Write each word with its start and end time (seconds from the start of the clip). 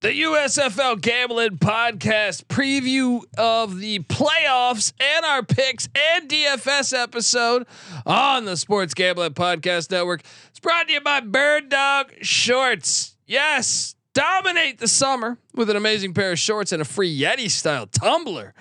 The 0.00 0.10
USFL 0.10 1.00
Gambling 1.00 1.58
Podcast 1.58 2.44
preview 2.44 3.22
of 3.36 3.80
the 3.80 3.98
playoffs 3.98 4.92
and 5.00 5.24
our 5.26 5.42
picks 5.42 5.88
and 5.92 6.28
DFS 6.30 6.96
episode 6.96 7.66
on 8.06 8.44
the 8.44 8.56
Sports 8.56 8.94
Gambling 8.94 9.34
Podcast 9.34 9.90
Network. 9.90 10.22
It's 10.50 10.60
brought 10.60 10.86
to 10.86 10.92
you 10.92 11.00
by 11.00 11.18
Bird 11.18 11.68
Dog 11.68 12.12
Shorts. 12.22 13.16
Yes, 13.26 13.96
dominate 14.14 14.78
the 14.78 14.86
summer 14.86 15.36
with 15.52 15.68
an 15.68 15.74
amazing 15.74 16.14
pair 16.14 16.30
of 16.30 16.38
shorts 16.38 16.70
and 16.70 16.80
a 16.80 16.84
free 16.84 17.18
Yeti 17.18 17.50
style 17.50 17.88
tumbler 17.88 18.54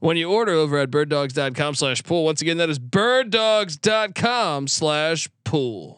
when 0.00 0.16
you 0.16 0.30
order 0.30 0.52
over 0.52 0.78
at 0.78 0.90
birddogs.com 0.90 1.74
slash 1.74 2.02
pool. 2.02 2.24
Once 2.24 2.40
again, 2.40 2.56
that 2.56 2.70
is 2.70 2.78
birddogs.com 2.78 4.66
slash 4.66 5.28
pool. 5.44 5.97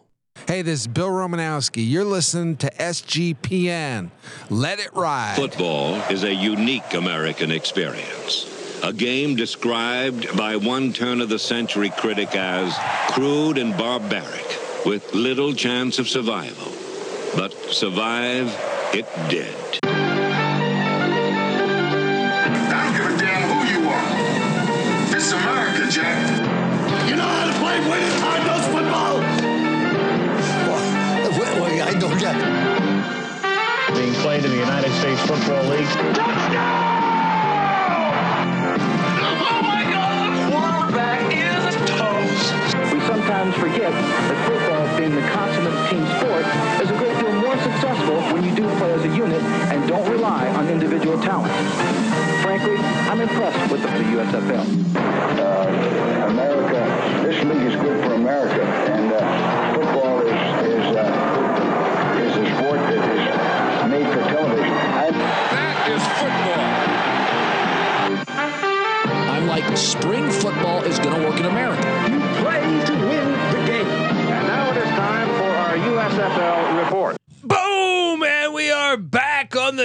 Hey, 0.51 0.62
this 0.62 0.81
is 0.81 0.87
Bill 0.89 1.11
Romanowski. 1.11 1.89
You're 1.89 2.05
listening 2.05 2.57
to 2.57 2.71
SGPN. 2.73 4.11
Let 4.49 4.80
it 4.80 4.93
ride. 4.95 5.37
Football 5.37 5.95
is 6.11 6.25
a 6.25 6.35
unique 6.35 6.93
American 6.95 7.53
experience. 7.53 8.80
A 8.83 8.93
game 8.93 9.37
described 9.37 10.37
by 10.37 10.56
one 10.56 10.93
turn 10.93 11.20
of 11.20 11.29
the 11.29 11.39
century 11.39 11.91
critic 11.91 12.34
as 12.34 12.77
crude 13.12 13.59
and 13.59 13.77
barbaric, 13.79 14.59
with 14.84 15.15
little 15.15 15.53
chance 15.55 16.01
of 16.01 16.09
survival. 16.09 16.73
But 17.37 17.53
survive 17.73 18.53
it 18.92 19.06
did. 19.28 20.00
Don't 32.01 32.19
get 32.19 32.35
being 33.95 34.15
played 34.25 34.43
in 34.43 34.51
the 34.51 34.57
United 34.57 34.91
States 35.01 35.21
Football 35.21 35.65
League. 35.69 35.85
Touchdown! 36.17 36.81
Oh 39.45 39.61
my 39.61 39.84
god, 39.84 40.33
the 40.33 40.41
Quarterback 40.48 41.20
is 41.29 41.77
toast. 41.91 42.55
We 42.95 43.01
sometimes 43.05 43.55
forget 43.57 43.92
that 43.92 44.41
football, 44.48 44.97
being 44.97 45.15
the 45.15 45.20
consummate 45.29 45.91
team 45.91 46.07
sport, 46.17 46.47
is 46.81 46.89
a 46.89 46.97
great 46.97 47.19
deal 47.20 47.33
more 47.37 47.59
successful 47.59 48.17
when 48.33 48.45
you 48.45 48.55
do 48.57 48.64
play 48.79 48.92
as 48.92 49.05
a 49.05 49.09
unit 49.09 49.42
and 49.69 49.87
don't 49.87 50.09
rely 50.11 50.48
on 50.57 50.69
individual 50.69 51.20
talent. 51.20 51.53
Frankly, 52.41 52.79
I'm 53.12 53.20
impressed 53.20 53.70
with 53.70 53.83
the, 53.83 53.89
the 53.89 54.05
USFL. 54.17 54.64
uh, 55.37 56.29
America, 56.33 56.81
this 57.23 57.45
league 57.45 57.67
is 57.67 57.77
good 57.77 58.03
for 58.05 58.14
America, 58.14 58.62
and 58.89 59.12
uh, 59.12 59.39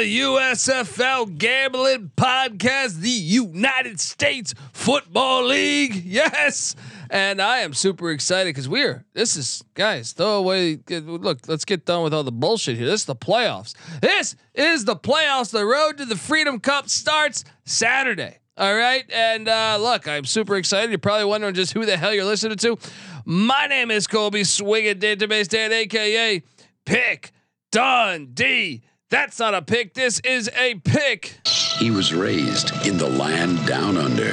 USFL 0.05 1.37
Gambling 1.37 2.11
Podcast, 2.15 2.99
the 2.99 3.09
United 3.09 3.99
States 3.99 4.53
Football 4.73 5.47
League. 5.47 6.03
Yes. 6.15 6.75
And 7.09 7.41
I 7.41 7.59
am 7.59 7.73
super 7.73 8.11
excited 8.11 8.49
because 8.49 8.69
we're, 8.69 9.05
this 9.13 9.35
is, 9.35 9.63
guys, 9.73 10.13
throw 10.13 10.37
away. 10.37 10.79
Look, 10.89 11.47
let's 11.47 11.65
get 11.65 11.85
done 11.85 12.03
with 12.03 12.13
all 12.13 12.23
the 12.23 12.31
bullshit 12.31 12.77
here. 12.77 12.85
This 12.85 13.01
is 13.01 13.05
the 13.05 13.15
playoffs. 13.15 13.73
This 14.01 14.35
is 14.53 14.85
the 14.85 14.95
playoffs. 14.95 15.51
The 15.51 15.65
road 15.65 15.97
to 15.97 16.05
the 16.05 16.15
Freedom 16.15 16.59
Cup 16.59 16.89
starts 16.89 17.43
Saturday. 17.65 18.39
All 18.57 18.75
right. 18.75 19.03
And 19.11 19.47
uh, 19.47 19.77
look, 19.79 20.07
I'm 20.07 20.25
super 20.25 20.55
excited. 20.55 20.89
You're 20.89 20.99
probably 20.99 21.25
wondering 21.25 21.53
just 21.53 21.73
who 21.73 21.85
the 21.85 21.97
hell 21.97 22.13
you're 22.13 22.23
listening 22.25 22.57
to. 22.59 22.77
My 23.25 23.67
name 23.67 23.91
is 23.91 24.07
Colby 24.07 24.43
Swinging 24.43 24.99
Database 24.99 25.47
Dan, 25.47 25.73
aka 25.73 26.41
Pick 26.85 27.31
Dundee. 27.71 28.83
That's 29.11 29.39
not 29.39 29.53
a 29.53 29.61
pick. 29.61 29.93
This 29.93 30.19
is 30.21 30.49
a 30.55 30.75
pick. 30.75 31.39
He 31.77 31.91
was 31.91 32.13
raised 32.13 32.71
in 32.85 32.97
the 32.97 33.07
land 33.07 33.65
down 33.67 33.97
under, 33.97 34.31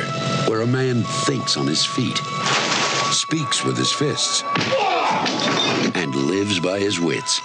where 0.49 0.63
a 0.63 0.67
man 0.67 1.03
thinks 1.03 1.57
on 1.57 1.67
his 1.67 1.85
feet, 1.85 2.17
speaks 3.13 3.65
with 3.65 3.77
his 3.77 3.93
fists, 3.93 4.43
and 5.95 6.15
lives 6.15 6.59
by 6.61 6.79
his 6.79 6.99
wits. 6.99 7.39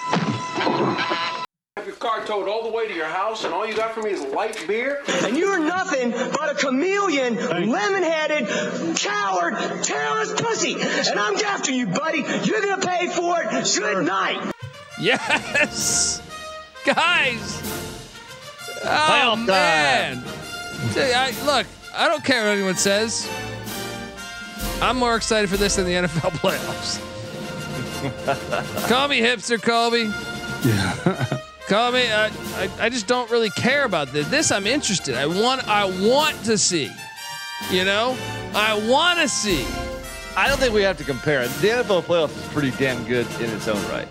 Have 1.75 1.85
your 1.85 1.95
car 1.95 2.25
towed 2.25 2.47
all 2.47 2.63
the 2.63 2.71
way 2.71 2.87
to 2.87 2.93
your 2.93 3.07
house, 3.07 3.43
and 3.43 3.53
all 3.53 3.67
you 3.67 3.75
got 3.75 3.93
for 3.93 4.01
me 4.03 4.11
is 4.11 4.21
light 4.33 4.63
beer? 4.65 5.03
And 5.23 5.37
you're 5.37 5.59
nothing 5.59 6.11
but 6.11 6.51
a 6.51 6.55
chameleon, 6.55 7.35
lemon-headed, 7.35 8.95
coward, 8.95 9.83
terrorist 9.83 10.37
pussy. 10.37 10.75
And 10.75 11.19
I'm 11.19 11.35
after 11.35 11.71
you, 11.71 11.87
buddy. 11.87 12.19
You're 12.43 12.61
gonna 12.61 12.85
pay 12.85 13.07
for 13.07 13.41
it. 13.41 13.49
Good 13.75 14.05
night. 14.05 14.53
Yes, 14.99 16.21
guys. 16.93 17.61
Oh 18.83 19.35
Playoff 19.37 19.45
man. 19.45 20.23
I, 20.95 21.33
look, 21.45 21.67
I 21.93 22.07
don't 22.07 22.23
care 22.23 22.43
what 22.45 22.51
anyone 22.51 22.75
says. 22.75 23.29
I'm 24.81 24.97
more 24.97 25.15
excited 25.15 25.49
for 25.49 25.57
this 25.57 25.75
than 25.75 25.85
the 25.85 25.93
NFL 25.93 26.31
playoffs. 26.41 27.03
Call 28.87 29.07
me 29.07 29.19
hipster, 29.19 29.61
Colby. 29.61 30.11
Yeah. 30.63 31.39
Call 31.67 31.91
me. 31.91 32.09
I, 32.09 32.27
I, 32.27 32.69
I 32.79 32.89
just 32.89 33.07
don't 33.07 33.29
really 33.29 33.49
care 33.49 33.83
about 33.83 34.13
this. 34.13 34.27
This 34.29 34.51
I'm 34.51 34.67
interested. 34.67 35.15
I 35.15 35.25
want. 35.25 35.67
I 35.67 35.85
want 36.07 36.41
to 36.45 36.57
see. 36.57 36.89
You 37.69 37.83
know. 37.83 38.15
I 38.53 38.75
want 38.87 39.19
to 39.19 39.27
see. 39.27 39.65
I 40.37 40.47
don't 40.47 40.59
think 40.59 40.73
we 40.73 40.83
have 40.83 40.97
to 40.97 41.03
compare 41.03 41.41
it. 41.41 41.49
The 41.61 41.69
NFL 41.69 42.03
playoffs 42.03 42.37
is 42.37 42.53
pretty 42.53 42.71
damn 42.71 43.03
good 43.05 43.27
in 43.41 43.49
its 43.49 43.67
own 43.67 43.83
right. 43.89 44.07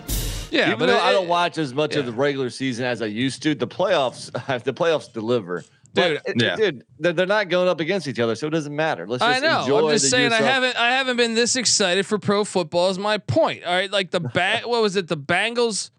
Yeah, 0.57 0.67
Even 0.69 0.79
but 0.81 0.87
though 0.87 0.97
it- 0.97 1.03
I 1.03 1.13
don't 1.13 1.29
watch 1.29 1.59
as 1.59 1.75
much 1.75 1.97
of 1.97 2.07
the 2.07 2.13
regular 2.13 2.51
season 2.51 2.85
as 2.85 3.03
I 3.03 3.07
used 3.07 3.43
to, 3.45 3.55
the 3.55 3.67
playoffs, 3.67 4.31
the 4.65 4.73
playoffs 4.75 5.13
deliver. 5.13 5.65
Dude, 5.95 6.21
But, 6.27 6.43
yeah. 6.43 6.57
dude, 6.57 6.85
they're, 6.99 7.13
they're 7.15 7.27
not 7.27 7.49
going 7.49 7.69
up 7.69 7.81
against 7.81 8.07
each 8.07 8.19
other, 8.19 8.35
so 8.35 8.47
it 8.49 8.51
doesn't 8.51 8.75
matter. 8.77 9.07
Let's 9.07 9.23
I 9.23 9.41
just 9.41 9.45
know. 9.45 9.61
enjoy 9.61 9.87
I'm 9.89 9.93
just 9.95 10.05
the 10.05 10.11
saying 10.11 10.33
I 10.33 10.43
haven't 10.43 10.77
I 10.79 10.91
haven't 10.91 11.17
been 11.17 11.35
this 11.35 11.57
excited 11.57 12.05
for 12.05 12.19
pro 12.19 12.45
football 12.45 12.91
is 12.91 12.99
my 12.99 13.17
point. 13.17 13.65
All 13.65 13.73
right, 13.75 13.91
like 13.91 14.11
the 14.11 14.21
ba- 14.21 14.61
what 14.67 14.83
was 14.83 14.97
it? 14.97 15.09
The 15.09 15.17
Bengals 15.17 15.91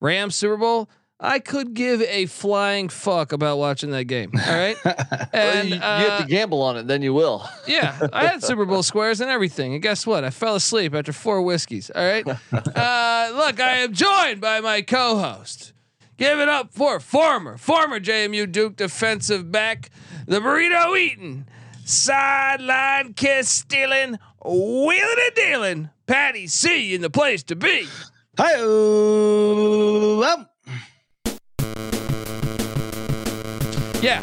Rams 0.00 0.34
Super 0.34 0.56
Bowl. 0.56 0.88
I 1.20 1.38
could 1.38 1.74
give 1.74 2.02
a 2.02 2.26
flying 2.26 2.88
fuck 2.88 3.32
about 3.32 3.58
watching 3.58 3.90
that 3.90 4.04
game. 4.04 4.32
All 4.34 4.54
right, 4.54 4.76
Well, 4.84 5.28
and 5.32 5.68
you, 5.68 5.76
you 5.76 5.80
uh, 5.80 6.10
have 6.10 6.20
to 6.22 6.26
gamble 6.26 6.60
on 6.60 6.76
it, 6.76 6.86
then 6.86 7.02
you 7.02 7.14
will. 7.14 7.48
yeah, 7.66 8.08
I 8.12 8.26
had 8.26 8.42
Super 8.42 8.64
Bowl 8.64 8.82
squares 8.82 9.20
and 9.20 9.30
everything. 9.30 9.74
And 9.74 9.82
guess 9.82 10.06
what? 10.06 10.24
I 10.24 10.30
fell 10.30 10.56
asleep 10.56 10.94
after 10.94 11.12
four 11.12 11.40
whiskeys. 11.42 11.90
All 11.94 12.04
right. 12.04 12.26
Uh, 12.74 13.30
look, 13.34 13.60
I 13.60 13.78
am 13.78 13.92
joined 13.92 14.40
by 14.40 14.60
my 14.60 14.82
co-host. 14.82 15.72
Give 16.16 16.38
it 16.40 16.48
up 16.48 16.72
for 16.72 17.00
former, 17.00 17.56
former 17.56 18.00
JMU 18.00 18.50
Duke 18.50 18.76
defensive 18.76 19.50
back, 19.50 19.90
the 20.26 20.40
burrito 20.40 20.98
eating, 20.98 21.46
sideline 21.84 23.14
kiss 23.14 23.48
stealing, 23.48 24.18
wheeling 24.44 25.16
and 25.26 25.34
dealing, 25.34 25.90
Patty 26.06 26.46
C 26.46 26.94
in 26.94 27.00
the 27.00 27.10
place 27.10 27.42
to 27.44 27.56
be. 27.56 27.86
Hi. 28.38 28.54
Yeah, 34.04 34.22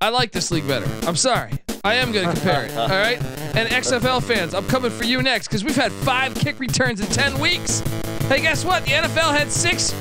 I 0.00 0.08
like 0.08 0.32
this 0.32 0.50
league 0.50 0.66
better. 0.66 0.86
I'm 1.06 1.16
sorry. 1.16 1.52
I 1.84 1.96
am 1.96 2.12
going 2.12 2.26
to 2.26 2.32
compare 2.32 2.64
it. 2.64 2.74
All 2.78 2.88
right. 2.88 3.22
And 3.54 3.68
XFL 3.68 4.22
fans, 4.22 4.54
I'm 4.54 4.66
coming 4.68 4.90
for 4.90 5.04
you 5.04 5.20
next 5.20 5.48
because 5.48 5.62
we've 5.64 5.76
had 5.76 5.92
five 5.92 6.34
kick 6.34 6.58
returns 6.58 6.98
in 6.98 7.06
10 7.08 7.38
weeks. 7.38 7.80
Hey, 8.28 8.40
guess 8.40 8.64
what? 8.64 8.86
The 8.86 8.92
NFL 8.92 9.36
had 9.36 9.50
six. 9.50 9.94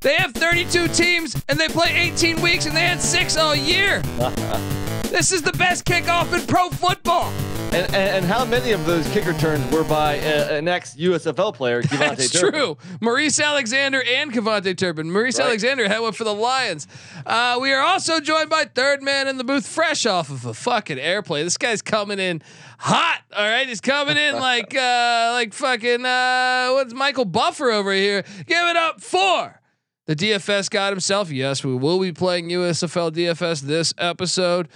They 0.00 0.16
have 0.16 0.34
32 0.34 0.88
teams 0.88 1.40
and 1.48 1.56
they 1.56 1.68
play 1.68 1.92
18 1.94 2.42
weeks 2.42 2.66
and 2.66 2.74
they 2.74 2.80
had 2.80 3.00
six 3.00 3.36
all 3.36 3.54
year. 3.54 4.02
this 5.12 5.32
is 5.32 5.42
the 5.42 5.52
best 5.52 5.84
kickoff 5.84 6.32
in 6.32 6.46
pro 6.46 6.68
football. 6.70 7.30
And, 7.72 7.86
and, 7.86 7.94
and 7.94 8.24
how 8.26 8.44
many 8.44 8.72
of 8.72 8.84
those 8.84 9.08
kick 9.12 9.24
returns 9.24 9.70
were 9.72 9.84
by 9.84 10.18
uh, 10.18 10.48
an 10.50 10.68
ex 10.68 10.94
USFL 10.94 11.54
player, 11.54 11.82
That's 11.90 12.28
Turpin? 12.30 12.52
true. 12.52 12.76
Maurice 13.00 13.40
Alexander 13.40 14.02
and 14.02 14.30
KaVontae 14.32 14.76
Turpin. 14.76 15.10
Maurice 15.10 15.38
Right. 15.38 15.46
Alexander 15.46 15.88
had 15.88 16.00
one 16.00 16.12
for 16.12 16.24
the 16.24 16.34
Lions. 16.34 16.86
Uh, 17.24 17.58
we 17.62 17.72
are 17.72 17.80
also 17.80 18.20
joined 18.20 18.50
by 18.50 18.64
third 18.64 19.02
man 19.02 19.26
in 19.26 19.38
the 19.38 19.44
booth, 19.44 19.66
fresh 19.66 20.04
off 20.04 20.28
of 20.30 20.44
a 20.44 20.52
fucking 20.52 20.98
airplane. 20.98 21.44
This 21.44 21.56
guy's 21.56 21.80
coming 21.80 22.18
in 22.18 22.42
hot. 22.78 23.22
All 23.34 23.48
right, 23.48 23.66
he's 23.66 23.80
coming 23.80 24.18
in 24.18 24.34
like 24.38 24.74
uh, 24.74 25.30
like 25.32 25.54
fucking 25.54 26.04
uh, 26.04 26.70
what's 26.72 26.92
Michael 26.92 27.24
Buffer 27.24 27.70
over 27.70 27.92
here. 27.92 28.22
Give 28.46 28.68
it 28.68 28.76
up 28.76 29.00
for 29.00 29.60
the 30.04 30.14
DFS 30.14 30.68
god 30.68 30.92
himself. 30.92 31.30
Yes, 31.30 31.64
we 31.64 31.74
will 31.74 32.00
be 32.00 32.12
playing 32.12 32.50
USFL 32.50 33.12
DFS 33.12 33.62
this 33.62 33.94
episode. 33.96 34.68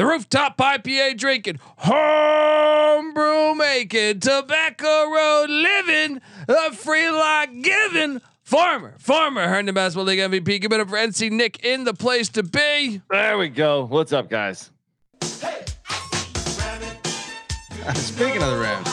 The 0.00 0.06
rooftop 0.06 0.56
IPA 0.56 1.18
drinking, 1.18 1.58
homebrew 1.76 3.54
making, 3.54 4.20
tobacco 4.20 5.10
road 5.10 5.50
living, 5.50 6.22
the 6.46 6.70
free 6.72 7.10
lock 7.10 7.50
giving, 7.60 8.22
Farmer, 8.42 8.94
Farmer, 8.96 9.46
Herndon 9.46 9.74
Basketball 9.74 10.06
League 10.06 10.20
MVP. 10.20 10.62
Give 10.62 10.72
it 10.72 10.80
up 10.80 10.88
for 10.88 10.96
NC 10.96 11.30
Nick 11.32 11.62
in 11.66 11.84
the 11.84 11.92
place 11.92 12.30
to 12.30 12.42
be. 12.42 13.02
There 13.10 13.36
we 13.36 13.50
go. 13.50 13.84
What's 13.84 14.14
up, 14.14 14.30
guys? 14.30 14.70
Speaking 15.20 15.52
of 18.42 18.52
the 18.52 18.58
Rams, 18.58 18.88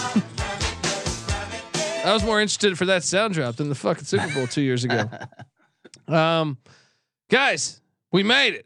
I 2.04 2.12
was 2.12 2.26
more 2.26 2.42
interested 2.42 2.78
for 2.78 2.84
that 2.84 3.06
sound 3.06 3.34
drop 3.34 3.56
than 3.56 3.70
the 3.70 3.76
fucking 3.76 4.04
Super 4.04 4.28
Bowl 4.34 4.46
two 4.46 4.62
years 4.62 4.84
ago. 4.84 5.10
Um, 6.10 6.58
guys, 7.30 7.82
we 8.14 8.24
made 8.24 8.54
it. 8.54 8.66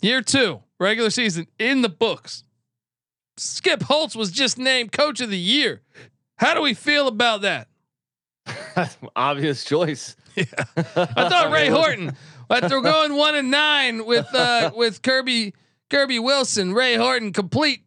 Year 0.00 0.22
two, 0.22 0.62
regular 0.78 1.10
season 1.10 1.46
in 1.58 1.82
the 1.82 1.88
books. 1.88 2.44
Skip 3.36 3.82
Holtz 3.84 4.16
was 4.16 4.30
just 4.30 4.58
named 4.58 4.92
Coach 4.92 5.20
of 5.20 5.30
the 5.30 5.38
Year. 5.38 5.82
How 6.36 6.54
do 6.54 6.60
we 6.60 6.74
feel 6.74 7.08
about 7.08 7.42
that? 7.42 7.68
Obvious 9.16 9.64
choice. 9.64 10.16
Yeah. 10.38 10.44
I 10.76 11.28
thought 11.28 11.50
Ray 11.50 11.68
Horton. 11.68 12.12
After 12.48 12.80
going 12.80 13.16
one 13.16 13.34
and 13.34 13.50
nine 13.50 14.06
with 14.06 14.32
uh, 14.32 14.70
with 14.72 15.02
Kirby 15.02 15.52
Kirby 15.90 16.20
Wilson, 16.20 16.72
Ray 16.74 16.94
Horton 16.94 17.32
complete 17.32 17.82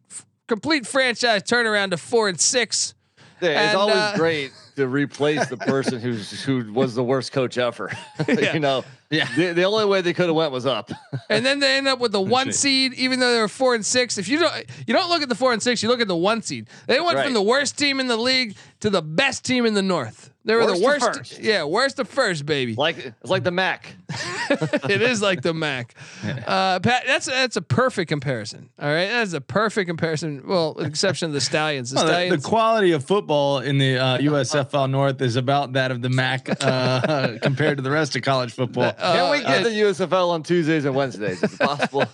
complete 0.48 0.86
franchise 0.86 1.44
turnaround 1.44 1.92
to 1.92 1.96
four 1.96 2.28
and 2.28 2.38
six. 2.38 2.92
Yeah, 3.40 3.68
it's 3.68 3.74
always 3.74 3.96
uh, 3.96 4.12
great 4.16 4.52
to 4.76 4.86
replace 4.86 5.46
the 5.48 5.56
person 5.56 5.98
who's 5.98 6.42
who 6.42 6.70
was 6.74 6.94
the 6.94 7.02
worst 7.02 7.32
coach 7.32 7.56
ever. 7.56 7.90
Yeah. 8.28 8.52
you 8.52 8.60
know, 8.60 8.84
Yeah. 9.12 9.28
The, 9.36 9.52
the 9.52 9.64
only 9.64 9.84
way 9.84 10.00
they 10.00 10.14
could 10.14 10.26
have 10.26 10.34
went 10.34 10.52
was 10.52 10.64
up. 10.64 10.90
and 11.28 11.44
then 11.44 11.60
they 11.60 11.76
end 11.76 11.86
up 11.86 11.98
with 11.98 12.12
the 12.12 12.20
one 12.20 12.50
seed, 12.50 12.94
even 12.94 13.20
though 13.20 13.34
they 13.34 13.40
were 13.40 13.46
four 13.46 13.74
and 13.74 13.84
six. 13.84 14.16
If 14.16 14.26
you 14.26 14.38
don't, 14.38 14.64
you 14.86 14.94
don't 14.94 15.10
look 15.10 15.20
at 15.20 15.28
the 15.28 15.34
four 15.34 15.52
and 15.52 15.62
six, 15.62 15.82
you 15.82 15.90
look 15.90 16.00
at 16.00 16.08
the 16.08 16.16
one 16.16 16.40
seed. 16.40 16.66
They 16.86 16.98
went 16.98 17.16
right. 17.16 17.24
from 17.24 17.34
the 17.34 17.42
worst 17.42 17.78
team 17.78 18.00
in 18.00 18.06
the 18.06 18.16
league 18.16 18.56
to 18.82 18.90
the 18.90 19.02
best 19.02 19.44
team 19.44 19.64
in 19.66 19.74
the 19.74 19.82
North. 19.82 20.28
They 20.44 20.56
were 20.56 20.62
Worst 20.66 20.80
the 20.80 20.84
worst. 20.84 21.04
first. 21.18 21.38
Yeah, 21.38 21.62
worst 21.64 21.96
to 21.98 22.04
first, 22.04 22.44
baby. 22.46 22.74
like 22.74 22.98
it's 22.98 23.30
like 23.30 23.44
the 23.44 23.52
Mac. 23.52 23.94
it 24.50 25.00
is 25.00 25.22
like 25.22 25.40
the 25.42 25.54
Mac. 25.54 25.94
Uh, 26.52 26.80
Pat, 26.80 27.04
that's 27.06 27.26
that's 27.26 27.56
a 27.56 27.62
perfect 27.62 28.08
comparison. 28.08 28.68
All 28.80 28.88
right, 28.88 29.06
that's 29.08 29.32
a 29.34 29.40
perfect 29.40 29.86
comparison. 29.88 30.42
Well, 30.44 30.74
with 30.74 30.84
the 30.84 30.90
exception 30.90 31.26
of 31.26 31.32
the 31.32 31.40
Stallions. 31.40 31.90
The 31.90 31.96
Well, 32.04 32.28
the, 32.30 32.36
the 32.36 32.42
quality 32.42 32.90
of 32.92 33.04
football 33.04 33.60
in 33.60 33.78
the 33.78 33.98
uh, 33.98 34.18
USFL 34.18 34.90
North 34.90 35.22
is 35.22 35.36
about 35.36 35.74
that 35.74 35.92
of 35.92 36.02
the 36.02 36.08
MAC 36.10 36.48
uh, 36.60 37.38
compared 37.42 37.78
to 37.78 37.82
the 37.82 37.90
rest 37.92 38.16
of 38.16 38.22
college 38.22 38.52
football. 38.52 38.92
Can 38.92 39.30
we 39.30 39.40
get 39.42 39.62
the 39.62 39.70
USFL 39.70 40.30
on 40.30 40.42
Tuesdays 40.42 40.84
and 40.84 40.94
Wednesdays? 40.96 41.40
Is 41.42 41.54
it 41.54 41.58
possible? 41.60 42.04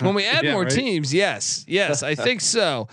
when 0.00 0.14
we 0.14 0.24
add 0.24 0.44
Yeah, 0.44 0.52
more 0.52 0.62
right. 0.62 0.70
teams, 0.70 1.12
yes, 1.12 1.64
yes, 1.66 2.02
I 2.04 2.14
think 2.14 2.40
so. 2.40 2.86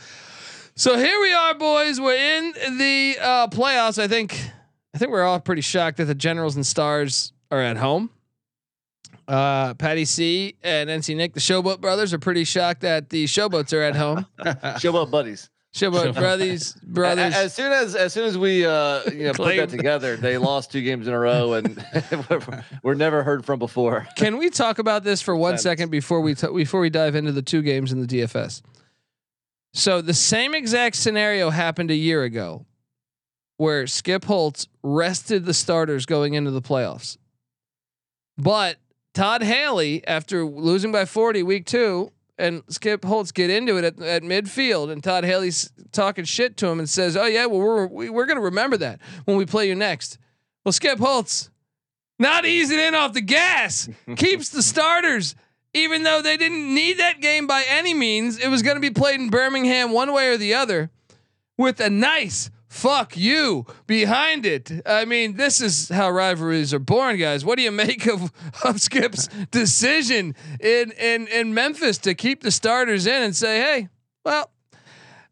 So 0.76 0.98
here 0.98 1.20
we 1.22 1.32
are, 1.34 1.54
boys. 1.54 2.02
We're 2.02 2.16
in 2.38 2.78
the 2.78 3.18
uh, 3.22 3.48
playoffs. 3.48 4.00
I 4.02 4.08
think, 4.08 4.40
I 4.94 4.98
think 4.98 5.12
we're 5.12 5.24
all 5.24 5.40
pretty 5.40 5.62
shocked 5.62 5.98
that 5.98 6.06
the 6.06 6.16
Generals 6.16 6.56
and 6.56 6.66
Stars 6.66 7.32
are 7.52 7.62
at 7.62 7.78
home. 7.78 8.10
Uh, 9.28 9.76
Patty 9.76 10.06
C 10.06 10.56
and 10.64 10.90
NC 10.90 11.16
Nick, 11.16 11.34
the 11.34 11.40
Showboat 11.40 11.80
brothers, 11.80 12.12
are 12.12 12.20
pretty 12.20 12.44
shocked 12.44 12.82
that 12.82 13.10
the 13.10 13.26
Showboats 13.26 13.72
are 13.72 13.82
at 13.84 13.96
home. 13.96 14.26
Showboat 14.40 15.12
buddies. 15.12 15.50
Showboat 15.74 16.16
brothers, 16.16 16.76
A- 16.84 16.86
brothers. 16.88 17.34
As 17.34 17.54
soon 17.54 17.72
as 17.72 17.96
as 17.96 18.14
soon 18.14 18.26
as 18.26 18.38
we 18.38 18.66
uh, 18.66 19.02
you 19.12 19.24
know 19.26 19.34
put 19.34 19.56
that 19.56 19.70
together, 19.70 20.18
they 20.18 20.38
lost 20.38 20.72
two 20.72 20.82
games 20.82 21.08
in 21.08 21.14
a 21.14 21.20
row 21.20 21.54
and 21.54 21.84
we're, 22.30 22.64
we're 22.84 22.94
never 22.94 23.24
heard 23.24 23.44
from 23.46 23.58
before. 23.60 24.08
Can 24.16 24.38
we 24.38 24.50
talk 24.52 24.78
about 24.78 25.04
this 25.04 25.22
for 25.22 25.36
one 25.36 25.54
Sense. 25.54 25.64
second 25.64 25.90
before 25.90 26.22
we 26.22 26.36
t- 26.36 26.48
before 26.54 26.80
we 26.80 26.90
dive 26.92 27.16
into 27.16 27.32
the 27.32 27.42
two 27.42 27.62
games 27.64 27.92
in 27.92 28.06
the 28.06 28.08
DFS? 28.08 28.62
So 29.74 30.02
the 30.02 30.14
same 30.14 30.54
exact 30.54 30.96
scenario 30.96 31.50
happened 31.50 31.90
a 31.90 31.96
year 31.96 32.24
ago, 32.24 32.66
where 33.58 33.88
Skip 33.88 34.26
Holtz 34.26 34.68
rested 34.84 35.46
the 35.46 35.54
starters 35.54 36.06
going 36.06 36.36
into 36.36 36.52
the 36.52 36.62
playoffs, 36.62 37.18
but 38.38 38.78
Todd 39.14 39.44
Haley, 39.44 40.06
after 40.08 40.46
losing 40.46 40.92
by 40.92 41.06
forty 41.06 41.42
week 41.42 41.66
two, 41.66 42.12
and 42.38 42.64
Skip 42.68 43.04
Holtz 43.04 43.32
get 43.32 43.50
into 43.50 43.78
it 43.78 43.84
at, 43.84 44.00
at 44.00 44.24
midfield, 44.24 44.92
and 44.92 45.04
Todd 45.04 45.24
Haley's 45.24 45.72
talking 45.92 46.26
shit 46.26 46.58
to 46.58 46.68
him 46.68 46.80
and 46.80 46.90
says, 46.90 47.18
"Oh 47.18 47.26
yeah, 47.26 47.46
well 47.48 47.60
we're 47.60 47.88
we, 47.88 48.10
we're 48.10 48.26
gonna 48.26 48.42
remember 48.42 48.78
that 48.78 49.00
when 49.26 49.38
we 49.38 49.46
play 49.46 49.68
you 49.68 49.76
next." 49.76 50.18
Well, 50.64 50.72
Skip 50.72 51.00
Holtz 51.00 51.50
not 52.20 52.46
easing 52.46 52.80
in 52.80 52.96
off 52.96 53.14
the 53.14 53.22
gas, 53.22 53.90
keeps 54.16 54.50
the 54.50 54.62
starters, 54.62 55.36
even 55.74 56.04
though 56.04 56.22
they 56.22 56.38
didn't 56.38 56.74
need 56.74 57.00
that 57.00 57.22
game 57.22 57.48
by 57.48 57.64
any 57.68 57.94
means. 57.94 58.38
It 58.38 58.48
was 58.48 58.62
going 58.62 58.76
to 58.76 58.82
be 58.82 58.92
played 58.92 59.20
in 59.20 59.30
Birmingham 59.30 59.92
one 59.92 60.14
way 60.14 60.30
or 60.30 60.38
the 60.38 60.54
other 60.54 60.92
with 61.58 61.80
a 61.80 61.90
nice 61.90 62.50
fuck 62.68 63.16
you 63.16 63.66
behind 63.86 64.46
it. 64.46 64.72
I 64.86 65.06
mean, 65.06 65.36
this 65.38 65.62
is 65.62 65.90
how 65.90 66.10
rivalries 66.10 66.74
are 66.74 66.80
born, 66.80 67.18
guys. 67.18 67.46
What 67.46 67.58
do 67.58 67.64
you 67.64 67.72
make 67.72 68.08
of, 68.08 68.32
of 68.64 68.82
Skip's 68.82 69.28
decision 69.52 70.36
in, 70.60 70.92
in, 70.92 71.28
in 71.28 71.54
Memphis 71.54 71.98
to 72.00 72.16
keep 72.16 72.42
the 72.42 72.52
starters 72.52 73.06
in 73.06 73.22
and 73.24 73.36
say, 73.36 73.60
hey, 73.60 73.90
well, 74.26 74.50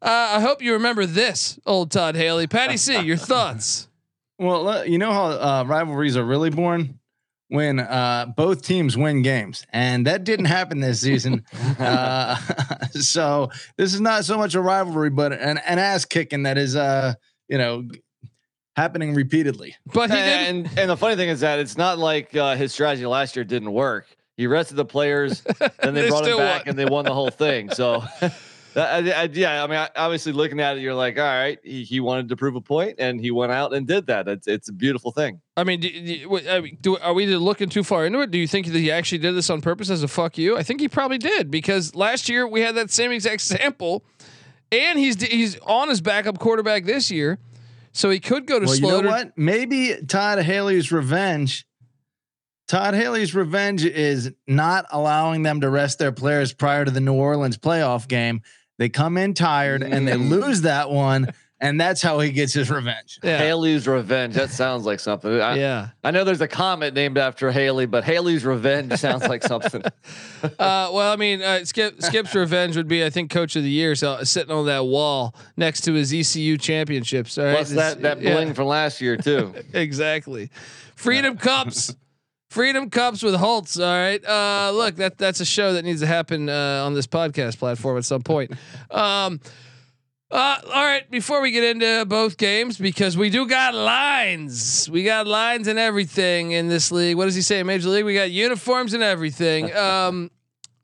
uh, 0.02 0.38
I 0.38 0.42
hope 0.42 0.62
you 0.62 0.74
remember 0.74 1.06
this, 1.06 1.60
old 1.66 1.92
Todd 1.92 2.16
Haley. 2.16 2.48
Patty 2.48 2.78
C, 2.78 3.00
your 3.00 3.18
thoughts? 3.18 3.88
Well, 4.40 4.86
you 4.88 4.98
know 4.98 5.12
how 5.12 5.26
uh, 5.26 5.64
rivalries 5.68 6.18
are 6.18 6.24
really 6.24 6.50
born 6.50 7.00
when 7.52 7.80
uh, 7.80 8.28
both 8.38 8.62
teams 8.62 8.96
win 8.96 9.22
games, 9.24 9.66
and 9.74 10.08
that 10.08 10.24
didn't 10.24 10.46
happen 10.46 10.80
this 10.80 11.02
season. 11.02 11.44
uh, 11.80 12.38
so 12.92 13.52
this 13.76 13.94
is 13.94 14.00
not 14.00 14.24
so 14.24 14.38
much 14.38 14.56
a 14.56 14.62
rivalry, 14.62 15.10
but 15.10 15.34
an, 15.34 15.58
an 15.58 15.78
ass 15.78 16.06
kicking 16.06 16.44
that 16.44 16.58
is, 16.58 16.78
uh, 16.78 17.14
you 17.50 17.58
know, 17.58 17.90
happening 18.78 19.14
repeatedly. 19.14 19.76
But 19.86 20.12
he 20.12 20.16
didn't. 20.16 20.68
and 20.68 20.80
and 20.80 20.90
the 20.90 20.96
funny 20.96 21.18
thing 21.18 21.28
is 21.28 21.42
that 21.42 21.60
it's 21.60 21.78
not 21.78 22.00
like 22.00 22.34
uh, 22.38 22.56
his 22.56 22.72
strategy 22.72 23.06
last 23.06 23.36
year 23.36 23.44
didn't 23.44 23.74
work. 23.74 24.08
He 24.38 24.48
rested 24.48 24.76
the 24.76 24.86
players, 24.86 25.42
then 25.82 25.94
they, 25.94 26.04
They 26.04 26.10
brought 26.10 26.26
him 26.26 26.38
back 26.38 26.62
won. 26.62 26.70
and 26.70 26.80
they 26.80 26.86
won 26.86 27.04
the 27.04 27.14
whole 27.14 27.30
thing. 27.32 27.70
So, 27.72 28.02
I, 28.76 29.12
I, 29.12 29.30
yeah, 29.34 29.64
I 29.64 29.68
mean, 29.68 29.78
I, 29.78 29.90
obviously 29.96 30.32
looking 30.32 30.60
at 30.60 30.78
it, 30.78 30.82
you're 30.82 30.94
like, 30.94 31.18
all 31.18 31.24
right, 31.24 31.60
he, 31.64 31.84
he 31.84 32.00
wanted 32.00 32.30
to 32.30 32.38
prove 32.38 32.56
a 32.56 32.62
point, 32.62 32.96
and 33.00 33.20
he 33.20 33.32
went 33.32 33.52
out 33.52 33.74
and 33.74 33.86
did 33.86 34.08
that. 34.08 34.28
It's 34.28 34.48
it's 34.48 34.70
a 34.70 34.74
beautiful 34.74 35.12
thing. 35.12 35.42
I 35.58 35.64
mean, 35.64 35.82
do, 35.82 35.90
do, 35.90 36.40
I 36.50 36.62
mean, 36.62 36.78
do 36.80 36.98
are 36.98 37.14
we 37.14 37.26
looking 37.28 37.70
too 37.70 37.84
far 37.84 38.06
into 38.06 38.22
it? 38.22 38.32
Do 38.32 38.38
you 38.38 38.48
think 38.48 38.68
that 38.68 38.80
he 38.80 38.92
actually 38.92 39.18
did 39.18 39.36
this 39.36 39.50
on 39.50 39.62
purpose 39.62 39.90
as 39.90 40.04
a 40.04 40.08
fuck 40.08 40.38
you? 40.38 40.58
I 40.58 40.64
think 40.64 40.80
he 40.80 40.88
probably 40.88 41.18
did 41.18 41.52
because 41.52 41.96
last 41.96 42.30
year 42.30 42.48
we 42.48 42.62
had 42.62 42.76
that 42.76 42.92
same 42.92 43.12
exact 43.12 43.42
sample, 43.42 44.06
and 44.72 44.98
he's 44.98 45.22
he's 45.22 45.60
on 45.60 45.90
his 45.90 46.00
backup 46.00 46.40
quarterback 46.40 46.86
this 46.86 47.12
year, 47.12 47.40
so 47.92 48.10
he 48.10 48.20
could 48.20 48.46
go 48.46 48.60
to 48.60 48.66
Well, 48.66 48.76
you 48.76 48.82
know 48.82 49.02
what? 49.02 49.38
Maybe 49.38 49.96
Todd 50.08 50.40
Haley's 50.40 50.92
revenge. 50.92 51.66
Todd 52.70 52.94
Haley's 52.94 53.36
revenge 53.36 53.84
is 53.84 54.32
not 54.48 54.86
allowing 54.92 55.44
them 55.44 55.60
to 55.60 55.70
rest 55.70 56.00
their 56.00 56.14
players 56.14 56.54
prior 56.54 56.86
to 56.86 56.92
the 56.92 57.02
New 57.02 57.16
Orleans 57.16 57.58
playoff 57.58 58.08
game. 58.08 58.44
They 58.82 58.90
come 58.90 59.16
in 59.16 59.36
tired 59.36 59.84
and 59.84 60.08
they 60.08 60.16
lose 60.16 60.62
that 60.62 60.90
one, 60.90 61.32
and 61.60 61.80
that's 61.80 62.02
how 62.02 62.20
he 62.20 62.32
gets 62.32 62.52
his 62.52 62.72
revenge. 62.72 63.20
Yeah. 63.22 63.38
Haley's 63.38 63.88
Revenge. 63.88 64.34
That 64.34 64.50
sounds 64.50 64.88
like 64.88 65.00
something. 65.00 65.40
I, 65.40 65.56
Yeah. 65.56 65.90
I 66.04 66.10
know 66.10 66.24
there's 66.24 66.42
a 66.42 66.48
comet 66.48 66.96
named 66.96 67.20
after 67.20 67.52
Haley, 67.52 67.86
but 67.86 68.04
Haley's 68.04 68.44
Revenge 68.44 68.94
sounds 68.98 69.28
like 69.28 69.44
something. 69.44 69.84
Uh, 70.44 70.90
well, 70.92 71.14
I 71.14 71.16
mean, 71.18 71.44
uh, 71.44 71.64
Skip 71.64 72.02
Skip's 72.02 72.34
revenge 72.34 72.76
would 72.76 72.88
be, 72.88 73.06
I 73.06 73.12
think, 73.12 73.30
coach 73.30 73.56
of 73.56 73.62
the 73.62 73.70
year, 73.70 73.94
so 73.94 74.24
sitting 74.24 74.52
on 74.52 74.66
that 74.66 74.84
wall 74.86 75.36
next 75.56 75.82
to 75.82 75.94
his 75.94 76.12
ECU 76.12 76.58
championships. 76.58 77.38
All 77.38 77.46
right, 77.46 77.58
Plus 77.58 77.70
that 77.74 78.02
that 78.02 78.20
Yeah. 78.20 78.34
bling 78.34 78.56
from 78.56 78.66
last 78.66 79.00
year 79.00 79.16
too. 79.16 79.54
exactly. 79.74 80.50
Freedom 80.96 81.38
Cups. 81.38 81.96
Freedom 82.52 82.90
Cups 82.90 83.24
with 83.24 83.36
Holtz. 83.36 83.80
All 83.80 83.86
right. 83.86 84.22
Uh, 84.26 84.72
look, 84.74 84.98
that 84.98 85.18
that's 85.18 85.40
a 85.40 85.46
show 85.46 85.72
that 85.72 85.86
needs 85.86 86.02
to 86.02 86.06
happen 86.06 86.50
uh, 86.50 86.84
on 86.86 86.94
this 86.94 87.08
podcast 87.08 87.58
platform 87.58 87.98
at 87.98 88.04
some 88.04 88.24
point. 88.24 88.52
Um, 88.92 89.40
uh, 90.30 90.58
all 90.66 90.84
right. 90.84 91.10
Before 91.10 91.40
we 91.42 91.52
get 91.52 91.64
into 91.64 92.06
both 92.06 92.38
games, 92.38 92.78
because 92.78 93.16
we 93.16 93.30
do 93.30 93.48
got 93.48 93.74
lines, 93.74 94.90
we 94.90 95.06
got 95.06 95.28
lines 95.28 95.70
and 95.70 95.80
everything 95.80 96.52
in 96.52 96.68
this 96.68 96.92
league. 96.92 97.16
What 97.16 97.24
does 97.24 97.36
he 97.36 97.42
say, 97.42 97.64
Major 97.64 97.88
League? 97.88 98.04
We 98.04 98.16
got 98.16 98.32
uniforms 98.32 98.94
and 98.94 99.02
everything. 99.02 99.72
Um, 99.82 100.30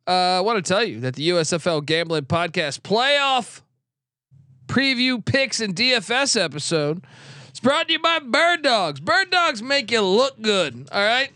uh, 0.08 0.38
I 0.38 0.40
want 0.40 0.64
to 0.64 0.74
tell 0.74 0.86
you 0.86 1.02
that 1.02 1.16
the 1.16 1.30
USFL 1.30 1.86
Gambling 1.86 2.26
Podcast 2.26 2.80
playoff 2.80 3.62
preview 4.68 5.24
picks 5.24 5.60
and 5.60 5.76
DFS 5.76 6.42
episode. 6.42 7.04
It's 7.50 7.60
brought 7.60 7.88
to 7.88 7.94
you 7.94 8.00
by 8.00 8.20
Bird 8.20 8.62
Dogs. 8.62 9.02
Bird 9.02 9.30
Dogs 9.32 9.62
make 9.62 9.92
you 9.92 10.02
look 10.02 10.42
good. 10.42 10.88
All 10.94 11.04
right. 11.04 11.32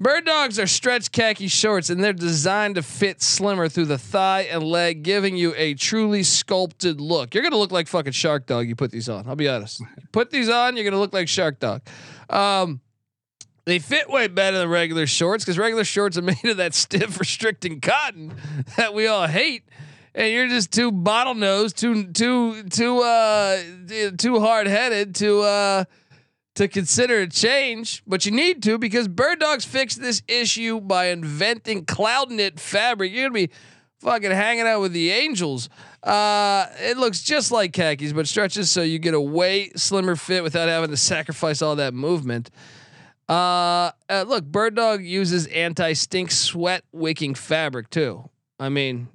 Bird 0.00 0.24
Dogs 0.24 0.58
are 0.58 0.66
stretch 0.66 1.12
khaki 1.12 1.46
shorts 1.46 1.90
and 1.90 2.02
they're 2.02 2.14
designed 2.14 2.76
to 2.76 2.82
fit 2.82 3.20
slimmer 3.20 3.68
through 3.68 3.84
the 3.84 3.98
thigh 3.98 4.42
and 4.50 4.62
leg, 4.62 5.02
giving 5.02 5.36
you 5.36 5.52
a 5.58 5.74
truly 5.74 6.22
sculpted 6.22 7.02
look. 7.02 7.34
You're 7.34 7.42
gonna 7.42 7.58
look 7.58 7.70
like 7.70 7.86
fucking 7.86 8.12
Shark 8.12 8.46
Dog. 8.46 8.66
You 8.66 8.74
put 8.74 8.92
these 8.92 9.10
on. 9.10 9.28
I'll 9.28 9.36
be 9.36 9.46
honest. 9.46 9.82
put 10.10 10.30
these 10.30 10.48
on, 10.48 10.76
you're 10.76 10.84
gonna 10.84 10.98
look 10.98 11.12
like 11.12 11.28
Shark 11.28 11.60
Dog. 11.60 11.82
Um, 12.30 12.80
they 13.66 13.78
fit 13.78 14.08
way 14.08 14.26
better 14.28 14.56
than 14.56 14.70
regular 14.70 15.06
shorts 15.06 15.44
because 15.44 15.58
regular 15.58 15.84
shorts 15.84 16.16
are 16.16 16.22
made 16.22 16.44
of 16.46 16.56
that 16.56 16.72
stiff, 16.72 17.20
restricting 17.20 17.82
cotton 17.82 18.32
that 18.78 18.94
we 18.94 19.06
all 19.06 19.26
hate. 19.26 19.64
And 20.14 20.32
you're 20.32 20.48
just 20.48 20.72
too 20.72 20.90
bottlenose, 20.90 21.74
too 21.74 22.10
too 22.10 22.62
too 22.64 23.00
uh 23.00 23.62
too 24.16 24.40
hard 24.40 24.66
headed 24.66 25.14
to 25.16 25.40
uh 25.42 25.84
to 26.56 26.68
consider 26.68 27.20
a 27.20 27.28
change, 27.28 28.02
but 28.06 28.26
you 28.26 28.32
need 28.32 28.62
to 28.64 28.78
because 28.78 29.08
Bird 29.08 29.40
Dogs 29.40 29.64
fixed 29.64 30.00
this 30.00 30.22
issue 30.28 30.80
by 30.80 31.06
inventing 31.06 31.84
cloud 31.84 32.30
knit 32.30 32.58
fabric. 32.58 33.12
You're 33.12 33.28
gonna 33.28 33.34
be 33.34 33.50
fucking 34.00 34.30
hanging 34.30 34.66
out 34.66 34.80
with 34.80 34.92
the 34.92 35.10
angels. 35.10 35.68
Uh, 36.02 36.66
it 36.80 36.96
looks 36.96 37.22
just 37.22 37.52
like 37.52 37.72
khakis, 37.72 38.12
but 38.12 38.26
stretches 38.26 38.70
so 38.70 38.82
you 38.82 38.98
get 38.98 39.14
a 39.14 39.20
way 39.20 39.70
slimmer 39.76 40.16
fit 40.16 40.42
without 40.42 40.68
having 40.68 40.90
to 40.90 40.96
sacrifice 40.96 41.62
all 41.62 41.76
that 41.76 41.94
movement. 41.94 42.50
Uh, 43.28 43.92
uh 44.08 44.24
look, 44.26 44.44
Bird 44.44 44.74
Dog 44.74 45.04
uses 45.04 45.46
anti 45.46 45.92
stink 45.92 46.30
sweat 46.30 46.82
wicking 46.92 47.34
fabric 47.34 47.90
too. 47.90 48.28
I 48.58 48.70
mean, 48.70 49.08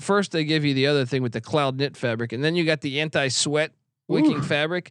first 0.00 0.32
they 0.32 0.44
give 0.44 0.64
you 0.64 0.74
the 0.74 0.86
other 0.86 1.04
thing 1.04 1.22
with 1.22 1.32
the 1.32 1.40
cloud 1.40 1.76
knit 1.76 1.96
fabric, 1.96 2.32
and 2.32 2.42
then 2.42 2.54
you 2.54 2.64
got 2.64 2.80
the 2.80 3.00
anti 3.00 3.28
sweat 3.28 3.72
wicking 4.08 4.42
fabric. 4.42 4.90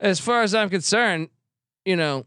As 0.00 0.20
far 0.20 0.42
as 0.42 0.54
I'm 0.54 0.70
concerned, 0.70 1.28
you 1.84 1.96
know, 1.96 2.26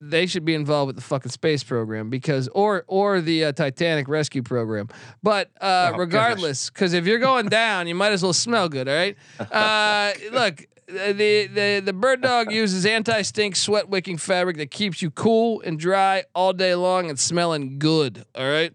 they 0.00 0.26
should 0.26 0.44
be 0.44 0.54
involved 0.54 0.88
with 0.88 0.96
the 0.96 1.02
fucking 1.02 1.32
space 1.32 1.64
program 1.64 2.08
because, 2.08 2.48
or 2.48 2.84
or 2.86 3.20
the 3.20 3.46
uh, 3.46 3.52
Titanic 3.52 4.06
rescue 4.08 4.42
program. 4.42 4.88
But 5.22 5.50
uh, 5.60 5.92
Oh, 5.94 5.98
regardless, 5.98 6.70
because 6.70 6.92
if 6.92 7.06
you're 7.06 7.18
going 7.18 7.48
down, 7.48 7.88
you 7.88 7.94
might 7.96 8.12
as 8.12 8.22
well 8.22 8.32
smell 8.32 8.68
good. 8.68 8.88
All 8.88 8.94
right. 8.94 9.16
Uh, 9.40 10.12
look, 10.30 10.64
the 10.86 11.48
the 11.52 11.82
the 11.84 11.92
bird 11.92 12.20
dog 12.20 12.52
uses 12.52 12.86
anti 12.86 13.22
stink 13.22 13.56
sweat 13.56 13.88
wicking 13.88 14.18
fabric 14.18 14.56
that 14.58 14.70
keeps 14.70 15.02
you 15.02 15.10
cool 15.10 15.60
and 15.62 15.80
dry 15.80 16.24
all 16.32 16.52
day 16.52 16.74
long 16.76 17.08
and 17.10 17.18
smelling 17.18 17.78
good. 17.80 18.24
All 18.36 18.48
right. 18.48 18.72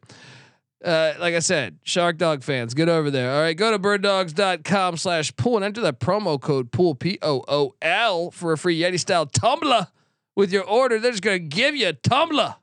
Uh, 0.83 1.13
like 1.19 1.33
I 1.33 1.39
said, 1.39 1.79
Shark 1.83 2.17
Dog 2.17 2.43
fans, 2.43 2.73
get 2.73 2.89
over 2.89 3.09
there. 3.09 3.33
All 3.33 3.41
right, 3.41 3.55
go 3.55 3.71
to 3.71 3.79
birddogs.com 3.79 4.97
slash 4.97 5.33
pool 5.37 5.55
and 5.55 5.63
enter 5.63 5.79
that 5.81 5.99
promo 6.01 6.39
code 6.39 6.71
pool 6.71 6.93
P 6.93 7.17
O 7.21 7.43
O 7.47 7.73
L 7.81 8.31
for 8.31 8.51
a 8.51 8.57
free 8.57 8.77
Yeti 8.79 8.99
style 8.99 9.25
tumbler 9.25 9.87
with 10.35 10.51
your 10.51 10.65
order. 10.65 10.99
They're 10.99 11.11
just 11.11 11.23
gonna 11.23 11.39
give 11.39 11.75
you 11.75 11.87
a 11.87 11.93
tumbler. 11.93 12.55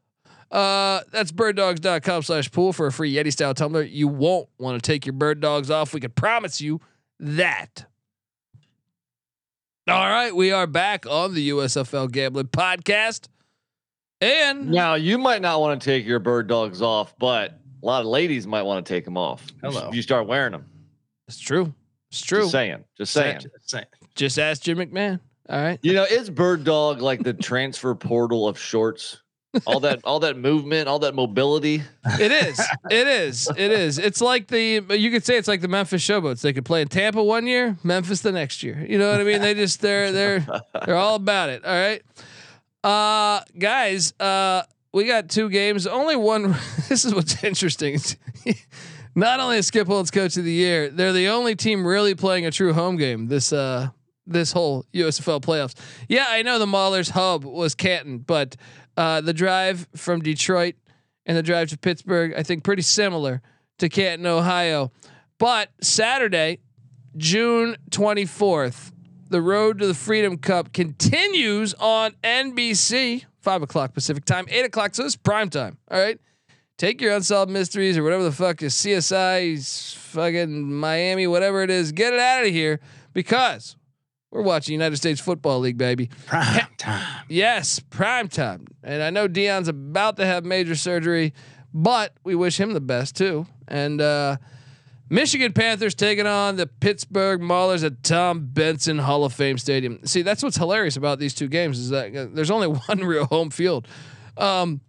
Uh, 0.51 1.01
that's 1.13 1.33
birddogs.com 1.33 2.23
slash 2.23 2.51
pool 2.51 2.73
for 2.73 2.89
a 2.89 2.93
free 2.93 3.15
Yeti 3.15 3.33
style 3.33 3.55
tumbler. 3.55 3.83
You 3.83 4.09
won't 4.09 4.49
want 4.59 4.83
to 4.83 4.87
take 4.87 5.07
your 5.07 5.13
bird 5.13 5.41
dogs 5.41 5.71
off. 5.71 5.95
We 5.95 6.01
can 6.01 6.11
promise 6.11 6.61
you 6.61 6.81
that. 7.21 7.87
All 9.89 10.09
right, 10.09 10.35
we 10.35 10.53
are 10.53 10.67
back 10.67 11.07
on 11.07 11.35
the 11.35 11.51
USFL 11.51 12.11
Gambling 12.13 12.49
Podcast. 12.49 13.29
And 14.21 14.71
Now 14.71 14.95
you 14.95 15.17
might 15.19 15.41
not 15.41 15.61
want 15.61 15.81
to 15.81 15.85
take 15.85 16.05
your 16.05 16.19
bird 16.19 16.49
dogs 16.49 16.83
off, 16.83 17.15
but 17.19 17.60
a 17.83 17.87
lot 17.87 18.01
of 18.01 18.07
ladies 18.07 18.47
might 18.47 18.63
want 18.63 18.85
to 18.85 18.93
take 18.93 19.05
them 19.05 19.17
off. 19.17 19.47
Hello. 19.63 19.89
If 19.89 19.95
you 19.95 20.03
start 20.03 20.27
wearing 20.27 20.53
them. 20.53 20.67
it's 21.29 21.39
true. 21.39 21.75
It's 22.11 22.21
true. 22.23 22.41
Just 22.41 22.53
saying. 22.53 22.85
Just 22.99 23.13
saying. 23.13 23.41
Say- 23.63 23.85
Just 24.15 24.39
ask 24.39 24.63
Jim 24.63 24.79
McMahon. 24.79 25.21
All 25.49 25.61
right. 25.61 25.79
You 25.83 25.93
know, 25.95 26.05
is 26.05 26.31
bird 26.31 26.65
dog 26.65 27.01
like 27.01 27.23
the 27.23 27.33
transfer 27.33 27.95
portal 27.95 28.47
of 28.49 28.59
shorts? 28.59 29.21
All 29.67 29.81
that, 29.81 29.99
all 30.05 30.21
that 30.21 30.37
movement, 30.39 30.87
all 30.87 31.01
that 31.01 31.17
mobility. 31.17 31.83
It 32.21 32.31
is. 32.31 32.61
It 32.89 33.09
is. 33.09 33.49
It 33.57 33.73
is. 33.73 33.99
It's 33.99 34.21
like 34.21 34.47
the 34.47 34.81
you 34.97 35.11
could 35.11 35.25
say 35.25 35.37
it's 35.39 35.49
like 35.49 35.61
the 35.61 35.67
Memphis 35.67 36.07
Showboats. 36.07 36.41
They 36.41 36.53
could 36.53 36.65
play 36.65 36.83
in 36.83 36.89
Tampa 36.89 37.21
one 37.23 37.49
year, 37.49 37.77
Memphis 37.83 38.21
the 38.21 38.31
next 38.31 38.63
year. 38.63 38.87
You 38.89 38.97
know 38.99 39.11
what 39.11 39.21
I 39.21 39.25
mean? 39.25 39.41
They 39.43 39.55
just 39.55 39.81
they're 39.81 40.13
they're 40.13 40.47
they're 40.87 40.95
all 40.97 41.17
about 41.17 41.49
it. 41.49 41.65
All 41.65 41.73
right. 41.75 42.01
Uh 42.85 43.43
guys, 43.59 44.15
uh 44.21 44.63
we 44.93 45.05
got 45.05 45.29
two 45.29 45.49
games. 45.49 45.87
Only 45.87 46.17
one 46.17 46.57
this 46.89 47.05
is 47.05 47.15
what's 47.15 47.43
interesting. 47.45 47.99
Not 49.15 49.41
only 49.41 49.59
is 49.59 49.67
Skip 49.67 49.89
Holtz 49.89 50.11
coach 50.11 50.37
of 50.37 50.45
the 50.45 50.53
year, 50.53 50.89
they're 50.89 51.13
the 51.13 51.29
only 51.29 51.57
team 51.57 51.85
really 51.85 52.15
playing 52.15 52.47
a 52.47 52.51
true 52.51 52.73
home 52.73 52.97
game 52.97 53.27
this 53.27 53.53
uh 53.53 53.89
this 54.27 54.53
whole 54.53 54.87
USFL 54.95 55.41
playoffs. 55.41 55.75
Yeah, 56.09 56.27
I 56.29 56.43
know 56.43 56.59
the 56.59 56.67
Maulers 56.67 57.11
hub 57.11 57.45
was 57.45 57.75
Canton, 57.75 58.19
but 58.19 58.55
uh, 58.97 59.21
the 59.21 59.33
drive 59.33 59.89
from 59.97 60.21
Detroit 60.21 60.77
and 61.27 61.37
the 61.37 61.43
drive 61.43 61.71
to 61.71 61.79
Pittsburgh, 61.79 62.35
I 62.37 62.45
think 62.45 62.63
pretty 62.63 62.83
similar 62.83 63.43
to 63.79 63.89
Canton, 63.89 64.27
Ohio. 64.27 64.93
But 65.39 65.71
Saturday, 65.81 66.61
June 67.17 67.77
24th, 67.91 68.93
the 69.31 69.41
road 69.41 69.79
to 69.81 69.87
the 69.87 69.95
Freedom 69.95 70.37
Cup 70.39 70.73
continues 70.73 71.75
on 71.75 72.13
NBC, 72.23 73.25
five 73.41 73.63
o'clock 73.63 73.95
Pacific 73.95 74.25
time, 74.25 74.47
eight 74.49 74.65
o'clock. 74.65 74.95
So 74.95 75.05
it's 75.05 75.17
prime 75.17 75.51
time. 75.51 75.79
All 75.91 76.01
right. 76.01 76.19
Take 76.79 77.03
your 77.03 77.15
unsolved 77.15 77.51
mysteries 77.51 77.99
or 77.99 78.03
whatever 78.03 78.23
the 78.25 78.33
fuck 78.33 78.63
is 78.63 78.75
CSI, 78.75 79.95
fucking 79.97 80.73
Miami, 80.73 81.27
whatever 81.27 81.63
it 81.63 81.69
is, 81.69 81.93
get 81.93 82.15
it 82.15 82.21
out 82.21 82.45
of 82.47 82.51
here 82.51 82.81
because 83.13 83.77
we're 84.31 84.43
watching 84.43 84.73
United 84.73 84.97
States 84.97 85.21
Football 85.21 85.61
League, 85.61 85.77
baby. 85.77 86.09
Prime 86.27 86.67
time. 86.79 87.25
Yes, 87.29 87.81
prime 87.81 88.29
time. 88.29 88.67
And 88.83 89.03
I 89.03 89.11
know 89.11 89.29
Deion's 89.29 89.69
about 89.69 90.17
to 90.17 90.27
have 90.27 90.45
major 90.45 90.75
surgery, 90.75 91.35
but 91.75 92.15
we 92.25 92.35
wish 92.35 92.59
him 92.59 92.73
the 92.73 92.81
best 92.81 93.15
too. 93.15 93.47
And 93.69 94.01
uh, 94.01 94.37
Michigan 95.13 95.53
Panthers 95.53 95.97
taking 95.97 96.27
on 96.27 96.55
the 96.55 96.69
Pittsburgh 96.69 97.41
Maulers 97.41 97.85
at 97.85 98.05
Tom 98.05 98.47
Benson 98.47 98.99
Hall 98.99 99.25
of 99.25 99.33
Fame 99.33 99.59
Stadium. 99.59 99.99
See, 100.07 100.23
that's 100.23 100.41
what's 100.41 100.57
hilarious 100.57 100.97
about 100.97 101.19
these 101.19 101.35
two 101.35 101.49
games 101.49 101.81
is 101.81 101.91
that 101.91 102.15
uh, 102.15 102.27
there's 102.33 102.51
only 102.51 102.69
one 102.87 103.01
real 103.01 103.27
home 103.27 103.51
field. 103.51 103.89
Um, 104.37 104.81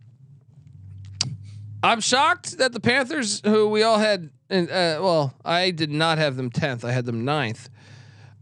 I'm 1.84 2.00
shocked 2.00 2.60
that 2.60 2.72
the 2.72 2.80
Panthers, 2.80 3.42
who 3.44 3.68
we 3.68 3.82
all 3.82 3.98
had, 3.98 4.30
uh, 4.52 4.68
well, 5.02 5.34
I 5.44 5.72
did 5.72 5.90
not 5.90 6.20
have 6.20 6.36
them 6.36 6.52
tenth. 6.52 6.86
I 6.86 6.92
had 6.92 7.08
them 7.08 7.26
ninth. 7.26 7.68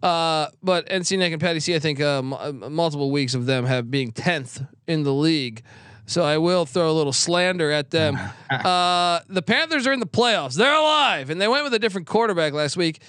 Uh, 0.04 0.48
but 0.62 0.88
NC 0.88 1.18
Nick 1.18 1.32
and 1.32 1.42
Patty 1.42 1.62
C, 1.62 1.76
I 1.76 1.80
think 1.80 2.02
uh, 2.02 2.20
m- 2.20 2.74
multiple 2.74 3.10
weeks 3.12 3.34
of 3.34 3.46
them 3.46 3.66
have 3.66 3.90
being 3.90 4.12
tenth 4.12 4.62
in 4.86 5.04
the 5.04 5.14
league. 5.14 5.64
So 6.10 6.24
I 6.24 6.40
will 6.40 6.66
throw 6.66 6.90
a 6.90 6.92
little 6.92 7.14
slander 7.14 7.70
at 7.70 7.92
them. 7.92 8.18
uh, 8.50 9.20
the 9.28 9.44
Panthers 9.44 9.86
are 9.86 9.94
in 9.94 10.00
the 10.00 10.08
playoffs. 10.08 10.56
They're 10.56 10.74
alive, 10.74 11.30
and 11.30 11.40
they 11.40 11.48
went 11.48 11.64
with 11.64 11.74
a 11.76 11.78
different 11.78 12.08
quarterback 12.08 12.52
last 12.52 12.76
week, 12.76 13.00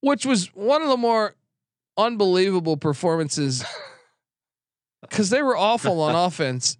which 0.00 0.24
was 0.24 0.46
one 0.54 0.80
of 0.80 0.88
the 0.88 0.96
more 0.96 1.34
unbelievable 1.98 2.78
performances 2.78 3.62
because 5.02 5.28
they 5.28 5.42
were 5.42 5.54
awful 5.54 6.00
on 6.00 6.14
offense, 6.14 6.78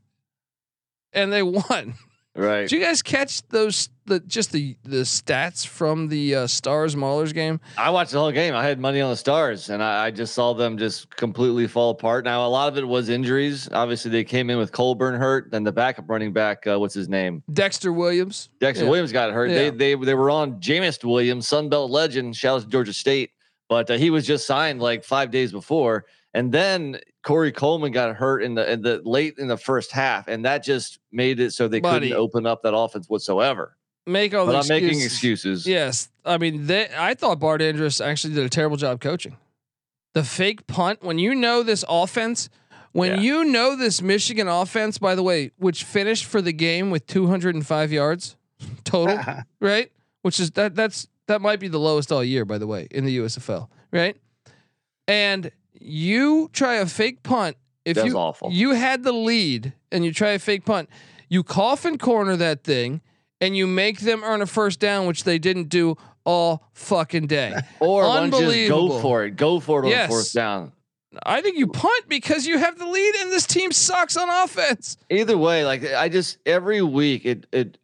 and 1.12 1.30
they 1.30 1.42
won. 1.42 1.97
Right. 2.34 2.62
Did 2.62 2.72
you 2.72 2.80
guys 2.80 3.02
catch 3.02 3.46
those? 3.48 3.90
The 4.06 4.18
just 4.20 4.50
the 4.52 4.74
the 4.84 5.02
stats 5.02 5.66
from 5.66 6.08
the 6.08 6.34
uh, 6.34 6.46
Stars 6.46 6.96
Maulers 6.96 7.32
game. 7.34 7.60
I 7.78 7.90
watched 7.90 8.10
the 8.12 8.18
whole 8.18 8.32
game. 8.32 8.54
I 8.54 8.64
had 8.64 8.80
money 8.80 9.00
on 9.00 9.10
the 9.10 9.16
Stars, 9.16 9.68
and 9.68 9.82
I, 9.82 10.06
I 10.06 10.10
just 10.10 10.34
saw 10.34 10.54
them 10.54 10.76
just 10.78 11.14
completely 11.14 11.68
fall 11.68 11.90
apart. 11.90 12.24
Now, 12.24 12.44
a 12.44 12.48
lot 12.48 12.68
of 12.68 12.78
it 12.78 12.88
was 12.88 13.10
injuries. 13.10 13.68
Obviously, 13.70 14.10
they 14.10 14.24
came 14.24 14.48
in 14.50 14.56
with 14.58 14.72
Colburn 14.72 15.14
hurt, 15.14 15.50
then 15.52 15.62
the 15.62 15.70
backup 15.72 16.08
running 16.08 16.32
back, 16.32 16.66
uh, 16.66 16.80
what's 16.80 16.94
his 16.94 17.08
name? 17.08 17.42
Dexter 17.52 17.92
Williams. 17.92 18.48
Dexter 18.60 18.84
Yeah. 18.86 18.90
Williams 18.90 19.12
got 19.12 19.30
hurt. 19.32 19.50
Yeah. 19.50 19.70
They 19.70 19.94
they 19.94 19.94
they 19.94 20.14
were 20.14 20.30
on 20.30 20.54
Jamyest 20.58 21.04
Williams, 21.04 21.46
Sunbelt 21.46 21.90
legend. 21.90 22.34
Shout 22.34 22.56
out 22.56 22.62
to 22.62 22.68
Georgia 22.68 22.92
State, 22.94 23.30
but 23.68 23.88
uh, 23.90 23.94
he 23.98 24.10
was 24.10 24.26
just 24.26 24.46
signed 24.46 24.80
like 24.80 25.04
five 25.04 25.30
days 25.30 25.52
before, 25.52 26.06
and 26.34 26.52
then 26.52 26.98
Corey 27.22 27.52
Coleman 27.52 27.92
got 27.92 28.16
hurt 28.16 28.42
in 28.42 28.54
the 28.54 28.70
in 28.72 28.82
the 28.82 29.00
late 29.04 29.34
in 29.38 29.48
the 29.48 29.56
first 29.56 29.92
half, 29.92 30.28
and 30.28 30.44
that 30.44 30.62
just 30.64 30.98
made 31.12 31.40
it 31.40 31.52
so 31.52 31.68
they 31.68 31.80
Buddy. 31.80 32.08
couldn't 32.08 32.18
open 32.20 32.46
up 32.46 32.62
that 32.62 32.74
offense 32.74 33.08
whatsoever. 33.08 33.76
Make 34.06 34.34
all 34.34 34.46
But 34.46 34.52
the 34.52 34.58
I'm 34.58 34.68
making 34.68 34.88
excuses. 35.00 35.12
excuses. 35.12 35.66
Yes, 35.66 36.08
I 36.24 36.38
mean, 36.38 36.66
they, 36.66 36.88
I 36.96 37.14
thought 37.14 37.38
Bart 37.38 37.62
Andrus 37.62 38.00
actually 38.00 38.34
did 38.34 38.44
a 38.44 38.48
terrible 38.48 38.76
job 38.76 39.00
coaching. 39.00 39.36
The 40.14 40.24
fake 40.24 40.66
punt 40.66 41.02
when 41.02 41.18
you 41.20 41.34
know 41.36 41.62
this 41.62 41.84
offense, 41.88 42.48
when 42.90 43.12
Yeah. 43.14 43.20
you 43.20 43.44
know 43.44 43.76
this 43.76 44.02
Michigan 44.02 44.48
offense, 44.48 44.98
by 44.98 45.14
the 45.14 45.22
way, 45.22 45.52
which 45.56 45.84
finished 45.84 46.24
for 46.24 46.42
the 46.42 46.52
game 46.52 46.90
with 46.90 47.06
205 47.06 47.92
yards 47.92 48.36
total, 48.84 49.18
right? 49.60 49.92
Which 50.22 50.40
is 50.40 50.50
that 50.52 50.74
that's 50.74 51.06
that 51.28 51.40
might 51.40 51.60
be 51.60 51.68
the 51.68 51.78
lowest 51.78 52.10
all 52.10 52.24
year, 52.24 52.44
by 52.44 52.58
the 52.58 52.66
way, 52.66 52.88
in 52.90 53.04
the 53.04 53.18
USFL, 53.18 53.68
right? 53.92 54.16
And 55.06 55.50
you 55.84 56.50
try 56.52 56.74
a 56.74 56.86
fake 56.86 57.22
punt. 57.22 57.56
If 57.84 57.96
That 57.96 58.04
was 58.04 58.12
you 58.12 58.18
awful. 58.18 58.50
you 58.52 58.70
had 58.72 59.02
the 59.02 59.12
lead 59.12 59.72
and 59.90 60.04
you 60.04 60.12
try 60.12 60.30
a 60.30 60.38
fake 60.38 60.64
punt, 60.64 60.88
you 61.28 61.42
coffin 61.42 61.98
corner 61.98 62.36
that 62.36 62.62
thing 62.64 63.00
and 63.40 63.56
you 63.56 63.66
make 63.66 64.00
them 64.00 64.22
earn 64.24 64.40
a 64.40 64.46
first 64.46 64.78
down, 64.78 65.06
which 65.06 65.24
they 65.24 65.38
didn't 65.38 65.68
do 65.68 65.96
all 66.24 66.62
fucking 66.74 67.26
day. 67.26 67.54
Or 67.80 68.02
why 68.04 68.20
don't 68.20 68.30
just 68.30 68.42
Unbelievable. 68.42 68.88
go 68.90 69.00
for 69.00 69.24
it. 69.24 69.36
Go 69.36 69.58
for 69.58 69.80
it 69.82 69.86
on 69.86 69.90
Yes. 69.90 70.08
fourth 70.08 70.32
down. 70.32 70.72
I 71.26 71.40
think 71.42 71.58
you 71.58 71.66
punt 71.66 72.08
because 72.08 72.46
you 72.46 72.56
have 72.58 72.78
the 72.78 72.86
lead 72.86 73.14
and 73.16 73.30
this 73.32 73.46
team 73.46 73.70
sucks 73.72 74.16
on 74.16 74.30
offense. 74.30 74.96
Either 75.10 75.36
way, 75.36 75.64
like 75.64 75.84
I 75.92 76.08
just 76.08 76.38
every 76.46 76.80
week 76.82 77.26
it, 77.26 77.46
it 77.52 77.76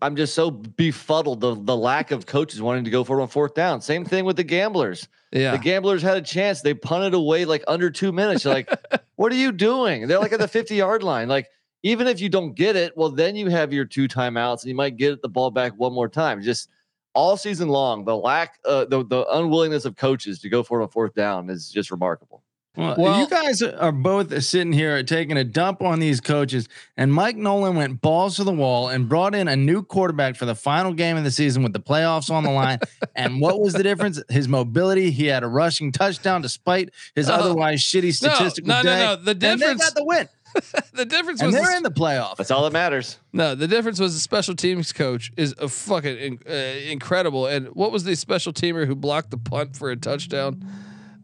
I'm 0.00 0.16
just 0.16 0.34
so 0.34 0.50
befuddled 0.50 1.40
the 1.40 1.54
the 1.54 1.76
lack 1.76 2.10
of 2.10 2.26
coaches 2.26 2.60
wanting 2.62 2.84
to 2.84 2.90
go 2.90 3.04
for 3.04 3.18
it 3.18 3.22
on 3.22 3.28
fourth 3.28 3.54
down. 3.54 3.80
Same 3.80 4.04
thing 4.04 4.24
with 4.24 4.36
the 4.36 4.44
gamblers. 4.44 5.08
Yeah. 5.32 5.52
The 5.52 5.58
gamblers 5.58 6.02
had 6.02 6.16
a 6.16 6.22
chance. 6.22 6.60
They 6.60 6.74
punted 6.74 7.14
away 7.14 7.44
like 7.44 7.64
under 7.66 7.90
two 7.90 8.12
minutes. 8.12 8.44
You're 8.44 8.54
like, 8.54 8.70
what 9.16 9.32
are 9.32 9.36
you 9.36 9.52
doing? 9.52 10.06
They're 10.06 10.18
like 10.18 10.32
at 10.32 10.40
the 10.40 10.48
50 10.48 10.74
yard 10.74 11.02
line. 11.02 11.28
Like, 11.28 11.48
even 11.82 12.06
if 12.06 12.20
you 12.20 12.28
don't 12.28 12.54
get 12.54 12.76
it, 12.76 12.96
well, 12.96 13.10
then 13.10 13.34
you 13.34 13.48
have 13.48 13.72
your 13.72 13.84
two 13.84 14.08
timeouts 14.08 14.62
and 14.62 14.68
you 14.68 14.74
might 14.74 14.96
get 14.96 15.22
the 15.22 15.28
ball 15.28 15.50
back 15.50 15.72
one 15.76 15.92
more 15.92 16.08
time. 16.08 16.42
Just 16.42 16.68
all 17.14 17.36
season 17.36 17.68
long, 17.68 18.04
the 18.04 18.16
lack, 18.16 18.58
uh, 18.64 18.84
the, 18.84 19.04
the 19.04 19.26
unwillingness 19.32 19.84
of 19.84 19.96
coaches 19.96 20.38
to 20.40 20.48
go 20.48 20.62
for 20.62 20.80
it 20.80 20.84
on 20.84 20.88
fourth 20.90 21.14
down 21.14 21.50
is 21.50 21.70
just 21.70 21.90
remarkable. 21.90 22.42
Well, 22.74 22.94
Well- 22.96 23.20
you 23.20 23.28
guys 23.28 23.60
are 23.62 23.92
both 23.92 24.42
sitting 24.42 24.72
here 24.72 25.02
taking 25.02 25.36
a 25.36 25.44
dump 25.44 25.82
on 25.82 26.00
these 26.00 26.22
coaches, 26.22 26.68
and 26.96 27.12
Mike 27.12 27.36
Nolan 27.36 27.76
went 27.76 28.00
balls 28.00 28.36
to 28.36 28.44
the 28.44 28.52
wall 28.52 28.88
and 28.88 29.08
brought 29.10 29.34
in 29.34 29.46
a 29.46 29.56
new 29.56 29.82
quarterback 29.82 30.36
for 30.36 30.46
the 30.46 30.54
final 30.54 30.94
game 30.94 31.18
of 31.18 31.24
the 31.24 31.30
season 31.30 31.62
with 31.62 31.74
the 31.74 31.80
playoffs 31.80 32.30
on 32.30 32.44
the 32.44 32.50
line. 32.50 32.78
and 33.14 33.40
what 33.42 33.60
was 33.60 33.74
the 33.74 33.82
difference? 33.82 34.22
His 34.30 34.48
mobility. 34.48 35.10
He 35.10 35.26
had 35.26 35.42
a 35.42 35.48
rushing 35.48 35.92
touchdown 35.92 36.40
despite 36.40 36.90
his 37.14 37.28
Oh. 37.28 37.34
otherwise 37.34 37.80
shitty 37.82 38.22
No, 38.22 38.30
statistical 38.34 38.68
no, 38.68 38.76
no, 38.76 38.82
day. 38.82 38.98
no. 39.04 39.16
The 39.16 39.34
difference. 39.34 39.42
And 39.42 39.60
they 39.60 39.66
difference- 39.66 39.84
got 39.90 39.94
the 39.94 40.04
win, 40.04 40.28
the 40.94 41.04
difference 41.04 41.40
and 41.42 41.48
was 41.48 41.54
they're 41.56 41.70
the, 41.72 41.76
in 41.76 41.82
the 41.82 41.90
playoff. 41.90 42.36
That's 42.36 42.50
all 42.50 42.62
that 42.64 42.72
matters. 42.72 43.18
no. 43.34 43.54
The 43.54 43.68
difference 43.68 44.00
was 44.00 44.14
the 44.14 44.20
special 44.20 44.54
teams 44.54 44.94
coach 44.94 45.30
is 45.36 45.54
a 45.58 45.68
fucking 45.68 46.16
in- 46.16 46.38
uh, 46.48 46.52
incredible. 46.90 47.46
And 47.46 47.66
what 47.68 47.92
was 47.92 48.04
the 48.04 48.14
special 48.16 48.54
teamer 48.54 48.86
who 48.86 48.94
blocked 48.94 49.30
the 49.30 49.36
punt 49.38 49.76
for 49.76 49.90
a 49.90 49.96
touchdown? 49.96 50.64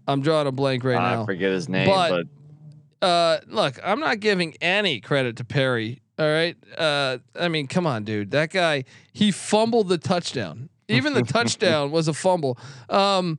I'm 0.08 0.20
drawing 0.22 0.46
a 0.48 0.52
blank 0.52 0.82
right 0.82 0.96
I 0.96 1.14
now. 1.14 1.22
I 1.22 1.26
forget 1.26 1.52
his 1.52 1.68
name, 1.68 1.86
But- 1.88 2.10
but, 2.10 3.06
uh 3.06 3.38
look 3.46 3.78
i'm 3.84 4.00
not 4.00 4.18
giving 4.18 4.54
any 4.60 4.98
credit 5.00 5.36
to 5.36 5.44
perry 5.44 6.02
all 6.18 6.26
right? 6.26 6.56
Uh 6.76 7.18
i 7.38 7.46
mean 7.46 7.68
come 7.68 7.86
on 7.86 8.02
dude. 8.02 8.32
That 8.32 8.50
guy 8.50 8.82
he 9.12 9.30
fumbled 9.30 9.88
the 9.88 9.98
touchdown. 9.98 10.68
Even 10.88 11.12
the 11.14 11.22
touchdown 11.36 11.92
was 11.92 12.08
a 12.08 12.12
fumble. 12.12 12.58
Um 12.88 13.38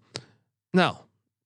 no. 0.74 0.98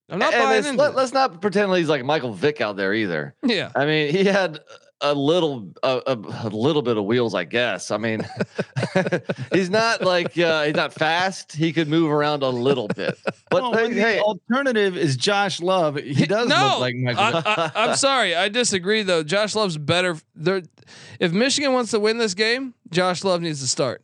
I'm 0.10 0.20
not 0.20 0.32
and 0.34 0.44
buying 0.44 0.66
into 0.66 0.78
let, 0.80 0.96
us 0.96 1.12
not 1.12 1.42
pretend 1.42 1.74
he's 1.74 1.90
like 1.90 2.06
Michael 2.06 2.34
Vick 2.34 2.62
out 2.62 2.76
there 2.76 2.94
either. 2.94 3.34
yeah. 3.44 3.72
I 3.76 3.86
mean, 3.88 4.14
he 4.14 4.26
had 4.26 4.60
a 5.04 5.14
little, 5.14 5.70
a, 5.84 6.02
a, 6.08 6.50
little 6.50 6.82
bit 6.82 6.98
of 6.98 7.06
wheels, 7.06 7.36
I 7.36 7.44
guess. 7.44 7.92
I 7.92 7.98
mean, 7.98 8.28
he's 9.54 9.70
not 9.70 10.02
like 10.02 10.38
uh, 10.40 10.64
he's 10.64 10.76
not 10.76 10.94
fast. 10.94 11.52
He 11.52 11.74
could 11.74 11.88
move 11.88 12.10
around 12.10 12.42
a 12.42 12.50
little 12.50 12.88
bit, 12.88 13.20
but 13.50 13.62
Well, 13.62 13.74
hey, 13.74 14.20
alternative 14.20 14.98
is 14.98 15.18
Josh 15.18 15.62
Love. 15.62 15.98
He 15.98 16.26
does 16.26 16.48
no 16.48 16.56
look 16.56 16.80
like 16.80 16.96
Michael. 16.96 17.44
I, 17.46 17.72
i'm 17.76 17.96
sorry 17.96 18.36
i 18.36 18.50
disagree 18.50 19.04
though 19.04 19.24
josh 19.24 19.56
love's 19.56 19.78
better 19.78 20.18
there 20.36 20.62
if 21.20 21.32
michigan 21.32 21.74
wants 21.74 21.92
to 21.92 22.00
win 22.00 22.18
this 22.18 22.34
game 22.34 22.74
josh 22.90 23.24
love 23.24 23.42
needs 23.42 23.62
to 23.62 23.68
start 23.68 24.04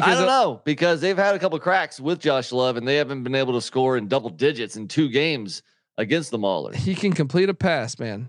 I 0.00 0.14
don't 0.14 0.26
know 0.26 0.60
because 0.64 1.00
they've 1.00 1.16
had 1.16 1.34
a 1.34 1.38
couple 1.38 1.58
cracks 1.58 1.98
with 1.98 2.20
Josh 2.20 2.52
Love, 2.52 2.76
and 2.76 2.86
they 2.86 2.94
haven't 2.94 3.24
been 3.24 3.34
able 3.34 3.54
to 3.54 3.60
score 3.60 3.96
in 3.96 4.06
double 4.06 4.30
digits 4.30 4.76
in 4.76 4.86
two 4.86 5.08
games 5.08 5.64
against 5.98 6.30
the 6.30 6.38
Maulers. 6.38 6.76
he 6.76 6.94
can 6.94 7.12
complete 7.12 7.48
a 7.48 7.54
pass, 7.54 7.98
man. 7.98 8.28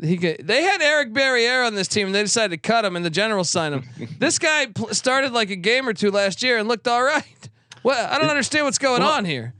He 0.00 0.16
can, 0.16 0.36
they 0.40 0.62
had 0.62 0.80
Eric 0.80 1.12
Barriere 1.12 1.66
on 1.66 1.74
this 1.74 1.88
team, 1.88 2.06
and 2.06 2.14
they 2.14 2.22
decided 2.22 2.50
to 2.62 2.68
cut 2.68 2.84
him, 2.84 2.94
and 2.94 3.04
the 3.04 3.10
general 3.10 3.42
signed 3.44 3.74
him. 3.74 4.08
this 4.18 4.38
guy 4.38 4.66
pl- 4.66 4.94
started 4.94 5.32
like 5.32 5.50
a 5.50 5.56
game 5.56 5.88
or 5.88 5.92
two 5.92 6.10
last 6.10 6.42
year 6.42 6.58
and 6.58 6.68
looked 6.68 6.86
all 6.86 7.02
right. 7.02 7.48
Well, 7.82 8.08
I 8.10 8.18
don't 8.18 8.28
understand 8.30 8.64
what's 8.64 8.78
going 8.78 9.02
Well- 9.02 9.12
on 9.12 9.24
here. 9.24 9.54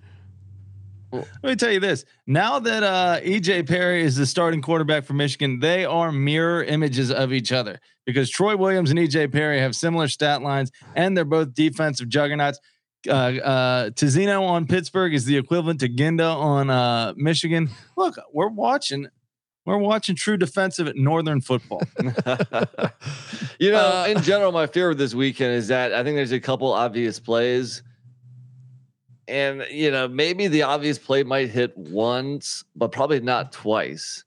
Let 1.11 1.43
me 1.43 1.57
tell 1.57 1.73
you 1.73 1.81
this. 1.81 2.05
Now 2.27 2.59
that 2.59 2.83
uh, 2.83 3.21
EJ 3.23 3.67
Perry 3.67 4.03
is 4.03 4.17
the 4.17 4.27
starting 4.27 4.61
quarterback 4.61 5.05
for 5.05 5.15
Michigan, 5.15 5.59
they 5.59 5.87
are 5.87 6.13
mirror 6.13 6.63
images 6.63 7.11
of 7.11 7.33
each 7.33 7.51
other 7.51 7.81
because 8.05 8.29
Troy 8.29 8.57
Williams 8.59 8.91
and 8.91 8.99
EJ 8.99 9.33
Perry 9.33 9.59
have 9.59 9.75
similar 9.75 10.09
stat 10.09 10.43
lines 10.43 10.71
and 10.95 11.17
they're 11.17 11.25
both 11.25 11.55
defensive 11.55 12.11
juggernauts. 12.11 12.61
Uh, 13.09 13.11
uh, 13.13 13.91
Tizino 13.91 14.43
on 14.43 14.67
Pittsburgh 14.67 15.15
is 15.15 15.25
the 15.25 15.39
equivalent 15.39 15.81
to 15.81 15.89
Ginda 15.89 16.29
on 16.29 16.69
uh, 16.69 17.15
Michigan. 17.17 17.71
Look, 17.97 18.17
we're 18.35 18.49
watching. 18.49 19.07
We're 19.69 19.77
watching 19.79 20.17
true 20.17 20.39
defensive 20.39 20.89
at 20.89 20.97
Northern 20.97 21.41
football. 21.43 21.83
you 23.59 23.71
know, 23.71 23.79
Uh, 23.87 24.07
in 24.09 24.23
general, 24.23 24.51
my 24.51 24.67
fear 24.67 24.89
with 24.89 24.99
this 24.99 25.15
weekend 25.15 25.53
is 25.55 25.69
that 25.69 25.93
I 25.93 26.03
think 26.03 26.17
there's 26.17 26.33
a 26.33 26.41
couple 26.41 26.73
obvious 26.73 27.21
plays. 27.21 27.83
And, 29.27 29.67
you 29.71 29.91
know, 29.91 30.09
maybe 30.09 30.49
the 30.49 30.63
obvious 30.63 30.99
play 30.99 31.23
might 31.23 31.51
hit 31.51 31.77
once, 31.77 32.65
but 32.75 32.93
probably 32.93 33.21
not 33.21 33.53
twice. 33.53 34.25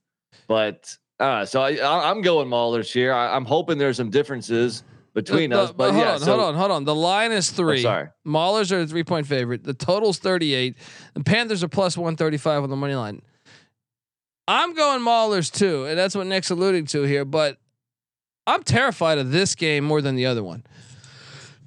But 0.47 0.95
uh, 1.19 1.45
so 1.45 1.61
I, 1.61 1.77
I, 1.77 2.11
I'm 2.11 2.21
going 2.21 2.47
Maulers 2.47 2.91
here. 2.93 3.11
I, 3.11 3.35
I'm 3.35 3.45
hoping 3.45 3.79
there's 3.79 3.97
some 3.97 4.11
differences 4.11 4.83
between 5.15 5.49
The- 5.49 5.59
us. 5.59 5.67
the- 5.69 5.73
But 5.73 5.91
hold 5.93 6.03
yeah, 6.05 6.11
on, 6.13 6.19
so, 6.19 6.25
hold 6.37 6.41
on, 6.49 6.53
hold 6.55 6.69
on. 6.71 6.83
The 6.85 6.93
line 6.93 7.31
is 7.31 7.49
three. 7.49 7.81
sorry. 7.81 8.09
Maulers 8.27 8.71
are 8.71 8.81
a 8.81 8.85
three 8.85 9.03
point 9.03 9.25
favorite. 9.25 9.63
The 9.63 9.73
total's 9.73 10.19
38. 10.19 10.77
The 11.15 11.23
Panthers 11.23 11.63
are 11.63 11.67
plus 11.67 11.97
135 11.97 12.61
on 12.61 12.69
the 12.69 12.75
money 12.75 12.93
line. 12.93 13.23
I'm 14.51 14.73
going 14.73 14.99
Maulers 14.99 15.49
too, 15.49 15.85
and 15.85 15.97
that's 15.97 16.13
what 16.13 16.27
Nick's 16.27 16.49
alluding 16.49 16.85
to 16.87 17.03
here. 17.03 17.23
But 17.23 17.57
I'm 18.45 18.63
terrified 18.63 19.17
of 19.17 19.31
this 19.31 19.55
game 19.55 19.85
more 19.85 20.01
than 20.01 20.15
the 20.15 20.25
other 20.25 20.43
one. 20.43 20.65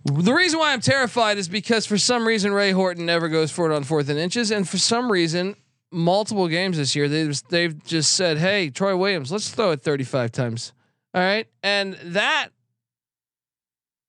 The 0.05 0.35
reason 0.35 0.59
why 0.59 0.75
I'm 0.75 0.83
terrified 0.83 1.39
is 1.39 1.49
because 1.49 1.87
for 1.87 1.97
some 1.97 2.29
reason 2.29 2.53
Ray 2.53 2.73
Horton 2.73 3.07
never 3.07 3.31
goes 3.31 3.51
for 3.51 3.71
it 3.71 3.75
on 3.75 3.85
fourth 3.85 4.11
and 4.11 4.19
inches, 4.19 4.51
and 4.51 4.69
for 4.69 4.77
some 4.77 5.11
reason, 5.11 5.57
multiple 5.91 6.47
games 6.47 6.77
this 6.77 6.95
year 6.95 7.09
they've 7.09 7.43
they've 7.49 7.85
just 7.85 8.13
said, 8.13 8.37
"Hey, 8.37 8.69
Troy 8.69 8.95
Williams, 8.95 9.33
let's 9.33 9.49
throw 9.49 9.71
it 9.71 9.83
35 9.83 10.31
times." 10.31 10.75
All 11.15 11.23
right, 11.23 11.47
and 11.63 11.95
that 12.03 12.49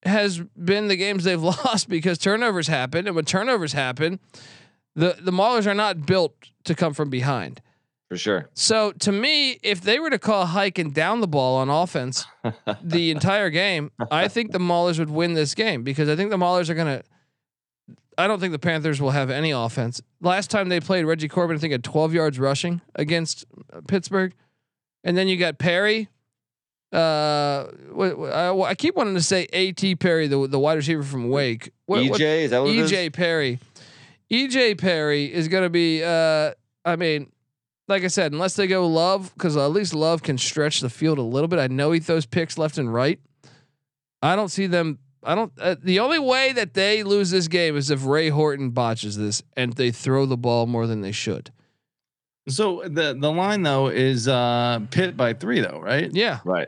has 0.04 0.40
been 0.40 0.90
the 0.90 0.98
games 0.98 1.24
they've 1.24 1.42
lost 1.64 1.88
because 1.88 2.18
turnovers 2.18 2.68
happen, 2.68 3.08
and 3.08 3.16
when 3.16 3.24
turnovers 3.24 3.72
happen, 3.72 4.20
the 4.98 5.16
the 5.18 5.32
Maulers 5.32 5.66
are 5.66 5.74
not 5.74 6.06
built 6.06 6.36
to 6.66 6.76
come 6.76 6.94
from 6.94 7.10
behind. 7.10 7.62
For 8.10 8.18
sure. 8.18 8.50
So 8.54 8.92
to 9.00 9.12
me, 9.12 9.60
if 9.64 9.82
they 9.82 10.00
were 10.00 10.10
to 10.10 10.20
call 10.20 10.46
hike 10.46 10.78
and 10.78 10.94
down 10.94 11.22
the 11.22 11.28
ball 11.28 11.58
on 11.58 11.70
offense 11.70 12.26
the 12.84 13.12
entire 13.12 13.50
game, 13.50 13.92
I 14.12 14.28
think 14.28 14.52
the 14.52 14.60
Maulers 14.60 15.00
would 15.00 15.10
win 15.10 15.34
this 15.34 15.56
game 15.56 15.84
because 15.84 16.08
I 16.10 16.16
think 16.16 16.30
the 16.30 16.38
Maulers 16.38 16.70
are 16.70 16.76
gonna. 16.76 17.04
I 18.18 18.28
don't 18.28 18.40
think 18.40 18.54
the 18.54 18.60
Panthers 18.60 19.02
will 19.02 19.12
have 19.12 19.30
any 19.30 19.52
offense. 19.52 20.02
Last 20.22 20.50
time 20.50 20.70
they 20.70 20.80
played, 20.80 21.04
Reggie 21.06 21.28
Corbin 21.28 21.58
I 21.58 21.60
think 21.60 21.74
had 21.74 21.84
12 21.84 22.14
yards 22.14 22.40
rushing 22.40 22.80
against 22.96 23.44
uh, 23.74 23.82
Pittsburgh, 23.88 24.34
and 25.04 25.18
then 25.18 25.28
you 25.28 25.36
got 25.38 25.58
Perry. 25.58 26.08
Uh, 26.94 27.66
I, 28.00 28.58
I 28.70 28.76
keep 28.76 28.96
wanting 28.96 29.16
to 29.16 29.22
say 29.22 29.48
At 29.52 30.00
Perry, 30.00 30.28
the 30.28 30.48
the 30.48 30.60
wide 30.60 30.76
receiver 30.76 31.04
from 31.04 31.30
Wake. 31.30 31.72
What- 31.88 32.02
EJ, 32.02 32.10
what- 32.10 32.22
is 32.22 32.52
that 32.52 32.62
what 32.62 32.70
it 32.70 32.78
is? 32.78 32.92
EJ 32.92 33.14
Perry. 33.14 33.60
EJ 34.32 34.78
Perry 34.78 35.32
is 35.32 35.48
going 35.48 35.64
to 35.64 35.70
be. 35.70 36.04
Uh, 36.04 36.52
I 36.86 36.96
mean, 36.96 37.32
like 37.88 38.04
I 38.04 38.08
said, 38.08 38.32
unless 38.32 38.56
they 38.56 38.68
go 38.68 38.88
Love, 38.88 39.32
because 39.34 39.56
at 39.56 39.72
least 39.72 39.94
Love 39.94 40.24
can 40.24 40.38
stretch 40.38 40.82
the 40.82 40.90
field 40.90 41.18
a 41.18 41.24
little 41.24 41.48
bit. 41.48 41.60
I 41.60 41.68
know 41.68 41.92
he 41.92 42.00
throws 42.00 42.26
picks 42.26 42.58
left 42.58 42.78
and 42.78 42.94
right. 42.94 43.20
I 44.22 44.36
don't 44.36 44.50
see 44.50 44.68
them. 44.68 45.00
I 45.24 45.36
don't. 45.36 45.52
Uh, 45.60 45.76
the 45.82 46.00
only 46.00 46.20
way 46.20 46.54
that 46.54 46.74
they 46.74 47.04
lose 47.04 47.32
this 47.32 47.48
game 47.48 47.76
is 47.76 47.90
if 47.90 48.06
Ray 48.06 48.30
Horton 48.30 48.72
botches 48.72 49.18
this 49.18 49.44
and 49.56 49.74
they 49.74 49.92
throw 49.92 50.26
the 50.26 50.38
ball 50.38 50.68
more 50.68 50.88
than 50.88 51.02
they 51.02 51.12
should. 51.12 51.52
so 52.48 52.84
the 52.86 53.16
the 53.20 53.32
line 53.32 53.64
though 53.64 53.88
is 53.88 54.28
uh, 54.28 54.80
Pitt 54.92 55.18
by 55.18 55.34
three 55.34 55.62
though, 55.62 55.80
right? 55.80 56.10
Yeah. 56.14 56.40
Right. 56.46 56.68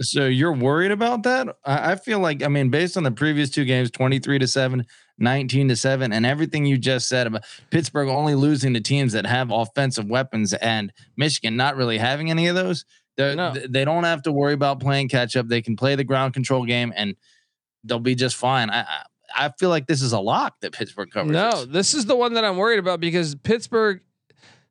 So 0.00 0.26
you're 0.26 0.52
worried 0.52 0.90
about 0.90 1.24
that? 1.24 1.48
I, 1.64 1.92
I 1.92 1.96
feel 1.96 2.20
like, 2.20 2.42
I 2.42 2.48
mean, 2.48 2.70
based 2.70 2.96
on 2.96 3.02
the 3.02 3.10
previous 3.10 3.50
two 3.50 3.64
games, 3.64 3.90
23 3.90 4.38
to 4.38 4.46
7, 4.46 4.86
19 5.18 5.68
to 5.68 5.76
7, 5.76 6.12
and 6.12 6.24
everything 6.24 6.64
you 6.66 6.78
just 6.78 7.08
said 7.08 7.26
about 7.26 7.44
Pittsburgh 7.70 8.08
only 8.08 8.34
losing 8.34 8.74
to 8.74 8.80
teams 8.80 9.12
that 9.12 9.26
have 9.26 9.50
offensive 9.50 10.06
weapons 10.06 10.54
and 10.54 10.92
Michigan 11.16 11.56
not 11.56 11.76
really 11.76 11.98
having 11.98 12.30
any 12.30 12.46
of 12.46 12.54
those, 12.54 12.84
they're- 13.16 13.34
No. 13.34 13.52
they 13.52 13.84
don't 13.84 14.04
have 14.04 14.22
to 14.22 14.32
worry 14.32 14.52
about 14.54 14.80
playing 14.80 15.08
catch 15.08 15.36
up. 15.36 15.48
They 15.48 15.60
can 15.62 15.76
play 15.76 15.94
the 15.96 16.04
ground 16.04 16.34
control 16.34 16.64
game 16.64 16.92
and 16.96 17.16
they'll 17.84 17.98
be 17.98 18.14
just 18.14 18.36
fine. 18.36 18.70
I, 18.70 18.80
I, 18.82 19.02
I 19.36 19.52
feel 19.58 19.68
like 19.70 19.86
this 19.86 20.02
is 20.02 20.12
a 20.12 20.20
lock 20.20 20.60
that 20.60 20.72
Pittsburgh 20.72 21.10
covers. 21.10 21.32
No, 21.32 21.50
this. 21.50 21.66
this 21.66 21.94
is 21.94 22.06
the 22.06 22.16
one 22.16 22.34
that 22.34 22.44
I'm 22.44 22.56
worried 22.56 22.78
about 22.78 23.00
because 23.00 23.34
Pittsburgh. 23.34 24.00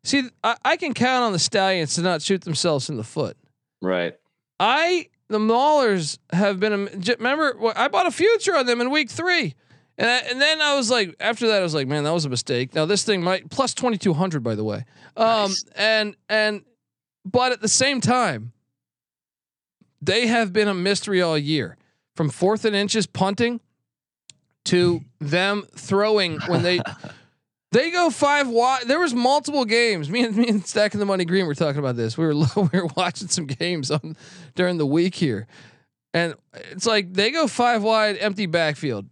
See, 0.03 0.23
I, 0.43 0.55
I 0.63 0.77
can 0.77 0.93
count 0.93 1.25
on 1.25 1.33
the 1.33 1.39
Stallions 1.39 1.95
to 1.95 2.01
not 2.01 2.21
shoot 2.21 2.41
themselves 2.41 2.89
in 2.89 2.95
the 2.97 3.03
foot. 3.03 3.35
Right. 3.81 4.15
I 4.59 5.09
the 5.29 5.39
Maulers 5.39 6.17
have 6.31 6.59
been. 6.59 6.73
A, 6.73 6.95
j- 6.97 7.15
remember, 7.17 7.55
I 7.75 7.87
bought 7.89 8.07
a 8.07 8.11
future 8.11 8.55
on 8.55 8.65
them 8.65 8.79
in 8.81 8.89
week 8.89 9.09
three, 9.11 9.55
and 9.97 10.09
I, 10.09 10.17
and 10.29 10.39
then 10.41 10.61
I 10.61 10.75
was 10.75 10.89
like, 10.91 11.15
after 11.19 11.47
that, 11.47 11.59
I 11.59 11.63
was 11.63 11.73
like, 11.73 11.87
man, 11.87 12.03
that 12.03 12.13
was 12.13 12.25
a 12.25 12.29
mistake. 12.29 12.75
Now 12.75 12.85
this 12.85 13.03
thing 13.03 13.21
might 13.23 13.49
plus 13.49 13.73
twenty 13.73 13.97
two 13.97 14.13
hundred, 14.13 14.43
by 14.43 14.55
the 14.55 14.63
way. 14.63 14.85
Um, 15.15 15.49
Nice. 15.49 15.65
and 15.75 16.15
and 16.29 16.63
but 17.25 17.51
at 17.51 17.61
the 17.61 17.67
same 17.67 17.99
time, 18.01 18.51
they 20.01 20.27
have 20.27 20.53
been 20.53 20.67
a 20.67 20.73
mystery 20.73 21.21
all 21.21 21.37
year, 21.37 21.77
from 22.15 22.29
fourth 22.29 22.65
and 22.65 22.75
inches 22.75 23.07
punting 23.07 23.59
to 24.65 25.01
them 25.19 25.63
throwing 25.75 26.39
when 26.47 26.63
they. 26.63 26.79
They 27.73 27.91
go 27.91 28.09
five 28.09 28.47
wide. 28.47 28.83
There 28.87 28.97
was 29.01 29.13
multiple 29.13 29.65
games. 29.65 30.09
Me 30.09 30.23
and 30.23 30.33
me 30.37 30.47
and 30.47 30.65
Stack 30.65 30.93
and 30.93 31.01
the 31.01 31.05
Money 31.05 31.25
Green 31.25 31.45
were 31.45 31.53
talking 31.53 31.79
about 31.79 31.97
this. 31.97 32.17
We 32.17 32.25
were 32.25 32.33
we 32.55 32.79
were 32.79 32.87
watching 32.95 33.27
some 33.27 33.45
games 33.45 33.91
on 33.91 34.15
during 34.55 34.77
the 34.77 34.85
week 34.85 35.15
here, 35.15 35.47
and 36.13 36.33
it's 36.71 36.85
like 36.85 37.13
they 37.13 37.29
go 37.29 37.45
five 37.45 37.83
wide, 37.83 38.15
empty 38.19 38.45
backfield 38.45 39.07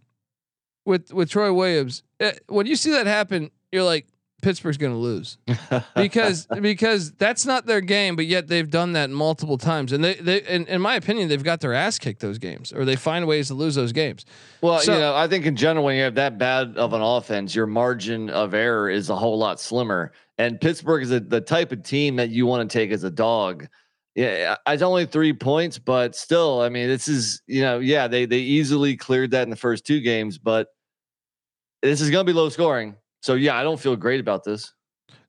with 0.86 1.12
with 1.12 1.28
Troy 1.30 1.52
Williams. 1.52 2.02
Eh, 2.20 2.32
When 2.48 2.66
you 2.66 2.76
see 2.76 2.90
that 2.92 3.06
happen, 3.06 3.50
you're 3.72 3.82
like, 3.84 4.06
Pittsburgh's 4.42 4.76
going 4.76 4.92
to 4.92 4.98
lose 4.98 5.38
because 5.96 6.46
because 6.60 7.12
that's 7.12 7.44
not 7.46 7.66
their 7.66 7.80
game, 7.80 8.16
but 8.16 8.26
yet 8.26 8.48
they've 8.48 8.70
done 8.70 8.92
that 8.92 9.10
multiple 9.10 9.58
times, 9.58 9.92
and 9.92 10.04
they 10.04 10.14
they 10.14 10.42
in, 10.42 10.66
in 10.66 10.80
my 10.80 10.94
opinion 10.94 11.28
they've 11.28 11.42
got 11.42 11.60
their 11.60 11.72
ass 11.74 11.98
kicked 11.98 12.20
those 12.20 12.38
games, 12.38 12.72
or 12.72 12.84
they 12.84 12.96
find 12.96 13.26
ways 13.26 13.48
to 13.48 13.54
lose 13.54 13.74
those 13.74 13.92
games. 13.92 14.24
Well, 14.62 14.78
So- 14.80 14.92
you 14.94 14.98
know, 15.00 15.14
I 15.16 15.26
think 15.26 15.46
in 15.46 15.56
general, 15.56 15.84
when 15.84 15.96
you 15.96 16.02
have 16.02 16.14
that 16.16 16.38
bad 16.38 16.76
of 16.76 16.92
an 16.92 17.02
offense, 17.02 17.54
your 17.54 17.66
margin 17.66 18.30
of 18.30 18.54
error 18.54 18.88
is 18.88 19.10
a 19.10 19.16
whole 19.16 19.38
lot 19.38 19.60
slimmer. 19.60 20.12
And 20.38 20.60
Pittsburgh 20.60 21.02
is 21.02 21.12
a, 21.12 21.20
the 21.20 21.40
type 21.40 21.72
of 21.72 21.82
team 21.82 22.16
that 22.16 22.28
you 22.28 22.44
want 22.44 22.68
to 22.70 22.78
take 22.78 22.90
as 22.90 23.04
a 23.04 23.10
dog. 23.10 23.66
Yeah, 24.14 24.56
it's 24.66 24.82
only 24.82 25.06
three 25.06 25.32
points, 25.32 25.78
but 25.78 26.14
still, 26.14 26.60
I 26.60 26.68
mean, 26.68 26.88
this 26.88 27.08
is 27.08 27.42
you 27.46 27.62
know, 27.62 27.78
yeah, 27.80 28.06
they 28.06 28.26
they 28.26 28.38
easily 28.38 28.96
cleared 28.96 29.30
that 29.32 29.42
in 29.42 29.50
the 29.50 29.56
first 29.56 29.86
two 29.86 30.00
games, 30.00 30.36
but 30.38 30.68
this 31.86 32.00
is 32.00 32.10
going 32.10 32.24
to 32.26 32.32
be 32.32 32.36
low 32.36 32.48
scoring. 32.48 32.96
So 33.22 33.34
yeah, 33.34 33.56
I 33.56 33.62
don't 33.62 33.80
feel 33.80 33.96
great 33.96 34.20
about 34.20 34.44
this. 34.44 34.72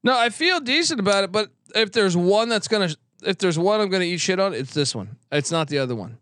No, 0.03 0.17
I 0.17 0.29
feel 0.29 0.59
decent 0.59 0.99
about 0.99 1.23
it, 1.23 1.31
but 1.31 1.49
if 1.75 1.91
there's 1.91 2.15
one 2.15 2.49
that's 2.49 2.67
gonna, 2.67 2.89
if 3.23 3.39
there's 3.39 3.57
one 3.57 3.81
I'm 3.81 3.89
gonna 3.89 4.05
eat 4.05 4.19
shit 4.19 4.39
on, 4.39 4.53
it's 4.53 4.73
this 4.73 4.93
one. 4.95 5.17
It's 5.31 5.51
not 5.51 5.67
the 5.67 5.79
other 5.79 5.95
one. 5.95 6.17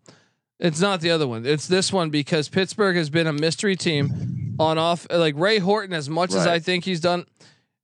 It's 0.59 0.79
not 0.79 1.01
the 1.01 1.11
other 1.11 1.27
one. 1.27 1.45
It's 1.45 1.67
this 1.67 1.91
one 1.91 2.09
because 2.09 2.47
Pittsburgh 2.47 2.95
has 2.95 3.09
been 3.09 3.27
a 3.27 3.33
mystery 3.33 3.75
team 3.75 4.55
on 4.57 4.77
off. 4.77 5.05
Like 5.11 5.35
Ray 5.37 5.59
Horton, 5.59 5.93
as 5.93 6.09
much 6.09 6.33
as 6.33 6.47
I 6.47 6.59
think 6.59 6.85
he's 6.85 7.01
done, 7.01 7.25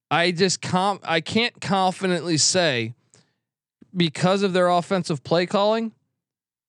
I 0.10 0.32
just 0.32 0.62
com- 0.62 1.02
I 1.04 1.20
can't 1.20 1.60
confidently 1.60 2.38
say 2.38 2.94
because 3.96 4.42
of 4.42 4.54
their 4.54 4.70
offensive 4.70 5.24
play 5.24 5.46
calling 5.46 5.92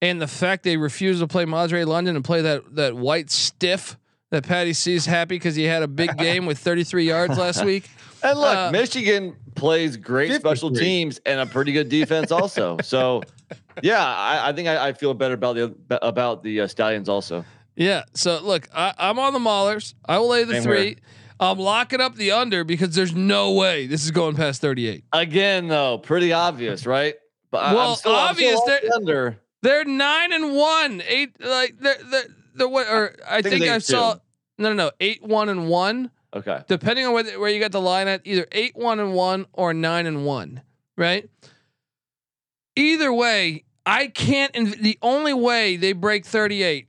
and 0.01 0.21
the 0.21 0.27
fact 0.27 0.64
they 0.64 0.77
refuse 0.77 1.21
to 1.21 1.29
play 1.29 1.45
Madre 1.45 1.85
London 1.85 2.16
and 2.16 2.25
play 2.25 2.42
that 2.42 2.75
that 2.75 2.97
white 2.97 3.31
stiff 3.31 3.97
that 4.33 4.47
Patty 4.47 4.73
sees 4.73 5.05
happy 5.07 5.37
because 5.37 5.55
he 5.55 5.64
had 5.64 5.83
a 5.83 5.88
big 5.88 6.16
game 6.16 6.47
with 6.47 6.59
33 6.59 7.05
yards 7.07 7.38
last 7.38 7.64
week. 7.66 7.88
And 8.23 8.38
look, 8.38 8.57
Uh, 8.57 8.71
Michigan 8.73 9.37
plays 9.55 9.97
great 9.97 10.33
special 10.33 10.71
teams 10.71 11.21
and 11.27 11.38
a 11.38 11.47
pretty 11.47 11.73
good 11.73 11.88
defense 11.88 12.33
also. 12.33 12.79
So, 12.83 13.23
yeah, 13.83 14.03
I, 14.05 14.49
I 14.49 14.53
think 14.55 14.68
I, 14.68 14.88
I 14.88 14.92
feel 14.95 15.12
better 15.14 15.35
about 15.35 15.57
the 15.57 15.75
about 16.05 16.42
the 16.42 16.62
uh, 16.62 16.66
Stallions 16.66 17.09
also. 17.09 17.45
Yeah. 17.77 18.05
So 18.14 18.40
look, 18.42 18.68
I, 18.75 18.95
I'm 18.99 19.18
on 19.18 19.33
the 19.35 19.38
Maulers. 19.38 19.95
I 20.07 20.18
will 20.18 20.29
lay 20.29 20.45
the 20.45 20.55
Same 20.55 20.62
three. 20.62 20.85
here. 20.87 20.97
I'm 21.40 21.59
locking 21.59 22.01
up 22.01 22.14
the 22.14 22.31
under 22.33 22.64
because 22.64 22.95
there's 22.95 23.14
no 23.14 23.53
way 23.53 23.87
this 23.87 24.05
is 24.05 24.12
going 24.12 24.37
past 24.37 24.61
38. 24.61 25.05
Again, 25.12 25.66
though, 25.68 25.99
pretty 25.99 26.33
obvious, 26.33 26.87
right? 26.87 27.14
But 27.51 27.59
I- 27.64 27.75
Well, 27.75 27.90
I'm 27.90 27.97
still, 27.97 28.14
I'm 28.14 28.35
still 28.37 28.49
obvious, 28.57 28.61
they're- 28.66 28.81
the 28.88 28.95
under. 28.95 29.38
They're 29.62 29.85
nine 29.85 30.33
and 30.33 30.55
one, 30.57 31.03
eight 31.07 31.37
like 31.40 31.77
they're 31.79 31.97
they're, 32.11 32.25
they're 32.55 32.69
what 32.69 32.87
or 32.88 33.15
I 33.29 33.43
think 33.43 33.61
think, 33.61 33.71
I 33.71 33.77
eight, 33.77 33.83
saw 33.83 34.15
two. 34.15 34.21
no 34.59 34.69
no 34.71 34.75
no 34.75 34.91
eight 35.01 35.23
one 35.23 35.49
and 35.49 35.69
one. 35.69 36.11
Okay. 36.35 36.62
Depending 36.69 37.07
on 37.07 37.12
where 37.12 37.23
the- 37.23 37.38
where 37.38 37.51
you 37.51 37.61
got 37.61 37.73
the 37.73 37.81
line 37.81 38.09
at, 38.09 38.23
either 38.25 38.47
eight 38.53 38.75
one 38.75 38.99
and 39.01 39.12
one 39.15 39.47
or 39.53 39.75
nine 39.75 40.07
and 40.07 40.25
one, 40.25 40.62
right? 40.97 41.29
Either 42.77 43.12
way, 43.12 43.65
I 43.85 44.07
can't. 44.07 44.51
And 44.57 44.69
the 44.69 44.99
only 45.03 45.35
way 45.35 45.77
they 45.77 45.93
break 45.93 46.25
38 46.25 46.88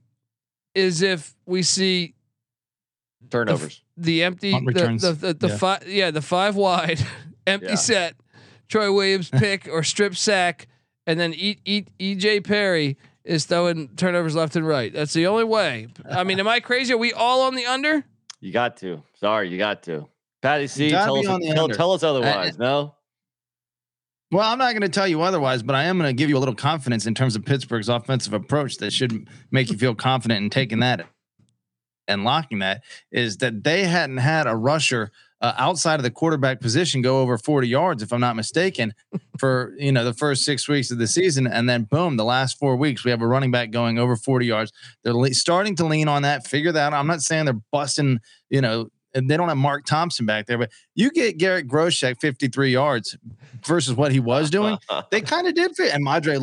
is 0.74 1.02
if 1.02 1.34
we 1.46 1.62
see 1.62 2.14
Turnovers. 3.30 3.82
the 3.96 4.22
empty 4.22 4.52
Punt 4.52 4.66
the 4.66 4.72
returns. 4.72 5.02
the 5.02 5.12
the, 5.12 5.34
the 5.34 5.48
Yeah. 5.48 5.56
five 5.56 5.88
yeah 5.88 6.10
the 6.10 6.22
five 6.22 6.56
wide 6.56 7.00
empty 7.46 7.68
Yeah. 7.68 7.74
set 7.74 8.16
Troy 8.68 8.92
Williams 8.92 9.28
pick 9.32 9.68
or 9.70 9.82
strip 9.82 10.16
sack 10.16 10.68
and 11.06 11.18
then 11.20 11.34
eat 11.34 11.60
eat 11.64 11.88
EJ 11.98 12.44
Perry 12.44 12.96
is 13.24 13.46
throwing 13.46 13.88
turnovers 13.96 14.34
left 14.34 14.56
and 14.56 14.66
right. 14.66 14.92
That's 14.92 15.12
the 15.12 15.26
only 15.26 15.44
way. 15.44 15.88
I 16.08 16.24
mean, 16.24 16.38
am 16.40 16.48
I 16.48 16.60
crazy? 16.60 16.92
Are 16.92 16.98
we 16.98 17.12
all 17.12 17.42
on 17.42 17.54
the 17.54 17.66
under? 17.66 18.04
You 18.40 18.52
got 18.52 18.76
to. 18.78 19.02
Sorry, 19.14 19.48
you 19.48 19.58
got 19.58 19.82
to. 19.84 20.06
Patty 20.42 20.66
C, 20.66 20.90
tell 20.90 21.16
us, 21.16 21.26
on 21.26 21.40
the 21.40 21.54
tell, 21.54 21.68
tell 21.68 21.92
us 21.92 22.02
otherwise. 22.02 22.58
no. 22.58 22.94
Well, 24.30 24.50
I'm 24.50 24.58
not 24.58 24.72
going 24.72 24.82
to 24.82 24.88
tell 24.88 25.06
you 25.06 25.22
otherwise, 25.22 25.62
but 25.62 25.76
I 25.76 25.84
am 25.84 25.96
going 25.96 26.08
to 26.08 26.12
give 26.12 26.28
you 26.28 26.36
a 26.36 26.40
little 26.40 26.56
confidence 26.56 27.06
in 27.06 27.14
terms 27.14 27.36
of 27.36 27.44
Pittsburgh's 27.44 27.88
offensive 27.88 28.32
approach 28.32 28.78
that 28.78 28.92
should 28.92 29.28
make 29.50 29.70
you 29.70 29.78
feel 29.78 29.94
confident 29.94 30.42
in 30.42 30.50
taking 30.50 30.80
that 30.80 31.06
and 32.08 32.24
locking 32.24 32.58
that 32.58 32.82
is 33.12 33.38
that 33.38 33.64
they 33.64 33.84
hadn't 33.84 34.16
had 34.18 34.46
a 34.46 34.56
rusher 34.56 35.12
uh, 35.44 35.52
outside 35.58 35.96
of 36.00 36.04
the 36.04 36.10
quarterback 36.10 36.60
position 36.60 37.02
go 37.02 37.20
over 37.20 37.36
40 37.36 37.68
yards, 37.68 38.02
if 38.02 38.12
I'm 38.12 38.20
not 38.20 38.34
mistaken, 38.34 38.94
for 39.38 39.74
you 39.78 39.92
know 39.92 40.04
the 40.04 40.14
first 40.14 40.44
six 40.44 40.66
weeks 40.68 40.90
of 40.90 40.98
the 40.98 41.06
season, 41.06 41.46
and 41.46 41.68
then 41.68 41.82
boom, 41.84 42.16
the 42.16 42.24
last 42.24 42.58
four 42.58 42.76
weeks 42.76 43.04
we 43.04 43.10
have 43.10 43.20
a 43.20 43.26
running 43.26 43.50
back 43.50 43.70
going 43.70 43.98
over 43.98 44.16
40 44.16 44.46
yards. 44.46 44.72
They're 45.02 45.12
le- 45.14 45.34
starting 45.34 45.76
to 45.76 45.84
lean 45.84 46.08
on 46.08 46.22
that. 46.22 46.46
Figure 46.46 46.72
that. 46.72 46.92
out. 46.92 46.98
I'm 46.98 47.06
not 47.06 47.20
saying 47.20 47.44
they're 47.44 47.60
busting, 47.72 48.20
you 48.50 48.60
know. 48.60 48.88
And 49.16 49.30
they 49.30 49.36
don't 49.36 49.48
have 49.48 49.56
Mark 49.58 49.84
Thompson 49.86 50.26
back 50.26 50.46
there, 50.46 50.58
but 50.58 50.70
you 50.96 51.08
get 51.10 51.38
Garrett 51.38 51.68
Groshek 51.68 52.20
53 52.20 52.72
yards 52.72 53.16
versus 53.64 53.94
what 53.94 54.10
he 54.10 54.18
was 54.18 54.50
doing. 54.50 54.76
They 55.12 55.20
kind 55.20 55.46
of 55.46 55.54
did 55.54 55.76
fit. 55.76 55.94
And 55.94 56.02
Madre 56.02 56.36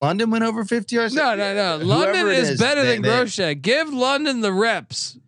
London 0.00 0.30
went 0.30 0.42
over 0.44 0.64
50 0.64 0.96
yards. 0.96 1.14
No, 1.14 1.34
no, 1.34 1.54
no. 1.54 1.78
Whoever 1.84 2.12
London 2.14 2.28
is, 2.28 2.58
better 2.58 2.84
they- 2.84 2.94
than 2.94 3.02
they- 3.02 3.08
Groshek. 3.10 3.60
Give 3.60 3.92
London 3.92 4.40
the 4.40 4.52
reps. 4.52 5.18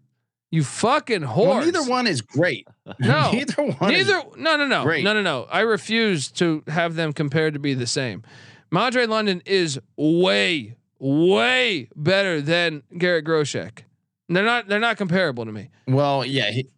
You 0.53 0.63
fucking 0.63 1.23
whore. 1.23 1.49
Well, 1.49 1.65
neither 1.65 1.83
one 1.83 2.07
is 2.07 2.21
great. 2.21 2.69
No. 3.01 3.31
neither 3.33 3.63
one. 3.63 3.93
is- 3.95 4.07
Neither. 4.07 4.23
No, 4.37 4.57
no, 4.57 4.67
no, 4.67 4.85
great. 4.85 5.03
no, 5.03 5.13
no, 5.15 5.23
no. 5.23 5.47
I 5.51 5.61
refuse 5.61 6.31
to 6.33 6.63
have 6.69 6.95
them 6.95 7.13
compared 7.13 7.55
to 7.55 7.59
be 7.61 7.75
the 7.75 7.87
same. 7.87 8.23
Madre 8.71 9.07
London 9.07 9.43
is 9.47 9.79
way, 9.97 10.77
way 10.99 11.89
better 11.97 12.41
than 12.41 12.83
Garrett 12.99 13.25
Groshek. 13.25 13.81
They're 14.29 14.45
not. 14.45 14.67
They're 14.69 14.79
not 14.81 14.97
comparable 14.97 15.45
to 15.47 15.53
me. 15.53 15.71
Well, 15.89 16.25
yeah. 16.25 16.51
He, 16.51 16.69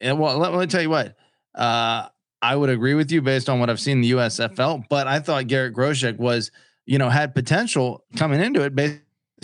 yeah, 0.00 0.12
well, 0.12 0.38
let, 0.38 0.52
let 0.52 0.60
me 0.60 0.66
tell 0.66 0.82
you 0.82 0.90
what. 0.90 1.16
Uh, 1.54 2.08
I 2.42 2.54
would 2.56 2.68
agree 2.70 2.94
with 2.94 3.10
you 3.10 3.22
based 3.22 3.48
on 3.48 3.58
what 3.60 3.70
I've 3.70 3.80
seen 3.80 3.98
in 3.98 4.00
the 4.02 4.10
USFL, 4.12 4.84
but 4.90 5.06
I 5.06 5.18
thought 5.20 5.46
Garrett 5.46 5.74
Groshek 5.74 6.18
was, 6.18 6.50
you 6.84 6.98
know, 6.98 7.08
had 7.08 7.34
potential 7.34 8.04
coming 8.16 8.40
into 8.40 8.62
it 8.62 8.74
based 8.74 9.00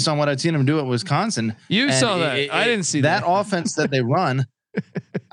on 0.08 0.18
what 0.18 0.28
I'd 0.28 0.40
seen 0.40 0.54
him 0.54 0.64
do 0.64 0.78
at 0.78 0.86
Wisconsin. 0.86 1.54
You 1.68 1.92
saw 1.92 2.18
that. 2.18 2.38
it- 2.38 2.52
I 2.52 2.64
didn't 2.64 2.84
see 2.84 3.00
that 3.02 3.22
that. 3.22 3.30
offense 3.30 3.74
that 3.74 3.90
they 3.90 4.00
run. 4.00 4.46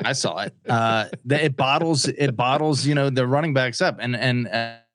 I 0.04 0.14
saw 0.14 0.40
it. 0.40 0.54
Uh, 0.68 1.06
that 1.26 1.42
it 1.44 1.56
bottles 1.56 2.08
it 2.08 2.36
bottles 2.36 2.86
you 2.86 2.94
know 2.94 3.10
the 3.10 3.26
running 3.26 3.54
backs 3.54 3.80
up 3.82 3.98
and 4.00 4.16
and 4.18 4.48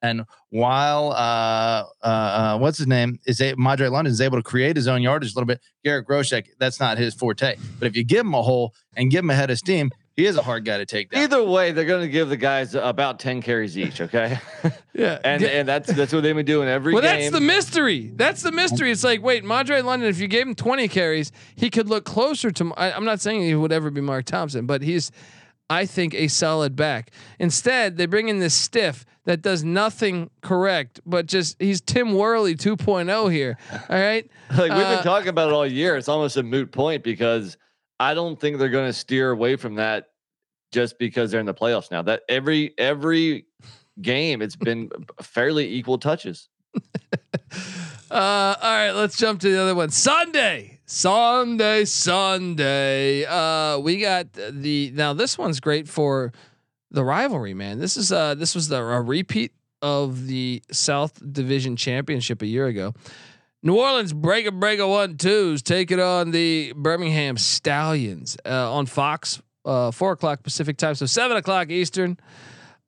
and 0.03 0.23
while 0.49 1.11
uh, 1.13 1.83
uh, 2.03 2.05
uh 2.05 2.57
what's 2.59 2.77
his 2.77 2.85
name 2.87 3.17
is 3.25 3.41
a 3.41 3.55
Madre 3.57 3.87
London 3.87 4.11
is 4.11 4.21
able 4.21 4.37
to 4.37 4.43
create 4.43 4.75
his 4.75 4.87
own 4.87 5.01
yardage 5.01 5.31
a 5.31 5.35
little 5.35 5.47
bit. 5.47 5.59
Garrett 5.83 6.07
Groshek 6.07 6.45
that's 6.59 6.79
not 6.79 6.97
his 6.97 7.13
forte. 7.15 7.55
But 7.79 7.87
if 7.87 7.95
you 7.95 8.03
give 8.03 8.19
him 8.25 8.33
a 8.35 8.41
hole 8.43 8.73
and 8.95 9.09
give 9.09 9.19
him 9.19 9.29
a 9.31 9.35
head 9.35 9.49
of 9.49 9.57
steam, 9.57 9.91
he 10.15 10.25
is 10.25 10.37
a 10.37 10.41
hard 10.43 10.63
guy 10.65 10.77
to 10.77 10.85
take 10.85 11.09
down. 11.09 11.23
Either 11.23 11.43
way, 11.43 11.71
they're 11.71 11.85
going 11.85 12.01
to 12.03 12.07
give 12.09 12.29
the 12.29 12.37
guys 12.37 12.75
about 12.75 13.19
ten 13.19 13.41
carries 13.41 13.77
each. 13.77 13.99
Okay, 14.01 14.37
Yeah. 14.93 15.19
and 15.23 15.41
Yeah. 15.41 15.47
and 15.49 15.67
that's 15.67 15.91
that's 15.91 16.13
what 16.13 16.21
they've 16.23 16.35
been 16.35 16.45
doing 16.45 16.67
every 16.69 16.93
year. 16.93 17.01
well, 17.01 17.11
game. 17.11 17.21
that's 17.21 17.33
the 17.33 17.41
mystery. 17.41 18.11
That's 18.15 18.41
the 18.43 18.51
mystery. 18.51 18.91
It's 18.91 19.03
like, 19.03 19.21
wait, 19.23 19.43
Madre 19.43 19.81
London, 19.81 20.09
if 20.09 20.19
you 20.19 20.27
gave 20.27 20.45
him 20.47 20.55
20 20.55 20.87
carries, 20.87 21.31
he 21.55 21.69
could 21.69 21.89
look 21.89 22.05
closer 22.05 22.51
to. 22.51 22.73
I, 22.75 22.91
I'm 22.91 23.05
not 23.05 23.19
saying 23.21 23.41
he 23.41 23.55
would 23.55 23.71
ever 23.71 23.89
be 23.89 24.01
Mark 24.01 24.25
Thompson, 24.25 24.65
but 24.65 24.81
he's, 24.83 25.11
I 25.69 25.85
think, 25.85 26.13
a 26.13 26.27
solid 26.27 26.75
back. 26.75 27.11
Instead, 27.39 27.97
they 27.97 28.05
bring 28.05 28.29
in 28.29 28.39
this 28.39 28.53
stiff 28.53 29.05
that 29.25 29.41
does 29.41 29.63
nothing 29.63 30.29
correct, 30.41 30.99
but 31.05 31.25
just 31.25 31.55
he's 31.59 31.79
Tim 31.81 32.13
Worley 32.13 32.55
2.0 32.55 33.31
here. 33.31 33.57
All 33.71 33.79
right. 33.89 34.29
like 34.51 34.59
we've 34.71 34.71
Uh, 34.73 34.95
been 34.95 35.03
talking 35.03 35.29
about 35.29 35.47
it 35.47 35.53
all 35.53 35.65
year. 35.65 35.95
It's 35.95 36.09
almost 36.09 36.35
a 36.37 36.43
moot 36.43 36.71
point 36.73 37.03
because 37.03 37.57
I 38.03 38.13
don't 38.13 38.39
think 38.39 38.57
they're 38.57 38.69
going 38.69 38.89
to 38.89 38.93
steer 38.93 39.31
away 39.31 39.55
from 39.55 39.75
that 39.75 40.07
just 40.73 40.99
because 40.99 41.31
they're 41.31 41.39
in 41.39 41.45
the 41.45 41.53
playoffs 41.53 41.89
now. 41.89 42.01
That 42.01 42.23
every 42.27 42.73
every 42.77 43.45
game 44.01 44.41
it's 44.41 44.57
been 44.57 44.89
fairly 45.21 45.73
equal 45.73 45.97
touches. 45.97 46.49
Uh, 48.11 48.55
all 48.61 48.71
right, 48.71 48.91
let's 48.91 49.17
jump 49.17 49.39
to 49.39 49.49
the 49.49 49.59
other 49.59 49.73
one. 49.73 49.89
Sunday, 49.89 50.79
Sunday, 50.85 51.83
Sunday. 51.83 53.25
Uh, 53.25 53.79
we 53.79 53.97
got 53.97 54.27
the 54.33 54.91
now. 54.93 55.13
This 55.13 55.35
one's 55.35 55.59
great 55.59 55.87
for 55.87 56.31
the 56.91 57.03
rivalry, 57.03 57.55
man. 57.55 57.79
This 57.79 57.97
is 57.97 58.11
uh, 58.11 58.35
this 58.35 58.53
was 58.53 58.67
the 58.67 58.77
a 58.77 59.01
repeat 59.01 59.51
of 59.81 60.27
the 60.27 60.61
South 60.71 61.19
Division 61.33 61.75
Championship 61.75 62.43
a 62.43 62.45
year 62.45 62.67
ago. 62.67 62.93
New 63.65 63.79
Orleans 63.79 64.11
break 64.11 64.45
a 64.45 64.51
break 64.51 64.79
a 64.79 64.87
one 64.87 65.15
twos 65.15 65.61
taking 65.61 66.01
on 66.01 66.31
the 66.31 66.73
Birmingham 66.75 67.37
Stallions 67.37 68.35
uh, 68.45 68.73
on 68.73 68.85
Fox, 68.85 69.41
uh, 69.63 69.89
four 69.91 70.11
o'clock 70.11 70.43
Pacific 70.43 70.75
time, 70.75 70.95
so 70.95 71.05
seven 71.05 71.37
o'clock 71.37 71.71
Eastern. 71.71 72.17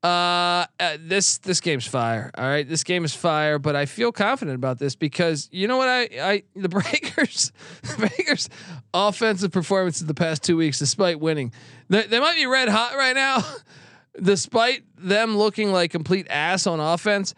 Uh, 0.03 0.67
uh, 0.77 0.97
this 0.99 1.37
this 1.39 1.61
game's 1.61 1.87
fire. 1.87 2.29
All 2.37 2.45
right, 2.45 2.67
this 2.67 2.83
game 2.83 3.05
is 3.05 3.15
fire. 3.15 3.57
But 3.57 3.77
I 3.77 3.85
feel 3.85 4.11
confident 4.11 4.55
about 4.55 4.77
this 4.77 4.95
because 4.95 5.47
you 5.49 5.69
know 5.69 5.77
what 5.77 5.87
I 5.87 6.09
I 6.21 6.43
the 6.57 6.69
Breakers, 6.69 7.53
the 7.81 7.95
Breakers 7.95 8.49
offensive 8.93 9.53
performances 9.53 10.05
the 10.05 10.13
past 10.13 10.43
two 10.43 10.57
weeks, 10.57 10.77
despite 10.77 11.21
winning, 11.21 11.53
they, 11.87 12.03
they 12.03 12.19
might 12.19 12.35
be 12.35 12.45
red 12.47 12.67
hot 12.67 12.95
right 12.97 13.15
now, 13.15 13.43
despite 14.21 14.83
them 14.97 15.37
looking 15.37 15.71
like 15.71 15.89
complete 15.89 16.27
ass 16.29 16.67
on 16.67 16.81
offense. 16.81 17.33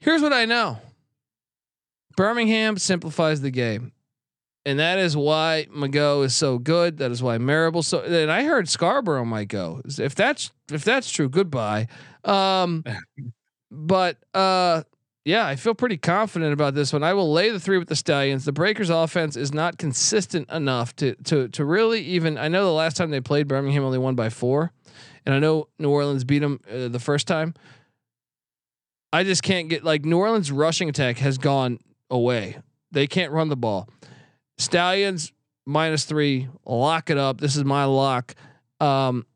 Here's 0.00 0.20
what 0.20 0.32
I 0.32 0.44
know. 0.44 0.78
Birmingham 2.16 2.76
simplifies 2.78 3.40
the 3.40 3.50
game. 3.50 3.92
and 4.64 4.78
that 4.78 4.98
is 4.98 5.16
why 5.16 5.66
McGough 5.74 6.24
is 6.24 6.36
so 6.36 6.58
good. 6.58 6.98
That 6.98 7.10
is 7.10 7.22
why 7.22 7.38
Marable 7.38 7.82
so. 7.82 8.00
And 8.02 8.30
I 8.30 8.44
heard 8.44 8.66
Scarbrough 8.66 9.26
might 9.26 9.48
go. 9.48 9.82
If 9.84 10.14
that's 10.14 10.52
if 10.70 10.84
that's 10.84 11.10
true, 11.10 11.28
goodbye. 11.28 11.88
Um, 12.24 12.84
but 13.70 14.18
uh, 14.34 14.82
yeah, 15.24 15.46
I 15.46 15.56
feel 15.56 15.74
pretty 15.74 15.96
confident 15.96 16.52
about 16.52 16.74
this 16.74 16.92
one. 16.92 17.02
I 17.02 17.12
will 17.14 17.32
lay 17.32 17.50
the 17.50 17.60
three 17.60 17.78
with 17.78 17.88
the 17.88 17.96
Stallions. 17.96 18.44
The 18.44 18.52
Breakers 18.52 18.90
offense 18.90 19.36
is 19.36 19.52
not 19.52 19.78
consistent 19.78 20.50
enough 20.50 20.94
to 20.96 21.14
to 21.24 21.48
to 21.48 21.64
really 21.64 22.00
even. 22.02 22.38
I 22.38 22.48
know 22.48 22.64
the 22.64 22.72
last 22.72 22.96
time 22.96 23.10
they 23.10 23.20
played 23.20 23.48
Birmingham 23.48 23.84
only 23.84 23.98
won 23.98 24.14
by 24.14 24.28
four, 24.28 24.72
and 25.26 25.34
I 25.34 25.38
know 25.40 25.68
New 25.78 25.90
Orleans 25.90 26.24
beat 26.24 26.40
them 26.40 26.60
uh, 26.72 26.88
the 26.88 27.00
first 27.00 27.26
time. 27.26 27.54
I 29.12 29.24
just 29.24 29.42
can't 29.42 29.68
get 29.68 29.84
like 29.84 30.04
New 30.04 30.18
Orleans 30.18 30.50
rushing 30.52 30.88
attack 30.88 31.18
has 31.18 31.36
gone 31.36 31.78
away. 32.12 32.58
They 32.92 33.08
can't 33.08 33.32
run 33.32 33.48
the 33.48 33.56
ball. 33.56 33.88
Stallions 34.58 35.32
minus 35.66 36.04
three, 36.04 36.48
lock 36.64 37.10
it 37.10 37.18
up. 37.18 37.40
This 37.40 37.56
is 37.56 37.64
my 37.64 37.84
lock. 37.84 38.34
Um, 38.78 39.26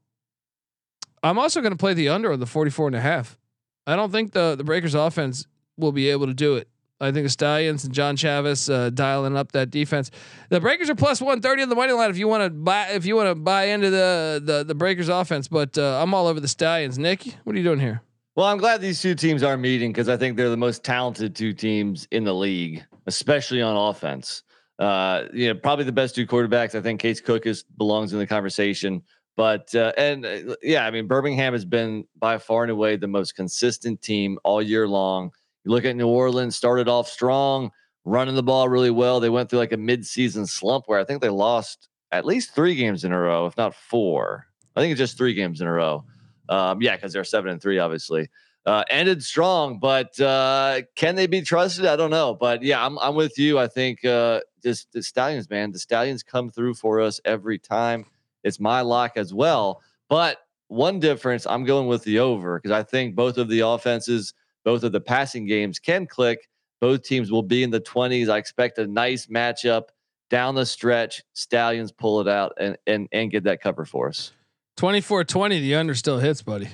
I'm 1.22 1.38
also 1.38 1.60
going 1.60 1.72
to 1.72 1.78
play 1.78 1.94
the 1.94 2.10
under 2.10 2.32
on 2.32 2.38
the 2.38 2.46
44 2.46 2.88
and 2.88 2.96
a 2.96 3.00
half. 3.00 3.38
I 3.86 3.96
don't 3.96 4.12
think 4.12 4.32
the 4.32 4.54
the 4.56 4.64
Breakers 4.64 4.94
offense 4.94 5.46
will 5.76 5.92
be 5.92 6.10
able 6.10 6.26
to 6.26 6.34
do 6.34 6.56
it. 6.56 6.68
I 7.00 7.12
think 7.12 7.24
the 7.24 7.30
Stallions 7.30 7.84
and 7.84 7.92
John 7.92 8.16
Chavez 8.16 8.70
uh, 8.70 8.90
dialing 8.90 9.36
up 9.36 9.52
that 9.52 9.70
defense. 9.70 10.10
The 10.48 10.60
Breakers 10.60 10.88
are 10.88 10.94
plus 10.94 11.20
130 11.20 11.62
on 11.62 11.68
the 11.68 11.74
money 11.74 11.92
line 11.92 12.10
if 12.10 12.16
you 12.16 12.26
want 12.26 12.44
to 12.44 12.50
buy 12.50 12.88
if 12.88 13.06
you 13.06 13.16
want 13.16 13.28
to 13.28 13.34
buy 13.34 13.64
into 13.64 13.90
the 13.90 14.42
the 14.44 14.64
the 14.64 14.74
Breakers 14.74 15.08
offense, 15.08 15.48
but 15.48 15.78
uh, 15.78 16.02
I'm 16.02 16.14
all 16.14 16.26
over 16.26 16.40
the 16.40 16.48
Stallions. 16.48 16.98
Nick, 16.98 17.36
what 17.44 17.54
are 17.54 17.58
you 17.58 17.64
doing 17.64 17.80
here? 17.80 18.02
Well, 18.36 18.44
I'm 18.44 18.58
glad 18.58 18.82
these 18.82 19.00
two 19.00 19.14
teams 19.14 19.42
are 19.42 19.56
meeting 19.56 19.92
because 19.92 20.10
I 20.10 20.18
think 20.18 20.36
they're 20.36 20.50
the 20.50 20.58
most 20.58 20.84
talented 20.84 21.34
two 21.34 21.54
teams 21.54 22.06
in 22.10 22.22
the 22.22 22.34
league, 22.34 22.84
especially 23.06 23.62
on 23.62 23.74
offense. 23.74 24.42
Uh, 24.78 25.24
you 25.32 25.48
know, 25.48 25.58
probably 25.58 25.86
the 25.86 25.92
best 25.92 26.14
two 26.14 26.26
quarterbacks. 26.26 26.74
I 26.74 26.82
think 26.82 27.00
Case 27.00 27.18
Cookus 27.18 27.64
belongs 27.78 28.12
in 28.12 28.18
the 28.18 28.26
conversation. 28.26 29.00
But 29.38 29.74
uh, 29.74 29.92
and 29.96 30.26
uh, 30.26 30.54
yeah, 30.62 30.86
I 30.86 30.90
mean 30.90 31.06
Birmingham 31.06 31.54
has 31.54 31.64
been 31.64 32.04
by 32.18 32.36
far 32.36 32.62
and 32.62 32.70
away 32.70 32.96
the 32.96 33.08
most 33.08 33.36
consistent 33.36 34.02
team 34.02 34.38
all 34.44 34.60
year 34.60 34.86
long. 34.86 35.30
You 35.64 35.70
look 35.70 35.86
at 35.86 35.96
New 35.96 36.08
Orleans, 36.08 36.56
started 36.56 36.88
off 36.88 37.08
strong, 37.08 37.70
running 38.04 38.34
the 38.34 38.42
ball 38.42 38.68
really 38.68 38.90
well. 38.90 39.18
They 39.18 39.30
went 39.30 39.48
through 39.48 39.60
like 39.60 39.72
a 39.72 39.78
mid-season 39.78 40.46
slump 40.46 40.84
where 40.88 40.98
I 40.98 41.04
think 41.04 41.22
they 41.22 41.30
lost 41.30 41.88
at 42.12 42.26
least 42.26 42.54
three 42.54 42.74
games 42.74 43.02
in 43.02 43.12
a 43.12 43.18
row, 43.18 43.46
if 43.46 43.56
not 43.56 43.74
four. 43.74 44.46
I 44.74 44.80
think 44.80 44.92
it's 44.92 44.98
just 44.98 45.16
three 45.16 45.32
games 45.32 45.62
in 45.62 45.66
a 45.66 45.72
row. 45.72 46.04
Um, 46.48 46.80
yeah, 46.82 46.96
because 46.96 47.12
they're 47.12 47.24
seven 47.24 47.50
and 47.50 47.60
three, 47.60 47.78
obviously. 47.78 48.28
Uh, 48.64 48.82
ended 48.90 49.22
strong, 49.22 49.78
but 49.78 50.18
uh, 50.20 50.80
can 50.96 51.14
they 51.14 51.28
be 51.28 51.40
trusted? 51.40 51.86
I 51.86 51.94
don't 51.94 52.10
know. 52.10 52.34
But 52.34 52.62
yeah, 52.62 52.84
I'm 52.84 52.98
I'm 52.98 53.14
with 53.14 53.38
you. 53.38 53.58
I 53.58 53.68
think 53.68 54.04
uh, 54.04 54.40
just 54.62 54.90
the 54.92 55.02
Stallions, 55.02 55.48
man, 55.48 55.70
the 55.70 55.78
Stallions 55.78 56.24
come 56.24 56.50
through 56.50 56.74
for 56.74 57.00
us 57.00 57.20
every 57.24 57.58
time. 57.58 58.06
It's 58.42 58.58
my 58.58 58.80
lock 58.80 59.16
as 59.16 59.32
well. 59.32 59.82
But 60.08 60.38
one 60.66 60.98
difference, 60.98 61.46
I'm 61.46 61.64
going 61.64 61.86
with 61.86 62.02
the 62.02 62.18
over 62.18 62.58
because 62.58 62.72
I 62.72 62.82
think 62.82 63.14
both 63.14 63.38
of 63.38 63.48
the 63.48 63.60
offenses 63.60 64.34
both 64.66 64.82
of 64.82 64.90
the 64.90 65.00
passing 65.00 65.46
games 65.46 65.78
can 65.78 66.08
click. 66.08 66.48
Both 66.80 67.04
teams 67.04 67.30
will 67.30 67.44
be 67.44 67.62
in 67.62 67.70
the 67.70 67.80
20s. 67.80 68.28
I 68.28 68.36
expect 68.36 68.78
a 68.78 68.86
nice 68.88 69.26
matchup 69.26 69.84
down 70.28 70.56
the 70.56 70.66
stretch. 70.66 71.22
Stallions 71.34 71.92
pull 71.92 72.20
it 72.20 72.26
out 72.26 72.54
and 72.58 72.76
and 72.84 73.08
and 73.12 73.30
get 73.30 73.44
that 73.44 73.62
cover 73.62 73.84
for 73.84 74.08
us. 74.08 74.32
24-20, 74.76 75.60
the 75.60 75.74
under 75.74 75.94
still 75.94 76.18
hits, 76.18 76.42
buddy. 76.42 76.68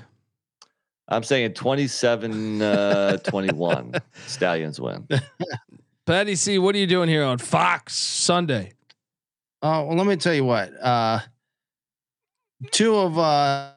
I'm 1.08 1.22
saying 1.22 1.54
27 1.54 2.62
uh, 2.62 3.16
21. 3.24 3.94
Stallions 4.26 4.80
win. 4.80 5.06
Patty 6.06 6.34
C, 6.34 6.58
what 6.58 6.74
are 6.74 6.78
you 6.78 6.86
doing 6.86 7.08
here 7.08 7.24
on 7.24 7.38
Fox 7.38 7.94
Sunday? 7.94 8.72
Oh, 9.62 9.84
well, 9.84 9.96
let 9.96 10.06
me 10.06 10.16
tell 10.16 10.34
you 10.34 10.44
what. 10.44 10.72
Uh, 10.82 11.20
two 12.70 12.96
of 12.96 13.18
uh, 13.18 13.72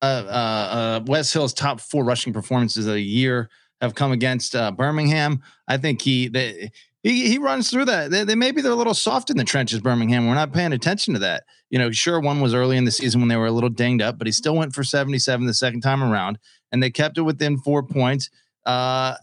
uh, 0.00 0.04
uh, 0.04 1.00
Wes 1.06 1.32
Hills' 1.32 1.54
top 1.54 1.80
four 1.80 2.04
rushing 2.04 2.32
performances 2.32 2.86
of 2.86 2.94
the 2.94 3.00
year 3.00 3.50
have 3.80 3.94
come 3.94 4.12
against 4.12 4.56
uh, 4.56 4.70
Birmingham. 4.72 5.42
I 5.68 5.76
think 5.76 6.02
he 6.02 6.28
they, 6.28 6.72
he 7.02 7.28
he 7.28 7.38
runs 7.38 7.70
through 7.70 7.86
that. 7.86 8.10
They, 8.10 8.24
they 8.24 8.34
maybe 8.34 8.62
they're 8.62 8.72
a 8.72 8.76
little 8.76 8.94
soft 8.94 9.30
in 9.30 9.36
the 9.36 9.44
trenches, 9.44 9.80
Birmingham. 9.80 10.28
We're 10.28 10.34
not 10.34 10.52
paying 10.52 10.72
attention 10.72 11.14
to 11.14 11.20
that. 11.20 11.44
You 11.70 11.78
know, 11.78 11.90
sure, 11.90 12.20
one 12.20 12.40
was 12.40 12.54
early 12.54 12.76
in 12.76 12.84
the 12.84 12.90
season 12.90 13.20
when 13.20 13.28
they 13.28 13.36
were 13.36 13.46
a 13.46 13.52
little 13.52 13.70
dinged 13.70 14.02
up, 14.02 14.18
but 14.18 14.26
he 14.26 14.32
still 14.32 14.54
went 14.54 14.74
for 14.74 14.84
77 14.84 15.46
the 15.46 15.54
second 15.54 15.80
time 15.80 16.02
around, 16.02 16.38
and 16.70 16.82
they 16.82 16.90
kept 16.90 17.18
it 17.18 17.22
within 17.22 17.58
four 17.58 17.82
points. 17.82 18.30
Uh, 18.64 19.16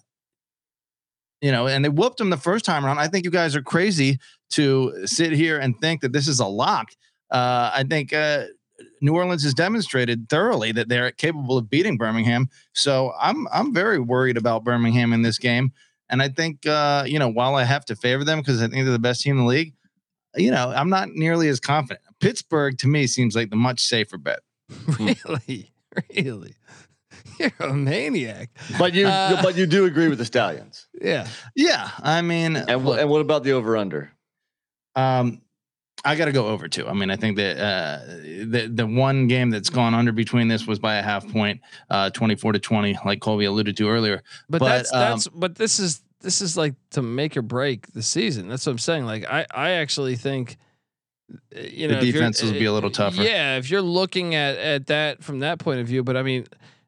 you 1.42 1.52
know, 1.52 1.68
and 1.68 1.86
they 1.86 1.90
whooped 1.90 2.18
them 2.18 2.30
the 2.30 2.38
first 2.38 2.66
time 2.66 2.86
around. 2.86 3.00
I 3.00 3.08
think 3.08 3.24
you 3.24 3.32
guys 3.32 3.56
are 3.56 3.62
crazy 3.62 4.20
to 4.52 5.08
sit 5.08 5.32
here 5.32 5.58
and 5.58 5.80
think 5.80 6.02
that 6.02 6.12
this 6.12 6.28
is 6.28 6.40
a 6.40 6.46
lock. 6.46 6.90
Uh, 7.32 7.72
I 7.74 7.86
think 7.88 8.12
uh, 8.12 8.46
New 9.02 9.16
Orleans 9.16 9.44
has 9.44 9.54
demonstrated 9.54 10.28
thoroughly 10.30 10.72
that 10.74 10.90
they're 10.90 11.12
capable 11.12 11.58
of 11.58 11.70
beating 11.70 11.98
Birmingham. 11.98 12.50
So 12.74 13.14
I'm 13.20 13.48
I'm 13.54 13.74
very 13.74 14.00
worried 14.00 14.38
about 14.38 14.64
Birmingham 14.64 15.14
in 15.14 15.22
this 15.22 15.38
game. 15.38 15.72
And 16.10 16.22
I 16.22 16.30
think 16.30 16.66
uh, 16.66 17.04
you 17.08 17.20
know, 17.20 17.30
while 17.30 17.56
I 17.56 17.64
have 17.64 17.86
to 17.86 17.96
favor 17.96 18.24
them 18.24 18.40
because 18.40 18.62
I 18.62 18.68
think 18.68 18.84
they're 18.84 18.92
the 18.92 19.00
best 19.00 19.22
team 19.22 19.38
in 19.38 19.44
the 19.46 19.50
league, 19.50 19.74
you 20.36 20.52
know, 20.52 20.72
I'm 20.76 20.90
not 20.90 21.10
nearly 21.10 21.48
as 21.50 21.60
confident. 21.60 22.02
Pittsburgh 22.20 22.78
to 22.80 22.88
me 22.88 23.08
seems 23.08 23.36
like 23.36 23.50
the 23.50 23.56
much 23.56 23.82
safer 23.82 24.18
bet. 24.18 24.40
really, 25.00 25.72
really, 26.16 26.56
you're 27.40 27.52
a 27.60 27.74
maniac. 27.74 28.50
But 28.78 28.94
you, 28.94 29.08
Uh, 29.08 29.42
but 29.42 29.56
you 29.56 29.66
do 29.66 29.86
agree 29.86 30.08
with 30.10 30.18
the 30.20 30.26
Stallions. 30.26 30.88
Yeah, 31.02 31.28
Yeah, 31.56 31.90
I 32.00 32.22
mean, 32.22 32.56
And 32.56 32.82
wh- 32.82 32.86
look, 32.86 33.00
and 33.00 33.10
what 33.10 33.22
about 33.22 33.44
the 33.44 33.54
over 33.54 33.78
under? 33.78 34.12
um, 34.96 35.42
I 36.06 36.16
got 36.16 36.26
to 36.26 36.32
go 36.32 36.48
over 36.48 36.68
too. 36.68 36.88
I 36.88 36.94
mean, 36.94 37.12
I 37.12 37.16
think 37.16 37.36
that 37.38 37.58
uh, 37.58 38.06
the 38.46 38.70
the 38.74 38.88
one 38.88 39.28
game 39.28 39.50
that's 39.50 39.70
gone 39.70 39.94
under 39.94 40.12
between 40.12 40.48
this 40.48 40.66
was 40.66 40.80
by 40.80 40.96
a 40.96 41.02
half 41.02 41.28
point, 41.32 41.62
uh, 41.90 42.10
24 42.12 42.54
to 42.54 42.60
20, 42.60 42.98
like 43.06 43.20
Colby 43.20 43.46
alluded 43.46 43.76
to 43.78 43.90
earlier. 43.90 44.24
but, 44.50 44.60
But, 44.60 44.68
that's 44.70 44.94
um, 44.94 45.00
that's 45.00 45.28
but 45.28 45.56
this 45.56 45.80
is 45.80 46.02
this 46.22 46.42
is 46.42 46.58
like 46.58 46.76
to 46.92 47.02
make 47.02 47.36
or 47.36 47.42
break 47.42 47.92
the 47.94 48.04
season. 48.04 48.48
That's 48.48 48.66
what 48.66 48.74
I'm 48.74 48.78
saying. 48.80 49.06
Like 49.06 49.26
I 49.30 49.46
I 49.54 49.70
actually 49.72 50.16
think 50.16 50.58
uh, 51.32 51.60
you 51.60 51.88
know 51.88 52.00
you're- 52.00 52.12
defenses 52.12 52.52
will 52.52 52.60
be 52.60 52.66
a 52.66 52.74
little 52.74 52.90
uh, 52.90 52.94
tougher. 52.94 53.22
Yeah, 53.22 53.58
if 53.58 53.70
you're 53.70 53.82
looking 53.82 54.36
at 54.36 54.58
at 54.58 54.88
that 54.88 55.24
from 55.24 55.40
that 55.40 55.60
point 55.60 55.80
of 55.82 55.88
view, 55.88 56.04
but 56.04 56.18
I 56.18 56.24
mean. 56.24 56.46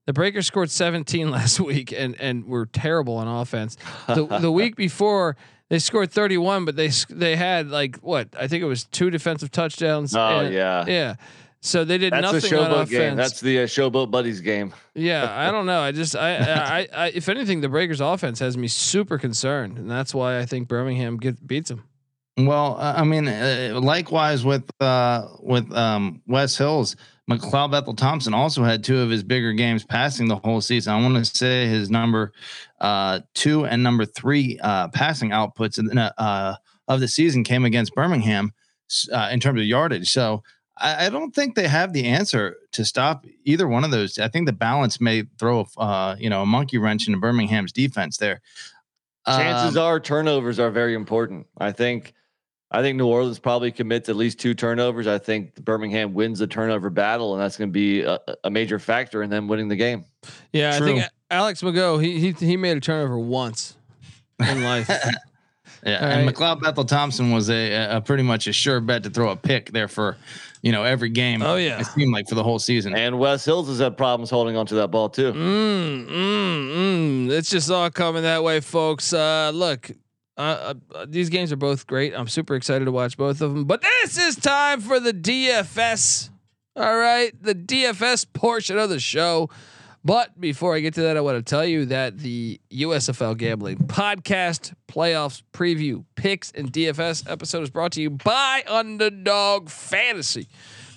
The 0.08 0.13
Breakers 0.13 0.47
scored 0.47 0.71
17 0.71 1.30
last 1.32 1.60
week 1.60 1.93
and 1.93 2.19
and 2.19 2.45
were 2.45 2.65
terrible 2.65 3.17
on 3.17 3.28
offense. 3.28 3.78
The 4.08 4.26
the 4.26 4.52
week 4.62 4.76
before 4.76 5.38
they 5.72 5.80
scored 5.80 6.12
31, 6.12 6.66
but 6.66 6.76
they 6.76 6.90
they 7.10 7.38
had 7.38 7.70
like 7.70 7.96
what 8.00 8.28
I 8.38 8.48
think 8.50 8.62
it 8.62 8.66
was 8.66 8.84
two 8.84 9.10
defensive 9.10 9.52
touchdowns. 9.52 10.14
Oh 10.14 10.40
and- 10.40 10.54
yeah, 10.54 10.86
yeah. 10.86 11.16
So 11.62 11.86
they 11.86 11.98
did 11.98 12.12
That's 12.12 12.28
the 12.28 12.34
nothing 12.34 12.54
on 12.60 12.66
showboat 12.66 12.74
offense. 12.74 12.90
game. 12.90 13.16
That's 13.16 13.40
the 13.40 13.60
uh, 13.60 13.66
showboat 13.68 14.12
buddies 14.12 14.42
game. 14.42 14.74
Yeah, 14.94 15.32
I 15.34 15.52
don't 15.52 15.66
know. 15.68 15.80
I 15.80 15.94
just 15.94 16.18
I, 16.18 16.36
I 16.36 16.88
I 16.94 17.08
if 17.16 17.30
anything, 17.30 17.62
the 17.62 17.70
Breakers 17.70 18.02
offense 18.02 18.40
has 18.40 18.58
me 18.58 18.68
super 18.68 19.18
concerned, 19.18 19.78
and 19.78 19.90
that's 19.90 20.14
why 20.14 20.40
I 20.40 20.46
think 20.46 20.68
Birmingham 20.68 21.16
get, 21.16 21.48
beats 21.48 21.70
them. 21.70 21.86
Well, 22.38 22.76
uh, 22.78 22.96
I 22.98 23.06
mean, 23.06 23.26
uh, 23.30 23.80
likewise 23.82 24.44
with 24.44 24.70
uh, 24.82 25.28
with 25.40 25.72
um, 25.72 26.22
Wes 26.28 26.58
Hills, 26.58 26.98
McLeod 27.30 27.72
Bethel 27.72 27.96
Thompson 27.96 28.34
also 28.34 28.64
had 28.64 28.84
two 28.84 29.00
of 29.00 29.10
his 29.10 29.24
bigger 29.24 29.54
games 29.54 29.84
passing 29.84 30.28
the 30.28 30.36
whole 30.36 30.60
season. 30.60 30.94
I 30.94 31.02
want 31.02 31.16
to 31.16 31.26
say 31.26 31.68
his 31.68 31.90
number 31.90 32.34
uh, 32.80 33.22
two 33.34 33.66
and 33.66 33.84
number 33.84 34.06
three 34.06 34.60
uh, 34.62 34.90
passing 34.90 35.30
outputs 35.30 35.80
in, 35.80 35.98
uh, 35.98 36.56
of 36.88 37.00
the 37.00 37.08
season 37.08 37.44
came 37.44 37.64
against 37.64 37.94
Birmingham 37.96 38.54
uh, 39.14 39.30
in 39.32 39.40
terms 39.40 39.60
of 39.62 39.66
yardage. 39.66 40.12
So 40.12 40.44
I, 40.78 41.06
I 41.06 41.10
don't 41.10 41.34
think 41.34 41.56
they 41.56 41.68
have 41.68 41.94
the 41.94 42.06
answer 42.06 42.58
to 42.74 42.84
stop 42.84 43.26
either 43.46 43.68
one 43.68 43.84
of 43.84 43.92
those. 43.92 44.18
I 44.18 44.28
think 44.28 44.48
the 44.48 44.54
balance 44.54 45.00
may 45.00 45.24
throw 45.38 45.68
uh, 45.78 46.16
you 46.20 46.30
know 46.30 46.42
a 46.42 46.46
monkey 46.46 46.78
wrench 46.80 47.08
into 47.08 47.20
Birmingham's 47.20 47.72
defense 47.72 48.18
there. 48.18 48.42
Chances 49.28 49.78
Um, 49.78 49.84
are 49.84 50.00
turnovers 50.00 50.60
are 50.60 50.72
very 50.72 50.96
important. 50.96 51.46
I 51.60 51.72
think 51.72 52.14
I 52.72 52.82
think 52.82 52.98
New 52.98 53.08
Orleans 53.08 53.38
probably 53.38 53.72
commits 53.72 54.08
at 54.08 54.16
least 54.16 54.40
two 54.40 54.54
turnovers. 54.54 55.06
I 55.06 55.18
think 55.18 55.56
Birmingham 55.56 56.14
wins 56.14 56.40
the 56.40 56.48
turnover 56.48 56.90
battle, 56.90 57.34
and 57.34 57.42
that's 57.42 57.58
going 57.58 57.70
to 57.70 57.74
be 57.74 58.02
a, 58.02 58.18
a 58.46 58.50
major 58.50 58.80
factor 58.80 59.24
in 59.24 59.30
them 59.30 59.48
winning 59.50 59.68
the 59.68 59.76
game. 59.76 60.06
Yeah, 60.54 60.78
True. 60.78 60.88
I 60.88 60.94
think 60.94 61.06
Alex 61.30 61.62
McGough 61.62 62.02
he 62.02 62.20
he 62.20 62.32
he 62.32 62.58
made 62.58 62.78
a 62.78 62.80
turnover 62.80 63.20
once 63.20 63.76
in 64.40 64.64
life. 64.64 64.90
Yeah, 65.84 65.98
All 65.98 66.06
and 66.06 66.28
right. 66.28 66.36
McLeod 66.36 66.62
Bethel 66.62 66.86
Thompson 66.86 67.32
was 67.32 67.50
a, 67.50 67.98
a 67.98 68.02
pretty 68.02 68.24
much 68.24 68.48
a 68.48 68.54
sure 68.54 68.80
bet 68.80 69.04
to 69.04 69.10
throw 69.10 69.32
a 69.32 69.36
pick 69.36 69.72
there 69.72 69.88
for, 69.88 70.16
you 70.62 70.72
know, 70.72 70.84
every 70.84 71.10
game. 71.10 71.42
Oh, 71.42 71.56
yeah. 71.56 71.80
it 71.80 71.86
seemed 71.88 72.14
like 72.14 72.30
for 72.30 72.36
the 72.36 72.44
whole 72.44 72.60
season. 72.60 72.96
And 72.96 73.18
Wes 73.18 73.44
Hills 73.44 73.68
has 73.68 73.80
had 73.80 73.98
problems 73.98 74.30
holding 74.30 74.56
onto 74.56 74.76
that 74.76 74.90
ball 74.90 75.10
too. 75.10 75.34
Mm, 75.34 76.08
mm, 76.08 76.08
mm. 76.08 77.32
It's 77.32 77.50
just 77.50 77.72
all 77.72 77.90
coming 77.90 78.22
that 78.24 78.44
way, 78.44 78.60
folks. 78.60 79.12
Uh, 79.12 79.52
look, 79.54 79.90
uh, 80.38 80.74
uh, 80.94 81.06
these 81.08 81.30
games 81.30 81.52
are 81.52 81.58
both 81.58 81.86
great. 81.88 82.13
I'm 82.15 82.28
super 82.28 82.56
excited 82.56 82.86
to 82.86 82.91
watch 82.91 83.17
both 83.17 83.41
of 83.41 83.54
them. 83.54 83.65
But 83.65 83.82
this 83.82 84.17
is 84.17 84.36
time 84.36 84.82
for 84.82 85.00
the 85.00 85.13
DFS. 85.13 86.30
All 86.76 86.98
right, 86.98 87.32
the 87.41 87.54
DFS 87.54 88.26
portion 88.34 88.78
of 88.78 88.89
the 88.89 89.00
show. 89.00 89.50
But 90.04 90.39
before 90.39 90.76
I 90.76 90.80
get 90.80 90.96
to 90.96 91.02
that, 91.04 91.15
I 91.15 91.22
want 91.22 91.38
to 91.38 91.48
tell 91.48 91.65
you 91.65 91.86
that 91.88 92.17
the 92.17 92.60
USFL 92.72 93.38
Gambling 93.38 93.78
Podcast 93.78 94.74
Playoffs 94.88 95.44
Preview 95.54 96.06
Picks 96.15 96.52
and 96.52 96.74
DFS 96.74 97.30
episode 97.30 97.62
is 97.62 97.70
brought 97.70 97.91
to 97.91 98.02
you 98.02 98.10
by 98.10 98.63
Underdog 98.67 99.70
Fantasy. 99.70 100.48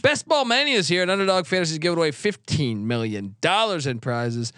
Best 0.01 0.27
Ball 0.27 0.47
Mania 0.47 0.79
is 0.79 0.89
here, 0.89 1.03
and 1.03 1.11
Underdog 1.11 1.45
Fantasy 1.47 1.73
is 1.73 1.79
giving 1.79 1.99
away 1.99 2.13
$15 2.13 2.83
million 2.83 3.37
in 3.43 3.99
prizes. 4.01 4.53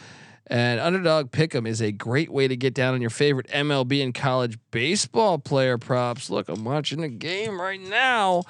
And 0.48 0.78
Underdog 0.78 1.32
Pick'em 1.32 1.66
is 1.66 1.82
a 1.82 1.90
great 1.90 2.30
way 2.30 2.46
to 2.46 2.56
get 2.56 2.72
down 2.72 2.94
on 2.94 3.00
your 3.00 3.10
favorite 3.10 3.48
MLB 3.48 4.02
and 4.02 4.14
college 4.14 4.58
baseball 4.70 5.38
player 5.38 5.76
props. 5.76 6.30
Look, 6.30 6.48
I'm 6.48 6.64
watching 6.64 7.02
a 7.02 7.08
game 7.08 7.60
right 7.60 7.80
now. 7.80 8.44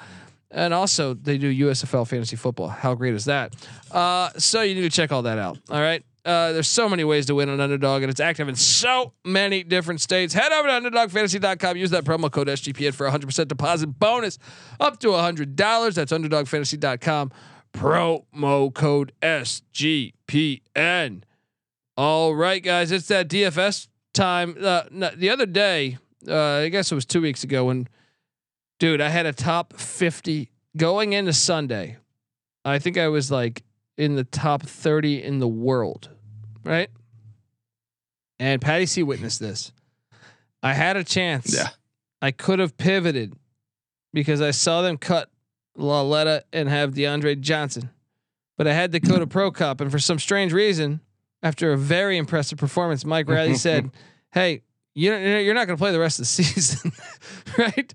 And 0.51 0.73
also, 0.73 1.13
they 1.13 1.37
do 1.37 1.67
USFL 1.67 2.07
fantasy 2.07 2.35
football. 2.35 2.69
How 2.69 2.95
great 2.95 3.13
is 3.13 3.25
that? 3.25 3.53
Uh, 3.91 4.29
so 4.37 4.61
you 4.61 4.75
need 4.75 4.81
to 4.81 4.89
check 4.89 5.11
all 5.11 5.23
that 5.23 5.37
out. 5.37 5.57
All 5.69 5.81
right. 5.81 6.03
Uh, 6.23 6.51
there's 6.51 6.67
so 6.67 6.89
many 6.89 7.05
ways 7.05 7.25
to 7.25 7.35
win 7.35 7.49
on 7.49 7.61
Underdog, 7.61 8.03
and 8.03 8.11
it's 8.11 8.19
active 8.19 8.49
in 8.49 8.55
so 8.55 9.13
many 9.23 9.63
different 9.63 10.01
states. 10.01 10.33
Head 10.33 10.51
over 10.51 10.67
to 10.67 10.89
UnderdogFantasy.com. 10.89 11.77
Use 11.77 11.89
that 11.91 12.03
promo 12.03 12.29
code 12.29 12.47
SGPN 12.47 12.93
for 12.93 13.09
100% 13.09 13.47
deposit 13.47 13.87
bonus 13.87 14.37
up 14.79 14.99
to 14.99 15.07
$100. 15.07 15.93
That's 15.93 16.11
UnderdogFantasy.com. 16.11 17.31
Promo 17.73 18.73
code 18.73 19.13
SGPN. 19.21 21.23
All 21.97 22.35
right, 22.35 22.61
guys, 22.61 22.91
it's 22.91 23.07
that 23.07 23.27
DFS 23.27 23.87
time. 24.13 24.55
Uh, 24.61 24.83
no, 24.91 25.09
the 25.15 25.31
other 25.31 25.47
day, 25.47 25.97
uh, 26.27 26.35
I 26.35 26.69
guess 26.69 26.91
it 26.91 26.95
was 26.95 27.05
two 27.05 27.21
weeks 27.21 27.43
ago 27.43 27.65
when, 27.65 27.87
dude, 28.77 29.01
I 29.01 29.09
had 29.09 29.25
a 29.25 29.33
top 29.33 29.73
50 29.73 30.51
going 30.75 31.13
into 31.13 31.33
Sunday. 31.33 31.97
I 32.63 32.77
think 32.77 32.99
I 32.99 33.07
was 33.07 33.31
like 33.31 33.63
in 33.97 34.15
the 34.15 34.23
top 34.23 34.61
30 34.61 35.23
in 35.23 35.39
the 35.39 35.47
world, 35.47 36.09
right? 36.63 36.89
And 38.39 38.61
Patty 38.61 38.85
C 38.85 39.01
witnessed 39.01 39.39
this. 39.39 39.71
I 40.61 40.73
had 40.73 40.97
a 40.97 41.03
chance. 41.03 41.55
Yeah. 41.55 41.69
I 42.21 42.29
could 42.29 42.59
have 42.59 42.77
pivoted 42.77 43.33
because 44.13 44.39
I 44.39 44.51
saw 44.51 44.83
them 44.83 44.99
cut 44.99 45.31
Laletta 45.75 46.43
and 46.53 46.69
have 46.69 46.93
DeAndre 46.93 47.39
Johnson, 47.39 47.89
but 48.55 48.67
I 48.67 48.73
had 48.73 48.91
Dakota 48.91 49.25
Prukop, 49.25 49.81
and 49.81 49.91
for 49.91 49.99
some 49.99 50.19
strange 50.19 50.53
reason, 50.53 51.01
after 51.43 51.71
a 51.73 51.77
very 51.77 52.17
impressive 52.17 52.57
performance, 52.57 53.05
Mike 53.05 53.29
Riley 53.29 53.55
said, 53.55 53.91
"Hey, 54.31 54.63
you 54.95 55.13
you're 55.15 55.53
not 55.53 55.67
going 55.67 55.77
to 55.77 55.81
play 55.81 55.91
the 55.91 55.99
rest 55.99 56.19
of 56.19 56.23
the 56.23 56.25
season, 56.43 56.91
right?" 57.57 57.93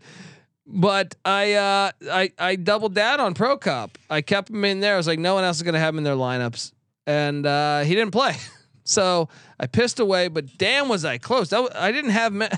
But 0.66 1.16
I 1.24 1.54
uh, 1.54 1.90
I 2.10 2.32
I 2.38 2.56
doubled 2.56 2.94
down 2.94 3.20
on 3.20 3.34
Prukop. 3.34 3.90
I 4.08 4.20
kept 4.22 4.50
him 4.50 4.64
in 4.64 4.80
there. 4.80 4.94
I 4.94 4.96
was 4.96 5.06
like, 5.06 5.18
no 5.18 5.34
one 5.34 5.44
else 5.44 5.56
is 5.56 5.62
going 5.62 5.74
to 5.74 5.80
have 5.80 5.94
him 5.94 5.98
in 5.98 6.04
their 6.04 6.14
lineups, 6.14 6.72
and 7.06 7.44
uh, 7.44 7.80
he 7.80 7.94
didn't 7.94 8.12
play. 8.12 8.34
So 8.84 9.28
I 9.60 9.68
pissed 9.68 10.00
away. 10.00 10.26
But 10.26 10.58
damn, 10.58 10.88
was 10.88 11.04
I 11.04 11.16
close? 11.16 11.50
That 11.50 11.58
w- 11.58 11.72
I 11.72 11.92
didn't 11.92 12.10
have. 12.10 12.32
Me- 12.32 12.48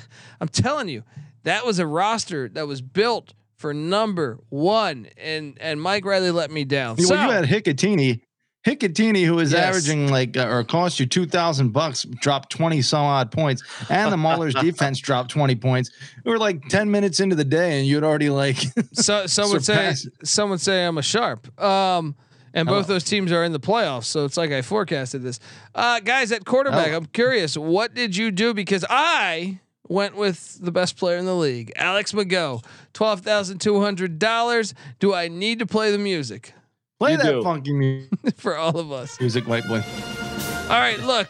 I'm 0.41 0.49
telling 0.49 0.89
you, 0.89 1.03
that 1.43 1.67
was 1.67 1.79
a 1.79 1.87
roster 1.87 2.49
that 2.55 2.67
was 2.67 2.81
built 2.81 3.35
for 3.57 3.75
number 3.75 4.39
one, 4.49 5.09
and 5.19 5.59
and 5.61 5.81
Mike 5.81 6.07
Riley 6.07 6.31
let 6.31 6.51
me 6.51 6.65
down. 6.65 6.97
Well, 6.97 7.09
so, 7.09 7.15
you 7.15 7.31
had 7.31 7.45
Hikutini. 7.45 8.23
Hikutini, 8.65 9.27
who 9.27 9.39
is 9.41 9.53
Yes. 9.53 9.63
averaging 9.65 10.09
like 10.11 10.37
uh, 10.37 10.47
or 10.49 10.65
cost 10.65 10.99
you 10.99 11.07
two 11.07 11.27
thousand 11.27 11.73
bucks, 11.73 12.05
dropped 12.05 12.51
twenty 12.51 12.81
some 12.83 13.05
odd 13.05 13.31
points, 13.31 13.63
and 13.91 14.11
the 14.11 14.17
Maulers 14.17 14.59
defense 14.61 14.99
dropped 15.01 15.31
twenty 15.31 15.55
points. 15.55 15.91
We 16.25 16.31
were 16.33 16.39
like 16.39 16.69
ten 16.69 16.91
minutes 16.91 17.21
into 17.21 17.37
the 17.37 17.45
day, 17.45 17.79
and 17.79 17.87
you'd 17.87 18.05
already 18.05 18.31
like 18.31 18.57
so 18.93 19.27
some 19.27 19.51
would 19.51 19.65
say 19.65 19.95
some 20.23 20.51
would 20.51 20.61
say 20.63 20.87
I'm 20.87 20.97
a 20.99 21.03
sharp. 21.03 21.61
Um, 21.63 22.15
and 22.55 22.69
both 22.69 22.87
those 22.87 23.03
teams 23.05 23.33
are 23.33 23.43
in 23.45 23.51
the 23.53 23.61
playoffs, 23.61 24.05
so 24.05 24.25
it's 24.25 24.37
like 24.37 24.53
I 24.53 24.63
forecasted 24.63 25.23
this. 25.23 25.41
Uh, 25.75 25.99
guys 26.01 26.31
at 26.33 26.45
quarterback. 26.45 26.93
I'm 26.93 27.07
curious, 27.07 27.57
what 27.59 27.95
did 27.95 28.17
you 28.17 28.31
do? 28.31 28.55
Because 28.55 28.85
I 28.89 29.59
went 29.89 30.17
with 30.17 30.59
the 30.63 30.71
best 30.71 30.97
player 30.97 31.17
in 31.19 31.27
the 31.27 31.35
league, 31.35 31.73
Alex 31.77 32.13
McGough, 32.13 32.65
twelve 32.95 33.21
thousand 33.21 33.59
two 33.59 33.81
hundred 33.83 34.19
dollars. 34.21 34.73
Do 35.01 35.13
I 35.13 35.29
need 35.29 35.59
to 35.59 35.67
play 35.67 35.91
the 35.91 35.99
music 35.99 36.55
play 37.05 37.13
You 37.13 37.19
that 37.19 37.33
do. 37.33 37.43
funky 37.43 37.73
mu- 37.73 38.03
for 38.37 38.57
all 38.57 38.79
of 38.79 38.91
us? 38.93 39.19
music, 39.21 39.47
white 39.47 39.67
boy. 39.67 39.83
All 40.65 40.81
right, 40.81 40.99
look. 41.01 41.29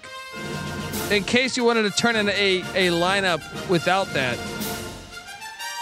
In 1.11 1.23
case 1.25 1.57
you 1.57 1.65
wanted 1.65 1.83
to 1.83 1.91
turn 1.91 2.17
in 2.17 2.29
a 2.31 2.61
a 2.75 2.89
lineup 2.91 3.43
without 3.69 4.07
that, 4.15 4.37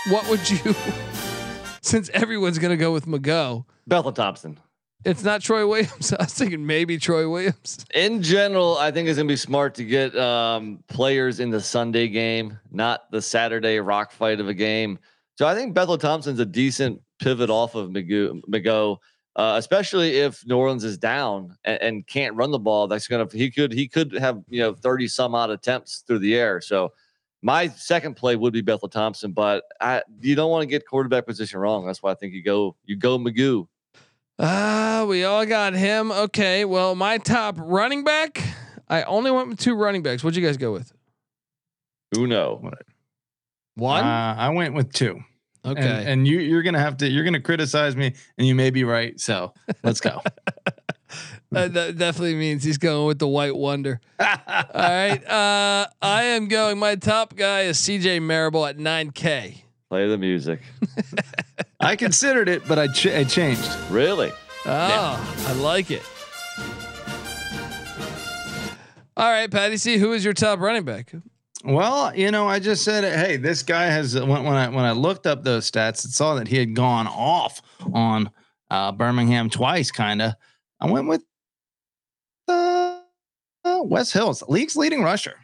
what 0.09 0.29
would 0.29 0.49
you? 0.51 0.59
Since 1.83 2.09
everyone's 2.11 2.59
gonna 2.59 2.77
go 2.77 2.93
with 2.93 3.07
McGough, 3.07 3.65
Bethel 3.87 4.13
Thompson. 4.13 4.59
it's 5.05 5.23
not 5.25 5.41
Troy 5.43 5.67
Williams. 5.67 6.13
I 6.19 6.25
was 6.25 6.33
thinking 6.35 6.65
maybe 6.67 6.99
Troy 6.99 7.29
Williams. 7.29 7.85
In 7.95 8.23
general, 8.23 8.79
I 8.79 8.91
think 8.91 9.09
it's 9.09 9.17
gonna 9.19 9.29
be 9.29 9.37
smart 9.37 9.75
to 9.77 9.85
get 9.85 10.17
um, 10.17 10.83
players 10.89 11.41
in 11.41 11.51
the 11.51 11.61
Sunday 11.61 12.09
game, 12.09 12.59
not 12.71 13.11
the 13.11 13.21
Saturday 13.23 13.79
rock 13.81 14.13
fight 14.13 14.41
of 14.41 14.49
a 14.49 14.55
game. 14.55 14.99
So 15.39 15.47
I 15.47 15.55
think 15.55 15.75
Bethel 15.75 15.99
Thompson's 15.99 16.39
a 16.41 16.47
decent 16.47 17.01
pivot 17.21 17.51
off 17.51 17.75
of 17.75 17.91
McGough, 17.91 18.41
McGough, 18.51 18.99
uh, 19.37 19.55
especially 19.57 20.19
if 20.19 20.47
New 20.47 20.57
Orleans 20.57 20.85
is 20.85 20.99
down 20.99 21.57
and, 21.65 21.81
and 21.83 22.07
can't 22.07 22.35
run 22.35 22.51
the 22.51 22.59
ball. 22.59 22.89
That's 22.89 23.09
gonna 23.09 23.29
he 23.33 23.51
could 23.51 23.73
he 23.73 23.89
could 23.89 24.13
have 24.13 24.43
you 24.49 24.61
know 24.61 24.75
thirty 24.75 25.09
some 25.09 25.35
odd 25.35 25.51
attempts 25.51 26.05
through 26.07 26.21
the 26.21 26.35
air. 26.35 26.61
So 26.61 26.93
my 27.43 27.69
second 27.69 28.15
play 28.15 28.37
would 28.37 28.53
be 28.53 28.61
Bethel 28.61 28.89
Thompson, 28.89 29.33
but 29.33 29.65
I 29.81 30.03
you 30.21 30.35
don't 30.35 30.51
want 30.51 30.63
to 30.63 30.67
get 30.67 30.87
quarterback 30.87 31.27
position 31.27 31.61
wrong. 31.61 31.87
That's 31.87 32.03
why 32.03 32.13
I 32.13 32.15
think 32.15 32.35
you 32.35 32.43
go 32.43 32.77
you 32.85 32.97
go 32.97 33.19
McGough. 33.19 33.67
Ah, 34.39 35.05
we 35.09 35.25
all 35.25 35.47
got 35.47 35.75
him. 35.75 36.11
Okay, 36.11 36.65
well, 36.65 36.95
my 36.95 37.19
top 37.19 37.57
running 37.59 38.05
back. 38.05 38.43
I 38.89 39.03
only 39.05 39.31
went 39.31 39.49
with 39.49 39.59
two 39.59 39.75
running 39.75 40.03
backs. 40.03 40.23
What'd 40.23 40.37
you 40.37 40.47
guys 40.47 40.57
go 40.57 40.73
with? 40.73 40.93
Uno. 42.17 42.73
One. 43.75 44.05
Uh, 44.05 44.35
I 44.39 44.51
went 44.51 44.75
with 44.75 44.93
two. 44.93 45.23
Okay. 45.65 45.81
And, 45.81 46.09
and 46.09 46.29
you 46.29 46.39
you're 46.41 46.63
gonna 46.63 46.81
have 46.81 46.97
to 46.99 47.09
you're 47.09 47.25
gonna 47.25 47.41
criticize 47.41 47.97
me, 47.97 48.15
and 48.39 48.47
you 48.47 48.55
may 48.55 48.71
be 48.71 48.85
right. 48.85 49.19
So 49.21 49.55
let's 49.83 50.01
go. 50.01 50.23
that, 51.51 51.75
that 51.75 51.99
definitely 51.99 52.35
means 52.35 52.65
he's 52.65 52.79
going 52.79 53.07
with 53.07 53.19
the 53.19 53.29
white 53.29 53.55
wonder. 53.55 54.01
All 54.21 54.27
right. 54.75 55.25
Uh, 55.27 55.87
I 56.01 56.25
am 56.25 56.49
going. 56.49 56.79
My 56.79 56.97
top 56.97 57.37
guy 57.37 57.63
is 57.63 57.79
CJ 57.79 58.23
Marable 58.23 58.65
at 58.67 58.79
9K. 58.79 59.63
Play 59.89 60.09
the 60.09 60.19
music. 60.19 60.61
I 61.81 61.97
considered 61.97 62.49
it, 62.49 62.67
but 62.67 62.79
I, 62.79 62.87
ch- 62.89 63.09
I 63.09 63.25
changed. 63.25 63.69
Really? 63.91 64.33
Oh, 64.65 65.45
I 65.47 65.53
like 65.55 65.91
it. 65.91 66.03
All 69.15 69.31
right, 69.31 69.51
Patty 69.51 69.77
C, 69.77 69.99
who 69.99 70.13
is 70.15 70.25
your 70.25 70.33
top 70.33 70.61
running 70.61 70.85
back? 70.85 71.13
Well, 71.65 72.15
you 72.17 72.31
know, 72.33 72.49
I 72.49 72.59
just 72.59 72.85
said, 72.85 73.05
hey, 73.05 73.37
this 73.37 73.63
guy 73.63 73.85
has 73.85 74.15
when, 74.17 74.29
when 74.29 74.55
I 74.55 74.69
when 74.69 74.85
I 74.85 74.93
looked 74.93 75.27
up 75.27 75.45
those 75.45 75.71
stats, 75.71 76.05
and 76.05 76.13
saw 76.13 76.35
that 76.35 76.49
he 76.49 76.57
had 76.57 76.75
gone 76.75 77.07
off 77.07 77.63
on 77.93 78.31
uh, 78.71 78.91
Birmingham 78.93 79.49
twice, 79.49 79.91
kind 79.91 80.21
of. 80.21 80.35
I 80.81 80.91
went 80.91 81.07
with 81.07 81.23
uh, 82.49 82.99
uh, 83.65 83.81
Wes 83.85 84.13
Hills, 84.13 84.43
league's 84.49 84.77
leading 84.77 85.03
rusher. 85.03 85.37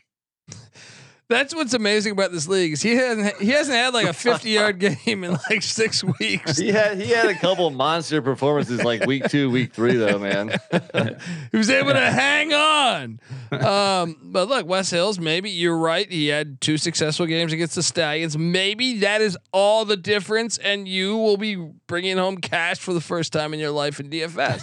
That's 1.29 1.55
what's 1.55 1.75
amazing 1.75 2.13
about 2.13 2.33
this 2.33 2.49
league 2.49 2.73
is 2.73 2.81
he 2.81 2.95
hasn't 2.95 3.37
he 3.37 3.51
hasn't 3.51 3.77
had 3.77 3.93
like 3.93 4.07
a 4.07 4.15
50 4.15 4.49
yard 4.49 4.79
game 5.05 5.25
in 5.25 5.33
like 5.51 5.63
six 5.63 6.03
weeks. 6.03 6.57
He 6.57 6.69
had 6.69 6.99
he 6.99 7.11
had 7.11 7.27
a 7.27 7.35
couple 7.35 7.69
monster 7.69 8.23
performances 8.23 8.83
like 8.83 9.05
week 9.05 9.29
two, 9.29 9.51
week 9.51 9.75
three 9.75 9.97
though, 9.97 10.19
man. 10.19 10.59
he 11.53 11.57
was 11.57 11.69
able 11.69 11.93
to 11.93 12.11
hang 12.11 12.55
on. 12.55 13.21
Um, 13.53 14.17
but 14.23 14.49
look, 14.49 14.67
Wes 14.67 14.89
Hills, 14.89 15.19
maybe 15.19 15.51
you're 15.51 15.77
right. 15.77 16.11
He 16.11 16.29
had 16.29 16.63
two 16.63 16.79
successful 16.79 17.27
games 17.27 17.53
against 17.53 17.75
the 17.75 17.83
Stallions. 17.83 18.39
Maybe 18.39 19.01
that 19.01 19.21
is 19.21 19.37
all 19.53 19.85
the 19.85 19.99
difference, 19.99 20.57
and 20.57 20.89
you 20.89 21.19
will 21.19 21.37
be 21.37 21.57
bringing 21.87 22.17
home 22.17 22.39
cash 22.39 22.79
for 22.79 22.95
the 22.95 23.03
first 23.03 23.35
time 23.35 23.53
in 23.53 23.61
your 23.61 23.71
life 23.71 24.01
in 24.01 24.09
DFS. 24.09 24.63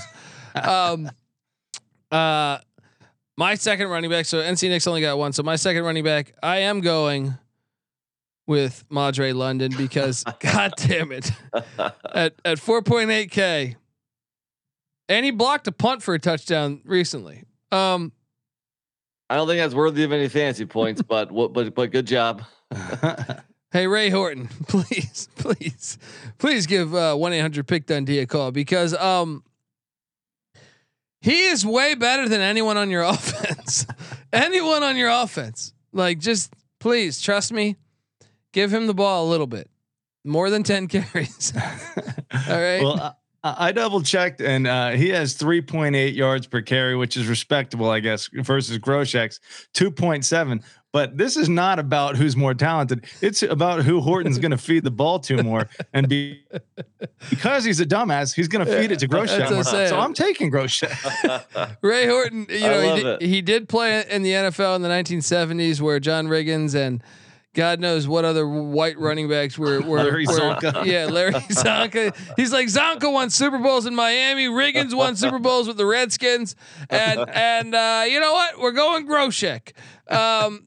um, 0.56 1.12
uh, 2.12 2.58
my 3.38 3.56
second 3.56 3.88
running 3.90 4.10
back. 4.10 4.26
So 4.26 4.42
NC 4.42 4.70
Nick's 4.70 4.88
only 4.88 5.02
got 5.02 5.18
one. 5.18 5.34
So 5.34 5.44
my 5.44 5.56
second 5.56 5.84
running 5.84 6.04
back, 6.04 6.34
I 6.42 6.60
am 6.60 6.82
going 6.82 7.38
with 8.48 8.84
Madre 8.90 9.34
London 9.34 9.72
because 9.76 10.24
God 10.40 10.74
damn 10.78 11.12
it, 11.12 11.32
at 11.54 12.34
at 12.46 12.58
4.8k, 12.58 13.76
and 15.10 15.26
he 15.26 15.32
blocked 15.32 15.68
a 15.68 15.72
punt 15.72 16.04
for 16.04 16.14
a 16.14 16.20
touchdown 16.20 16.82
recently. 16.86 17.44
Um, 17.72 18.12
I 19.30 19.36
don't 19.36 19.48
think 19.48 19.60
that's 19.60 19.74
worthy 19.74 20.04
of 20.04 20.12
any 20.12 20.28
fancy 20.28 20.66
points, 20.66 21.02
but 21.08 21.32
what 21.32 21.54
but 21.54 21.74
but 21.74 21.92
good 21.92 22.08
job. 22.08 22.44
Hey 23.72 23.88
Ray 23.88 24.10
Horton, 24.10 24.48
please, 24.70 25.28
please, 25.36 25.98
please 26.38 26.66
give 26.66 26.94
one 26.94 27.34
eight 27.34 27.42
hundred 27.42 27.68
pick 27.68 27.86
Dundee 27.88 28.20
a 28.20 28.26
call 28.26 28.52
because 28.52 28.94
um 28.94 29.44
he 31.26 31.46
is 31.46 31.66
way 31.66 31.96
better 31.96 32.30
than 32.30 32.40
anyone 32.42 32.78
on 32.78 32.90
your 32.90 33.02
offense. 33.16 33.86
anyone 34.32 34.84
on 34.84 34.96
your 34.96 35.10
offense, 35.10 35.74
like 35.92 36.20
just 36.20 36.54
please 36.80 37.20
trust 37.20 37.52
me, 37.52 37.76
give 38.54 38.72
him 38.74 38.88
the 38.88 38.94
ball 38.94 39.28
a 39.28 39.30
little 39.30 39.48
bit, 39.48 39.70
more 40.24 40.50
than 40.50 40.64
ten 40.64 40.88
carries. 40.96 41.52
All 41.58 42.62
right. 42.62 42.82
Well, 42.82 43.00
I- 43.02 43.14
I 43.44 43.72
double 43.74 44.02
checked, 44.02 44.42
and 44.42 44.66
uh, 44.66 44.90
he 44.94 45.10
has 45.10 45.38
3.8 45.38 46.16
yards 46.16 46.48
per 46.48 46.64
carry, 46.64 46.96
which 46.96 47.16
is 47.16 47.28
respectable, 47.28 47.88
I 47.92 48.00
guess, 48.00 48.28
versus 48.34 48.80
Groshek's 48.80 49.40
2.7. 49.76 50.64
But 50.96 51.18
this 51.18 51.36
is 51.36 51.50
not 51.50 51.78
about 51.78 52.16
who's 52.16 52.38
more 52.38 52.54
talented. 52.54 53.04
It's 53.20 53.44
about 53.44 53.84
who 53.84 54.00
Horton's 54.00 54.40
going 54.40 54.52
to 54.52 54.58
feed 54.58 54.86
the 54.86 54.92
ball 54.92 55.20
to 55.20 55.44
more, 55.44 55.68
and 55.94 56.08
be 56.08 56.42
because 57.30 57.66
he's 57.66 57.82
a 57.82 57.86
dumbass, 57.86 58.34
he's 58.34 58.48
going 58.48 58.66
to 58.66 58.72
feed 58.80 58.94
it 58.94 59.00
to 59.00 59.08
That's 59.10 59.30
Groshek. 59.34 59.40
what 59.40 59.48
I'm 59.50 59.54
more. 59.56 59.64
saying. 59.66 59.90
So 59.90 60.00
I'm 60.00 60.14
taking 60.14 60.50
Groshek. 60.50 61.76
Ray 61.82 62.08
Horton, 62.08 62.46
you 62.50 62.60
know, 62.62 62.96
he 62.96 63.04
did, 63.04 63.22
he 63.22 63.42
did 63.42 63.68
play 63.68 64.06
in 64.10 64.24
the 64.24 64.32
NFL 64.32 64.78
in 64.78 64.84
the 64.84 64.88
1970s 64.88 65.82
where 65.82 66.00
John 66.00 66.28
Riggins 66.28 66.74
and 66.76 67.04
God 67.54 67.82
knows 67.82 68.08
what 68.08 68.24
other 68.24 68.48
white 68.48 68.98
running 68.98 69.28
backs 69.28 69.58
were. 69.58 69.82
were 69.82 70.02
Larry 70.02 70.26
were- 70.28 70.34
Csonka. 70.34 70.86
Yeah, 70.86 71.08
Larry 71.08 71.32
Csonka. 71.34 72.16
He's 72.38 72.54
like 72.54 72.68
Csonka 72.68 73.12
won 73.12 73.30
Super 73.30 73.60
Bowls 73.60 73.86
in 73.86 73.96
Miami. 73.96 74.48
Riggins 74.48 74.94
won 74.94 75.18
Super 75.18 75.40
Bowls 75.40 75.68
with 75.68 75.76
the 75.76 75.86
Redskins, 75.86 76.56
and 76.90 77.30
and 77.30 77.76
uh, 77.76 78.06
you 78.08 78.22
know 78.22 78.32
what? 78.32 78.60
We're 78.62 78.72
going 78.72 79.06
Groshek. 79.08 79.74
Um, 80.10 80.64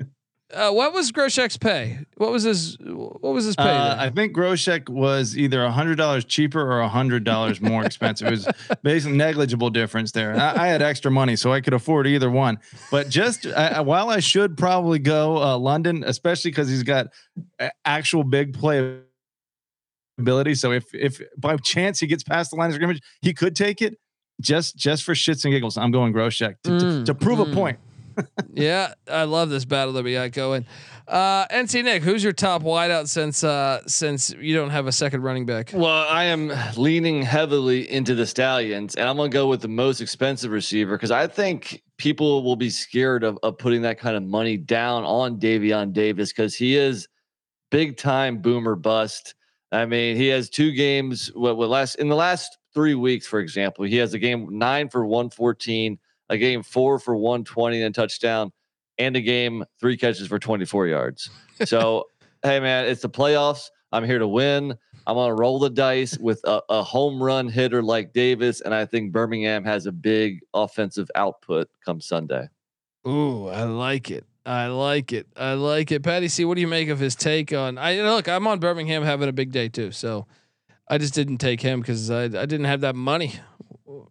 uh, 0.53 0.70
what 0.70 0.94
was 0.94 1.12
Groshek's 1.12 1.59
pay? 1.59 1.99
What 2.16 2.32
was 2.32 2.42
his 2.44 2.78
What 2.80 3.34
was 3.34 3.44
his 3.44 3.55
pay? 3.55 3.64
Uh. 3.64 4.03
I 4.03 4.09
think 4.09 4.34
Groshek 4.34 4.88
was 4.88 5.36
either 5.36 5.62
a 5.62 5.70
hundred 5.70 5.96
dollars 5.96 6.24
cheaper 6.24 6.61
or 6.61 6.80
a 6.80 6.88
hundred 6.88 7.24
dollars 7.24 7.61
more 7.61 7.84
expensive. 7.84 8.28
It 8.28 8.30
was 8.30 8.49
basically 8.82 9.18
negligible 9.18 9.68
difference 9.68 10.12
there. 10.12 10.34
I, 10.34 10.64
I 10.64 10.66
had 10.68 10.80
extra 10.80 11.11
money, 11.11 11.36
so 11.36 11.53
I 11.53 11.61
could 11.61 11.74
afford 11.74 12.07
either 12.07 12.30
one. 12.30 12.59
But 12.90 13.11
just 13.11 13.46
uh, 13.46 13.84
while 13.84 14.09
I 14.09 14.20
should 14.20 14.57
probably 14.57 14.99
go 14.99 15.36
uh, 15.36 15.59
London, 15.59 16.03
especially 16.07 16.51
because 16.51 16.70
he's 16.70 16.82
got 16.82 17.09
actual 17.84 18.24
big 18.24 18.55
play 18.55 19.01
ability. 20.18 20.55
So 20.55 20.72
if 20.72 20.94
if 20.94 21.20
by 21.36 21.57
chance 21.59 22.01
he 22.01 22.07
gets 22.07 22.22
past 22.22 22.51
the 22.51 22.57
line 22.57 22.70
of 22.70 22.74
scrimmage, 22.74 23.03
he 23.20 23.34
could 23.34 23.55
take 23.55 23.82
it. 23.82 23.99
Just 24.40 24.76
just 24.76 25.03
for 25.03 25.14
shits 25.14 25.44
and 25.44 25.53
giggles, 25.53 25.76
I'm 25.76 25.90
going 25.90 26.12
Groshek 26.12 26.55
to, 26.62 26.78
to, 26.78 26.84
Mm, 26.84 27.05
to 27.07 27.14
prove 27.14 27.40
mm. 27.40 27.51
a 27.51 27.55
point. 27.55 27.78
Yeah, 28.52 28.94
I 29.10 29.24
love 29.24 29.50
this 29.50 29.64
battle 29.64 29.92
that 29.94 30.04
we 30.04 30.14
got 30.14 30.32
going. 30.32 30.66
Uh, 31.06 31.46
NC 31.48 31.84
Nick, 31.84 32.02
who's 32.02 32.22
your 32.22 32.34
top 32.34 32.62
wideout 32.62 33.08
since 33.08 33.42
uh, 33.42 33.80
since 33.86 34.34
you 34.38 34.54
don't 34.54 34.70
have 34.70 34.86
a 34.86 34.92
second 34.92 35.22
running 35.22 35.46
back? 35.46 35.70
Well, 35.72 36.06
I 36.08 36.24
am 36.24 36.52
leaning 36.76 37.22
heavily 37.22 37.90
into 37.90 38.14
the 38.14 38.26
Stallions, 38.26 38.94
and 38.94 39.08
I'm 39.08 39.16
gonna 39.16 39.30
go 39.30 39.48
with 39.48 39.62
the 39.62 39.68
most 39.68 40.00
expensive 40.00 40.50
receiver 40.50 40.96
because 40.96 41.10
I 41.10 41.26
think 41.26 41.82
people 41.96 42.42
will 42.42 42.56
be 42.56 42.70
scared 42.70 43.24
of, 43.24 43.38
of 43.42 43.58
putting 43.58 43.82
that 43.82 43.98
kind 43.98 44.16
of 44.16 44.22
money 44.22 44.56
down 44.56 45.04
on 45.04 45.40
Davion 45.40 45.92
Davis 45.92 46.32
because 46.32 46.54
he 46.54 46.76
is 46.76 47.08
big 47.70 47.96
time 47.96 48.42
boomer 48.42 48.76
bust. 48.76 49.34
I 49.72 49.84
mean, 49.86 50.16
he 50.16 50.28
has 50.28 50.48
two 50.48 50.72
games. 50.72 51.30
What, 51.34 51.56
what 51.56 51.68
last 51.68 51.96
in 51.96 52.08
the 52.08 52.16
last 52.16 52.58
three 52.74 52.94
weeks, 52.94 53.26
for 53.26 53.40
example, 53.40 53.84
he 53.84 53.96
has 53.96 54.14
a 54.14 54.18
game 54.18 54.58
nine 54.58 54.88
for 54.88 55.06
114, 55.06 55.98
a 56.28 56.38
game 56.38 56.62
four 56.62 56.98
for 56.98 57.16
120 57.16 57.82
and 57.82 57.94
a 57.96 58.00
touchdown, 58.00 58.52
and 58.98 59.16
a 59.16 59.20
game 59.20 59.64
three 59.80 59.96
catches 59.96 60.26
for 60.26 60.38
24 60.38 60.86
yards. 60.86 61.30
So, 61.64 62.04
hey 62.42 62.60
man, 62.60 62.86
it's 62.86 63.02
the 63.02 63.10
playoffs. 63.10 63.68
I'm 63.92 64.04
here 64.04 64.18
to 64.18 64.28
win. 64.28 64.76
I'm 65.06 65.16
gonna 65.16 65.34
roll 65.34 65.58
the 65.58 65.70
dice 65.70 66.18
with 66.18 66.40
a, 66.44 66.60
a 66.68 66.82
home 66.82 67.22
run 67.22 67.48
hitter 67.48 67.82
like 67.82 68.12
Davis, 68.12 68.60
and 68.60 68.74
I 68.74 68.84
think 68.84 69.12
Birmingham 69.12 69.64
has 69.64 69.86
a 69.86 69.92
big 69.92 70.40
offensive 70.52 71.10
output 71.14 71.68
come 71.84 72.00
Sunday. 72.00 72.48
Ooh, 73.06 73.48
I 73.48 73.64
like 73.64 74.10
it. 74.10 74.26
I 74.44 74.66
like 74.66 75.12
it. 75.12 75.26
I 75.36 75.54
like 75.54 75.92
it. 75.92 76.02
Patty 76.02 76.28
C, 76.28 76.44
what 76.44 76.54
do 76.54 76.60
you 76.60 76.68
make 76.68 76.88
of 76.88 76.98
his 76.98 77.14
take 77.14 77.52
on? 77.52 77.78
I 77.78 78.00
look, 78.02 78.28
I'm 78.28 78.46
on 78.46 78.60
Birmingham 78.60 79.02
having 79.02 79.28
a 79.28 79.32
big 79.32 79.50
day 79.50 79.68
too, 79.68 79.92
so 79.92 80.26
I 80.88 80.98
just 80.98 81.14
didn't 81.14 81.38
take 81.38 81.60
him 81.60 81.80
because 81.80 82.10
I, 82.10 82.24
I 82.24 82.46
didn't 82.46 82.64
have 82.64 82.82
that 82.82 82.94
money. 82.94 83.34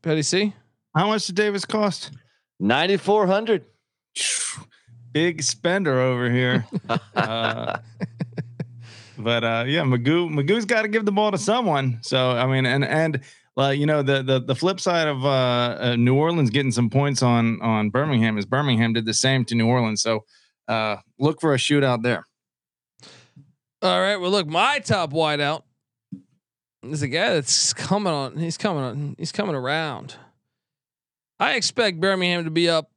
Patty 0.01 0.24
C, 0.24 0.53
How 0.98 1.06
much 1.06 1.28
did 1.28 1.36
Davis 1.36 1.64
cost? 1.64 2.12
9,400. 2.60 3.66
Big 5.12 5.43
spender 5.43 6.00
over 6.00 6.30
here. 6.32 6.66
Uh, 7.16 7.80
but 9.18 9.43
uh, 9.43 9.64
yeah, 9.68 9.82
McGough 9.82 10.30
McGough's 10.30 10.66
got 10.66 10.84
to 10.84 10.88
give 10.88 11.04
the 11.06 11.12
ball 11.12 11.32
to 11.32 11.38
someone. 11.38 11.98
So 12.02 12.32
I 12.32 12.45
mean, 12.45 12.66
and 12.66 12.86
and 12.86 13.22
well, 13.56 13.74
you 13.74 13.86
know, 13.86 14.02
the 14.04 14.22
the 14.22 14.39
the 14.39 14.56
flip 14.56 14.80
side 14.80 15.08
of 15.08 15.26
uh, 15.26 15.28
uh, 15.30 15.95
New 15.98 16.16
Orleans 16.16 16.50
getting 16.52 16.72
some 16.72 16.89
points 16.89 17.22
on 17.22 17.60
on 17.62 17.89
Birmingham 17.89 18.38
is 18.38 18.45
Birmingham 18.45 18.93
did 18.93 19.06
the 19.06 19.14
same 19.14 19.43
to 19.45 19.56
New 19.56 19.68
Orleans. 19.68 20.02
So 20.02 20.24
uh, 20.68 20.98
look 21.20 21.41
for 21.41 21.54
a 21.54 21.58
shootout 21.58 22.04
there. 22.04 22.26
All 23.82 24.00
right. 24.00 24.18
Well, 24.18 24.32
look, 24.32 24.48
my 24.48 24.80
top 24.80 25.12
wideout 25.12 25.64
is 26.84 27.02
a 27.02 27.08
guy 27.08 27.34
that's 27.34 27.74
coming 27.74 28.14
on. 28.14 28.38
He's 28.38 28.58
coming 28.58 28.84
on. 28.84 29.16
He's 29.18 29.32
coming 29.32 29.56
around. 29.56 30.16
I 31.40 31.54
expect 31.54 32.00
Birmingham 32.00 32.46
to 32.46 32.52
be 32.52 32.70
up 32.70 32.90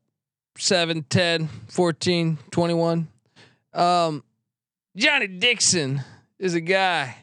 7, 0.56 1.02
10, 1.04 1.48
14, 1.68 2.38
21. 2.50 3.08
Um, 3.72 4.24
Johnny 4.96 5.26
Dixon 5.26 6.02
is 6.38 6.54
a 6.54 6.60
guy 6.60 7.16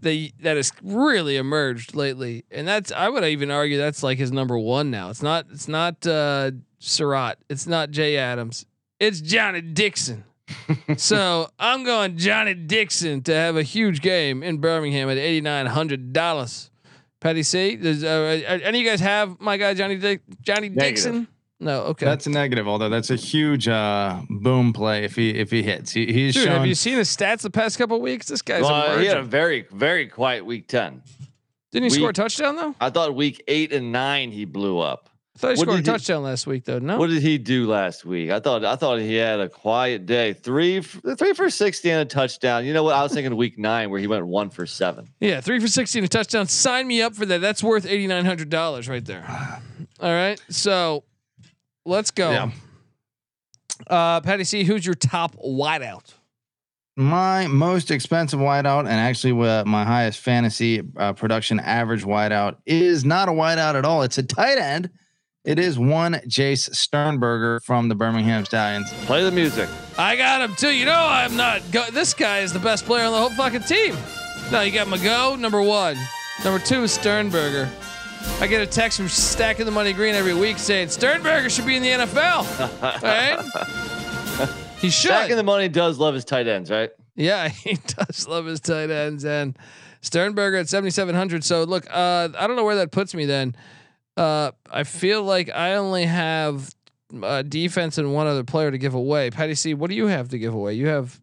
that 0.00 0.30
that 0.40 0.56
has 0.56 0.72
really 0.82 1.36
emerged 1.36 1.94
lately, 1.94 2.44
and 2.50 2.68
that's 2.68 2.92
I 2.92 3.08
would 3.08 3.24
even 3.24 3.50
argue 3.50 3.78
that's 3.78 4.02
like 4.02 4.18
his 4.18 4.30
number 4.30 4.58
one 4.58 4.90
now. 4.90 5.10
It's 5.10 5.22
not 5.22 5.46
it's 5.50 5.68
not 5.68 6.06
uh, 6.06 6.52
Surratt. 6.78 7.38
It's 7.48 7.66
not 7.66 7.90
Jay 7.90 8.16
Adams. 8.16 8.66
It's 9.00 9.20
Johnny 9.20 9.60
Dixon. 9.60 10.24
so 10.96 11.48
I'm 11.58 11.82
going 11.84 12.16
Johnny 12.16 12.54
Dixon 12.54 13.22
to 13.24 13.34
have 13.34 13.56
a 13.56 13.62
huge 13.62 14.00
game 14.00 14.42
in 14.42 14.58
Birmingham 14.58 15.08
at 15.10 15.18
eighty 15.18 15.40
nine 15.40 15.66
hundred 15.66 16.12
dollars. 16.12 16.70
Patty 17.26 17.42
C, 17.42 17.74
does 17.74 18.04
uh, 18.04 18.40
any 18.46 18.78
of 18.78 18.84
you 18.84 18.88
guys 18.88 19.00
have 19.00 19.40
my 19.40 19.56
guy 19.56 19.74
Johnny 19.74 19.96
Dick 19.96 20.20
Johnny 20.42 20.68
Dixon? 20.68 21.26
No, 21.58 21.82
okay. 21.86 22.06
That's 22.06 22.28
a 22.28 22.30
negative, 22.30 22.68
although 22.68 22.88
that's 22.88 23.10
a 23.10 23.16
huge 23.16 23.66
uh, 23.66 24.20
boom 24.30 24.72
play 24.72 25.02
if 25.02 25.16
he 25.16 25.30
if 25.30 25.50
he 25.50 25.64
hits. 25.64 25.90
He, 25.90 26.12
he's 26.12 26.34
Dude, 26.34 26.44
shown. 26.44 26.52
have 26.52 26.66
you 26.66 26.76
seen 26.76 26.98
his 26.98 27.08
stats 27.08 27.40
the 27.40 27.50
past 27.50 27.78
couple 27.78 27.96
of 27.96 28.02
weeks? 28.02 28.28
This 28.28 28.42
guy's 28.42 28.62
Well, 28.62 28.96
he 29.00 29.06
had 29.06 29.16
a 29.16 29.24
very, 29.24 29.66
very 29.72 30.06
quiet 30.06 30.46
week 30.46 30.68
10. 30.68 31.02
Didn't 31.72 31.90
he 31.90 31.90
score 31.90 32.10
a 32.10 32.12
touchdown 32.12 32.54
though? 32.54 32.76
I 32.80 32.90
thought 32.90 33.16
week 33.16 33.42
eight 33.48 33.72
and 33.72 33.90
nine 33.90 34.30
he 34.30 34.44
blew 34.44 34.78
up. 34.78 35.10
I 35.36 35.38
thought 35.38 35.50
he 35.50 35.56
scored 35.56 35.68
a 35.68 35.82
did 35.82 35.86
he- 35.86 35.92
touchdown 35.92 36.22
last 36.22 36.46
week 36.46 36.64
though. 36.64 36.78
No, 36.78 36.98
What 36.98 37.10
did 37.10 37.20
he 37.20 37.36
do 37.36 37.66
last 37.66 38.06
week? 38.06 38.30
I 38.30 38.40
thought 38.40 38.64
I 38.64 38.74
thought 38.76 39.00
he 39.00 39.16
had 39.16 39.38
a 39.38 39.48
quiet 39.50 40.06
day. 40.06 40.32
Three 40.32 40.80
three 40.80 41.34
for 41.34 41.50
sixty 41.50 41.90
and 41.90 42.00
a 42.00 42.04
touchdown. 42.06 42.64
You 42.64 42.72
know 42.72 42.82
what? 42.82 42.94
I 42.94 43.02
was 43.02 43.12
thinking 43.12 43.36
week 43.36 43.58
nine 43.58 43.90
where 43.90 44.00
he 44.00 44.06
went 44.06 44.26
one 44.26 44.48
for 44.48 44.64
seven. 44.64 45.08
Yeah, 45.20 45.42
three 45.42 45.60
for 45.60 45.68
sixty 45.68 45.98
and 45.98 46.06
a 46.06 46.08
touchdown. 46.08 46.46
Sign 46.46 46.86
me 46.88 47.02
up 47.02 47.14
for 47.14 47.26
that. 47.26 47.42
That's 47.42 47.62
worth 47.62 47.84
eighty 47.84 48.06
nine 48.06 48.24
hundred 48.24 48.48
dollars 48.48 48.88
right 48.88 49.04
there. 49.04 49.24
All 50.00 50.10
right, 50.12 50.40
so 50.48 51.04
let's 51.84 52.10
go. 52.10 52.30
Yeah. 52.30 52.50
Uh, 53.88 54.20
Patty 54.22 54.44
C, 54.44 54.64
who's 54.64 54.86
your 54.86 54.94
top 54.94 55.36
wideout? 55.36 56.14
My 56.98 57.46
most 57.46 57.90
expensive 57.90 58.40
wideout, 58.40 58.80
and 58.80 58.88
actually 58.88 59.46
uh, 59.46 59.66
my 59.66 59.84
highest 59.84 60.20
fantasy 60.20 60.80
uh, 60.96 61.12
production 61.12 61.60
average 61.60 62.04
wideout, 62.04 62.56
is 62.64 63.04
not 63.04 63.28
a 63.28 63.32
wideout 63.32 63.74
at 63.74 63.84
all. 63.84 64.00
It's 64.02 64.16
a 64.16 64.22
tight 64.22 64.56
end. 64.56 64.88
It 65.46 65.60
is 65.60 65.78
one 65.78 66.14
Jace 66.26 66.74
Sternberger 66.74 67.60
from 67.60 67.88
the 67.88 67.94
Birmingham 67.94 68.44
Stallions. 68.44 68.92
Play 69.04 69.22
the 69.22 69.30
music. 69.30 69.68
I 69.96 70.16
got 70.16 70.40
him 70.40 70.56
too. 70.56 70.70
You 70.70 70.86
know 70.86 71.06
I'm 71.08 71.36
not. 71.36 71.62
Go- 71.70 71.88
this 71.92 72.14
guy 72.14 72.40
is 72.40 72.52
the 72.52 72.58
best 72.58 72.84
player 72.84 73.04
on 73.04 73.12
the 73.12 73.18
whole 73.18 73.30
fucking 73.30 73.62
team. 73.62 73.96
No, 74.50 74.62
you 74.62 74.72
got 74.72 74.88
McGough, 74.88 75.38
number 75.38 75.62
one. 75.62 75.96
Number 76.44 76.58
two 76.58 76.82
is 76.82 76.90
Sternberger. 76.90 77.70
I 78.40 78.48
get 78.48 78.60
a 78.60 78.66
text 78.66 78.98
from 78.98 79.08
Stacking 79.08 79.66
the 79.66 79.70
Money 79.70 79.92
Green 79.92 80.16
every 80.16 80.34
week 80.34 80.58
saying 80.58 80.88
Sternberger 80.88 81.48
should 81.48 81.64
be 81.64 81.76
in 81.76 81.82
the 81.84 81.90
NFL. 81.90 82.42
right? 83.02 84.48
He 84.80 84.90
should. 84.90 85.10
Stacking 85.10 85.36
the 85.36 85.44
money 85.44 85.68
does 85.68 86.00
love 86.00 86.14
his 86.14 86.24
tight 86.24 86.48
ends, 86.48 86.72
right? 86.72 86.90
Yeah, 87.14 87.48
he 87.50 87.74
does 87.86 88.26
love 88.26 88.46
his 88.46 88.58
tight 88.58 88.90
ends 88.90 89.24
and 89.24 89.56
Sternberger 90.00 90.56
at 90.56 90.68
7,700. 90.68 91.44
So 91.44 91.62
look, 91.62 91.86
uh, 91.88 92.30
I 92.36 92.48
don't 92.48 92.56
know 92.56 92.64
where 92.64 92.76
that 92.76 92.90
puts 92.90 93.14
me 93.14 93.26
then. 93.26 93.54
Uh, 94.16 94.52
I 94.70 94.84
feel 94.84 95.22
like 95.22 95.50
I 95.50 95.74
only 95.74 96.04
have 96.06 96.74
uh, 97.22 97.42
defense 97.42 97.98
and 97.98 98.14
one 98.14 98.26
other 98.26 98.44
player 98.44 98.70
to 98.70 98.78
give 98.78 98.94
away. 98.94 99.30
Patty 99.30 99.54
C, 99.54 99.74
what 99.74 99.90
do 99.90 99.96
you 99.96 100.06
have 100.06 100.30
to 100.30 100.38
give 100.38 100.54
away? 100.54 100.74
You 100.74 100.86
have, 100.88 101.20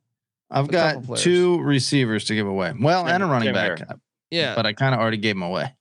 I've 0.51 0.67
got 0.67 1.17
two 1.17 1.59
receivers 1.61 2.25
to 2.25 2.35
give 2.35 2.47
away. 2.47 2.73
Well, 2.79 3.07
and 3.07 3.23
a 3.23 3.25
running 3.25 3.53
back, 3.53 3.79
here. 3.79 3.87
yeah, 4.31 4.55
but 4.55 4.65
I 4.65 4.73
kind 4.73 4.93
of 4.93 5.01
already 5.01 5.17
gave 5.17 5.35
them 5.35 5.43
away. 5.43 5.73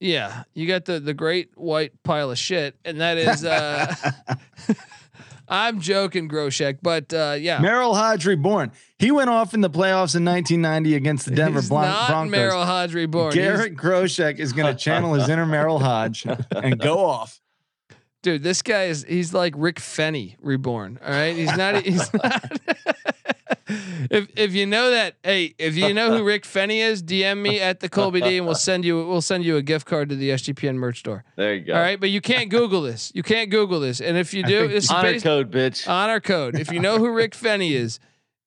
yeah. 0.00 0.44
You 0.54 0.66
got 0.66 0.84
the 0.84 1.00
the 1.00 1.14
great 1.14 1.50
white 1.56 1.92
pile 2.04 2.30
of 2.30 2.38
shit, 2.38 2.76
and 2.84 3.00
that 3.00 3.18
is. 3.18 3.44
Uh, 3.44 3.94
I'm 5.48 5.80
joking, 5.80 6.28
Groshek, 6.28 6.78
but 6.82 7.12
uh, 7.12 7.36
yeah, 7.38 7.58
Merril 7.60 7.94
Hoge 7.96 8.24
reborn. 8.26 8.72
He 8.98 9.10
went 9.10 9.28
off 9.30 9.52
in 9.54 9.60
the 9.60 9.70
playoffs 9.70 10.16
in 10.16 10.24
1990 10.24 10.94
against 10.94 11.26
the 11.26 11.34
Denver 11.34 11.60
He's 11.60 11.68
Bron- 11.68 11.84
not 11.84 12.08
Broncos. 12.08 12.32
Merril 12.38 12.64
Hoge 12.64 12.94
reborn. 12.94 13.32
He's- 13.32 13.44
Garrett 13.56 13.76
Groshek 13.76 14.38
is 14.38 14.52
going 14.52 14.74
to 14.74 14.78
channel 14.78 15.12
his 15.14 15.28
inner 15.28 15.46
Merril 15.46 15.80
Hoge 15.80 16.26
and 16.50 16.78
go 16.78 17.04
off. 17.04 17.40
dude, 18.22 18.42
this 18.42 18.62
guy 18.62 18.84
is 18.84 19.04
he's 19.06 19.34
like 19.34 19.52
Rick 19.56 19.80
Fenney 19.80 20.36
reborn. 20.40 20.98
All 21.04 21.10
right, 21.10 21.36
he's 21.36 21.54
not. 21.56 21.82
He's 21.84 22.12
not. 22.24 22.58
if 23.68 24.28
if 24.36 24.54
you 24.54 24.66
know 24.66 24.90
that, 24.90 25.16
hey, 25.22 25.54
if 25.58 25.76
you 25.76 25.94
know 25.94 26.16
who 26.16 26.24
Rick 26.24 26.44
Fenney 26.44 26.80
is, 26.80 27.02
DM 27.02 27.40
me 27.40 27.60
at 27.60 27.80
the 27.80 27.88
Colby 27.88 28.20
D, 28.20 28.38
and 28.38 28.46
we'll 28.46 28.54
send 28.54 28.84
you 28.84 29.06
we'll 29.06 29.22
send 29.22 29.44
you 29.44 29.56
a 29.56 29.62
gift 29.62 29.86
card 29.86 30.08
to 30.10 30.16
the 30.16 30.30
SGPN 30.30 30.76
merch 30.76 31.00
store. 31.00 31.24
There 31.36 31.54
you 31.54 31.64
go. 31.64 31.74
All 31.74 31.80
right, 31.80 31.98
but 31.98 32.10
you 32.10 32.20
can't 32.20 32.50
Google 32.50 32.82
this. 32.82 33.12
You 33.14 33.22
can't 33.22 33.50
Google 33.50 33.80
this, 33.80 34.00
and 34.00 34.16
if 34.16 34.34
you 34.34 34.42
do, 34.42 34.64
it's 34.64 34.90
Honor 34.90 35.12
based 35.12 35.24
code, 35.24 35.50
bitch. 35.50 35.88
honor 35.88 36.20
code. 36.20 36.58
If 36.58 36.70
you 36.70 36.80
know 36.80 36.98
who 36.98 37.10
Rick 37.10 37.34
Fenney 37.34 37.72
is, 37.72 38.00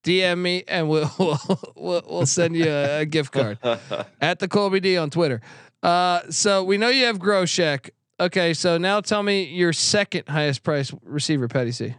DM 0.04 0.40
me, 0.40 0.64
and 0.68 0.90
we'll 0.90 1.12
we'll 1.20 1.40
we'll, 1.76 2.02
we'll 2.08 2.26
send 2.26 2.56
you 2.56 2.70
a, 2.70 3.02
a 3.02 3.06
gift 3.06 3.32
card 3.32 3.60
at 4.22 4.40
the 4.40 4.48
Colby 4.48 4.80
D 4.80 4.98
on 4.98 5.10
Twitter. 5.10 5.42
Uh, 5.84 6.22
so 6.30 6.64
we 6.64 6.78
know 6.78 6.90
you 6.90 7.06
have 7.06 7.20
Groshek. 7.20 7.90
Okay, 8.20 8.54
so 8.56 8.78
now 8.80 9.00
tell 9.00 9.22
me 9.22 9.44
your 9.44 9.72
second 9.74 10.28
highest 10.28 10.64
price 10.64 10.92
receiver, 11.04 11.48
Petty 11.48 11.72
C. 11.72 11.96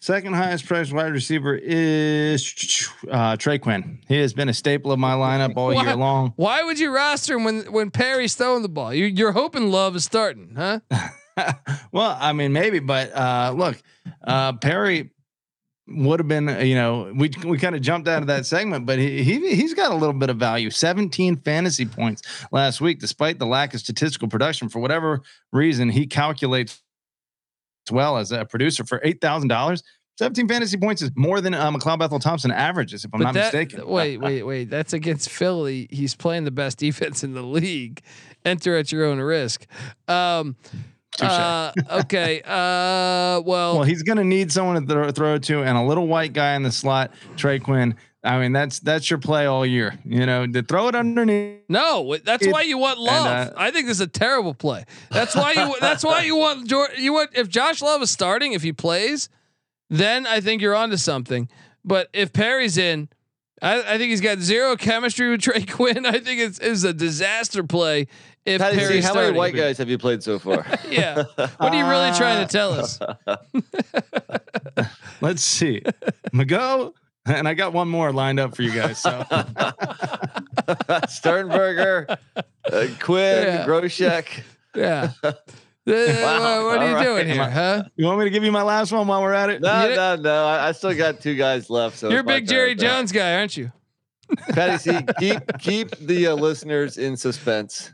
Second 0.00 0.34
highest 0.34 0.66
priced 0.66 0.92
wide 0.92 1.12
receiver 1.12 1.56
is 1.56 2.88
uh, 3.10 3.36
Trey 3.36 3.58
Quinn. 3.58 3.98
He 4.06 4.16
has 4.18 4.32
been 4.32 4.48
a 4.48 4.54
staple 4.54 4.92
of 4.92 4.98
my 4.98 5.14
lineup 5.14 5.54
all 5.56 5.74
Why- 5.74 5.82
year 5.82 5.96
long. 5.96 6.34
Why 6.36 6.62
would 6.62 6.78
you 6.78 6.94
roster 6.94 7.34
him 7.36 7.44
when 7.44 7.72
when 7.72 7.90
Perry's 7.90 8.34
throwing 8.36 8.62
the 8.62 8.68
ball? 8.68 8.94
You, 8.94 9.06
you're 9.06 9.32
hoping 9.32 9.70
Love 9.70 9.96
is 9.96 10.04
starting, 10.04 10.54
huh? 10.56 10.80
well, 11.92 12.16
I 12.20 12.32
mean, 12.32 12.52
maybe, 12.52 12.78
but 12.78 13.14
uh, 13.14 13.52
look, 13.56 13.76
uh, 14.24 14.52
Perry 14.54 15.10
would 15.88 16.20
have 16.20 16.28
been, 16.28 16.48
uh, 16.48 16.58
you 16.58 16.74
know, 16.74 17.12
we 17.14 17.30
we 17.44 17.58
kind 17.58 17.74
of 17.74 17.80
jumped 17.80 18.06
out 18.08 18.20
of 18.20 18.28
that 18.28 18.46
segment, 18.46 18.86
but 18.86 18.98
he, 19.00 19.24
he 19.24 19.54
he's 19.56 19.74
got 19.74 19.90
a 19.90 19.94
little 19.94 20.12
bit 20.12 20.30
of 20.30 20.36
value. 20.36 20.70
17 20.70 21.38
fantasy 21.38 21.86
points 21.86 22.22
last 22.52 22.80
week, 22.80 23.00
despite 23.00 23.38
the 23.38 23.46
lack 23.46 23.74
of 23.74 23.80
statistical 23.80 24.28
production. 24.28 24.68
For 24.68 24.78
whatever 24.78 25.22
reason, 25.52 25.88
he 25.88 26.06
calculates 26.06 26.82
well 27.90 28.18
as 28.18 28.32
a 28.32 28.44
producer 28.44 28.84
for 28.84 29.00
eight 29.04 29.20
thousand 29.20 29.48
dollars. 29.48 29.82
17 30.18 30.48
fantasy 30.48 30.76
points 30.76 31.00
is 31.00 31.12
more 31.14 31.40
than 31.40 31.54
uh, 31.54 31.70
McLeod 31.70 32.00
Bethel 32.00 32.18
Thompson 32.18 32.50
averages, 32.50 33.04
if 33.04 33.14
I'm 33.14 33.20
not 33.20 33.34
that, 33.34 33.54
mistaken. 33.54 33.86
Wait, 33.86 34.16
wait, 34.16 34.42
wait. 34.42 34.68
That's 34.68 34.92
against 34.92 35.30
Philly. 35.30 35.86
He's 35.92 36.16
playing 36.16 36.42
the 36.42 36.50
best 36.50 36.76
defense 36.78 37.22
in 37.22 37.34
the 37.34 37.42
league. 37.42 38.02
Enter 38.44 38.76
at 38.76 38.90
your 38.90 39.04
own 39.04 39.20
risk. 39.20 39.64
Um, 40.08 40.56
uh, 41.20 41.72
okay. 41.90 42.42
Uh, 42.44 43.40
well, 43.42 43.76
Well, 43.76 43.82
he's 43.84 44.02
going 44.02 44.18
to 44.18 44.24
need 44.24 44.50
someone 44.50 44.80
to 44.84 44.92
throw, 44.92 45.10
throw 45.12 45.38
to, 45.38 45.62
and 45.62 45.78
a 45.78 45.82
little 45.82 46.08
white 46.08 46.32
guy 46.32 46.54
in 46.54 46.64
the 46.64 46.72
slot, 46.72 47.12
Trey 47.36 47.60
Quinn. 47.60 47.94
I 48.28 48.38
mean, 48.38 48.52
that's 48.52 48.78
that's 48.80 49.08
your 49.08 49.18
play 49.18 49.46
all 49.46 49.64
year. 49.64 49.98
You 50.04 50.26
know, 50.26 50.46
to 50.46 50.62
throw 50.62 50.88
it 50.88 50.94
underneath. 50.94 51.60
no, 51.68 52.14
that's 52.24 52.44
It- 52.46 52.52
why 52.52 52.62
you 52.62 52.76
want 52.76 52.98
Love. 52.98 53.26
uh, 53.26 53.52
I 53.56 53.70
think 53.70 53.86
this 53.86 53.96
is 53.96 54.00
a 54.02 54.06
terrible 54.06 54.52
play. 54.54 54.84
That's 55.10 55.34
why 55.34 55.52
you. 55.52 55.74
that's 55.80 56.04
why 56.04 56.22
you 56.22 56.36
want 56.36 56.70
you 56.98 57.12
want 57.14 57.30
if 57.34 57.48
Josh 57.48 57.80
Love 57.80 58.02
is 58.02 58.10
starting, 58.10 58.52
if 58.52 58.62
he 58.62 58.72
plays, 58.72 59.28
then 59.88 60.26
I 60.26 60.40
think 60.40 60.60
you're 60.60 60.74
onto 60.74 60.98
something. 60.98 61.48
But 61.84 62.10
if 62.12 62.34
Perry's 62.34 62.76
in, 62.76 63.08
I, 63.62 63.78
I 63.94 63.98
think 63.98 64.10
he's 64.10 64.20
got 64.20 64.40
zero 64.40 64.76
chemistry 64.76 65.30
with 65.30 65.40
Trey 65.40 65.64
Quinn. 65.64 66.04
I 66.04 66.18
think 66.18 66.40
it's 66.40 66.58
is 66.58 66.84
a 66.84 66.92
disaster 66.92 67.62
play. 67.62 68.08
If 68.44 68.60
Patty, 68.60 68.76
Perry's 68.76 69.04
C, 69.04 69.08
how 69.08 69.14
many 69.14 69.36
white 69.36 69.54
guys 69.54 69.78
have 69.78 69.88
you 69.88 69.96
played 69.98 70.22
so 70.22 70.38
far? 70.38 70.66
Yeah. 70.90 71.24
What 71.36 71.60
are 71.60 71.74
you 71.74 71.86
really 71.86 72.12
trying 72.16 72.46
to 72.46 72.50
tell 72.52 72.72
us? 72.72 72.98
Let's 75.20 75.42
see, 75.42 75.82
McGough, 76.32 76.92
and 77.28 77.46
I 77.48 77.54
got 77.54 77.72
one 77.72 77.88
more 77.88 78.12
lined 78.12 78.40
up 78.40 78.54
for 78.56 78.62
you 78.62 78.72
guys. 78.72 78.98
So 78.98 79.24
Sternberger, 81.08 82.06
uh, 82.72 82.86
Quinn, 83.00 83.42
Yeah. 83.44 83.66
Groshek. 83.66 84.42
Yeah. 84.76 85.10
Uh, 85.24 85.32
what 85.84 85.96
are 85.96 86.88
you 86.90 86.96
All 86.96 87.02
doing 87.02 87.26
right. 87.26 87.34
here, 87.34 87.50
huh? 87.50 87.84
you 87.96 88.04
want 88.04 88.18
me 88.18 88.26
to 88.26 88.30
give 88.30 88.44
you 88.44 88.52
my 88.52 88.62
last 88.62 88.92
one 88.92 89.08
while 89.08 89.22
we're 89.22 89.32
at 89.32 89.48
it? 89.50 89.60
No, 89.62 89.92
no, 89.94 90.16
no. 90.16 90.44
I, 90.44 90.68
I 90.68 90.72
still 90.72 90.94
got 90.94 91.20
two 91.20 91.34
guys 91.34 91.68
left. 91.70 91.96
So 91.96 92.10
You're 92.10 92.18
a 92.18 92.20
it's 92.20 92.26
my 92.26 92.34
big 92.34 92.44
turn. 92.46 92.54
Jerry 92.54 92.74
Jones 92.74 93.10
guy, 93.10 93.34
aren't 93.34 93.56
you? 93.56 93.72
Patty 94.50 94.76
C, 94.78 94.98
keep 95.18 95.40
keep 95.58 95.96
the 95.96 96.28
uh, 96.28 96.34
listeners 96.34 96.98
in 96.98 97.16
suspense. 97.16 97.92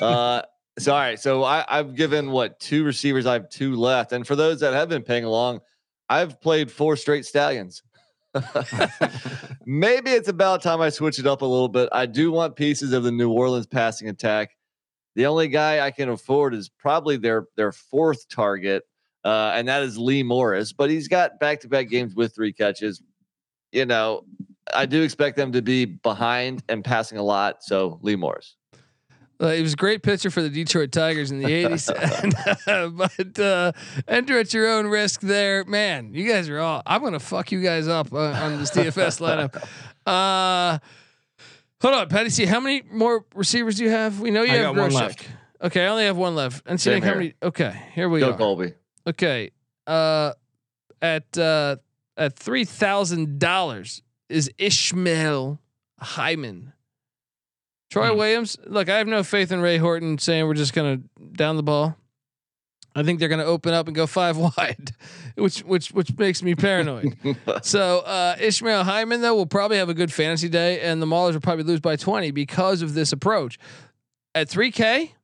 Uh, 0.00 0.42
so 0.78 0.92
all 0.92 0.98
right, 0.98 1.20
so 1.20 1.44
I, 1.44 1.64
I've 1.68 1.94
given 1.94 2.30
what 2.30 2.58
two 2.58 2.82
receivers. 2.84 3.26
I 3.26 3.34
have 3.34 3.50
two 3.50 3.76
left, 3.76 4.12
and 4.12 4.26
for 4.26 4.34
those 4.34 4.60
that 4.60 4.72
have 4.72 4.88
been 4.88 5.02
paying 5.02 5.24
along, 5.24 5.60
I've 6.08 6.40
played 6.40 6.72
four 6.72 6.96
straight 6.96 7.26
stallions. 7.26 7.82
Maybe 9.66 10.10
it's 10.10 10.28
about 10.28 10.62
time 10.62 10.80
I 10.80 10.90
switch 10.90 11.18
it 11.18 11.26
up 11.26 11.42
a 11.42 11.46
little 11.46 11.68
bit. 11.68 11.88
I 11.92 12.06
do 12.06 12.32
want 12.32 12.56
pieces 12.56 12.92
of 12.92 13.04
the 13.04 13.12
New 13.12 13.30
Orleans 13.30 13.66
passing 13.66 14.08
attack. 14.08 14.56
The 15.14 15.26
only 15.26 15.48
guy 15.48 15.84
I 15.86 15.90
can 15.90 16.08
afford 16.08 16.54
is 16.54 16.68
probably 16.68 17.16
their 17.16 17.46
their 17.56 17.70
fourth 17.70 18.28
target, 18.28 18.82
uh, 19.24 19.52
and 19.54 19.68
that 19.68 19.82
is 19.82 19.96
Lee 19.96 20.24
Morris. 20.24 20.72
But 20.72 20.90
he's 20.90 21.06
got 21.06 21.38
back 21.38 21.60
to 21.60 21.68
back 21.68 21.88
games 21.88 22.14
with 22.16 22.34
three 22.34 22.52
catches. 22.52 23.00
You 23.70 23.86
know, 23.86 24.24
I 24.74 24.86
do 24.86 25.02
expect 25.02 25.36
them 25.36 25.52
to 25.52 25.62
be 25.62 25.84
behind 25.84 26.64
and 26.68 26.84
passing 26.84 27.18
a 27.18 27.22
lot. 27.22 27.62
So 27.62 28.00
Lee 28.02 28.16
Morris. 28.16 28.56
Uh, 29.40 29.50
he 29.50 29.62
was 29.62 29.72
a 29.72 29.76
great 29.76 30.02
pitcher 30.02 30.30
for 30.30 30.42
the 30.42 30.48
Detroit 30.48 30.92
Tigers 30.92 31.30
in 31.30 31.40
the 31.40 31.46
80s. 31.46 31.88
but 32.96 33.42
uh, 33.42 33.72
enter 34.06 34.38
at 34.38 34.54
your 34.54 34.68
own 34.68 34.86
risk 34.86 35.20
there. 35.20 35.64
Man, 35.64 36.14
you 36.14 36.28
guys 36.28 36.48
are 36.48 36.60
all, 36.60 36.82
I'm 36.86 37.00
going 37.00 37.14
to 37.14 37.20
fuck 37.20 37.50
you 37.50 37.60
guys 37.60 37.88
up 37.88 38.12
uh, 38.12 38.18
on 38.18 38.58
this 38.58 38.70
DFS 38.72 39.20
lineup. 39.20 39.56
Uh, 40.06 40.78
hold 41.80 41.94
on, 41.94 42.08
Patty 42.08 42.30
C. 42.30 42.46
How 42.46 42.60
many 42.60 42.82
more 42.90 43.24
receivers 43.34 43.76
do 43.76 43.84
you 43.84 43.90
have? 43.90 44.20
We 44.20 44.30
know 44.30 44.42
you 44.42 44.52
I 44.52 44.56
have 44.56 44.74
got 44.74 44.82
one 44.82 44.92
left. 44.92 45.28
Okay, 45.62 45.84
I 45.84 45.88
only 45.88 46.04
have 46.04 46.16
one 46.16 46.34
left. 46.34 46.62
And 46.66 46.80
see 46.80 46.92
how 47.00 47.14
many. 47.14 47.34
Okay, 47.42 47.74
here 47.94 48.08
we 48.08 48.20
Go 48.20 48.32
go. 48.32 48.38
Colby. 48.38 48.74
Okay. 49.06 49.50
Uh 49.86 50.32
at 51.00 51.36
uh 51.36 51.76
at 52.16 52.38
three 52.38 52.64
thousand 52.64 53.38
dollars 53.38 54.02
is 54.28 54.50
Ishmael 54.58 55.60
Hyman. 56.00 56.72
Troy 57.90 58.10
Hmm. 58.10 58.18
Williams. 58.18 58.56
Look, 58.66 58.88
I 58.88 58.98
have 58.98 59.06
no 59.06 59.22
faith 59.22 59.52
in 59.52 59.60
Ray 59.60 59.78
Horton 59.78 60.18
saying 60.18 60.46
we're 60.46 60.54
just 60.54 60.72
gonna 60.74 60.98
down 61.32 61.56
the 61.56 61.62
ball. 61.62 61.96
I 62.96 63.02
think 63.02 63.18
they're 63.18 63.28
gonna 63.28 63.44
open 63.44 63.74
up 63.74 63.86
and 63.88 63.94
go 63.94 64.06
five 64.06 64.36
wide, 64.56 64.92
which 65.36 65.60
which 65.60 65.88
which 65.92 66.16
makes 66.16 66.42
me 66.42 66.54
paranoid. 66.54 67.16
so 67.62 68.00
uh 68.00 68.36
Ishmael 68.40 68.84
Hyman 68.84 69.20
though 69.20 69.34
will 69.34 69.46
probably 69.46 69.78
have 69.78 69.88
a 69.88 69.94
good 69.94 70.12
fantasy 70.12 70.48
day, 70.48 70.80
and 70.80 71.00
the 71.02 71.06
Maulers 71.06 71.32
will 71.34 71.40
probably 71.40 71.64
lose 71.64 71.80
by 71.80 71.96
twenty 71.96 72.30
because 72.30 72.82
of 72.82 72.94
this 72.94 73.12
approach. 73.12 73.58
At 74.34 74.48
three 74.48 74.70
K, 74.72 75.14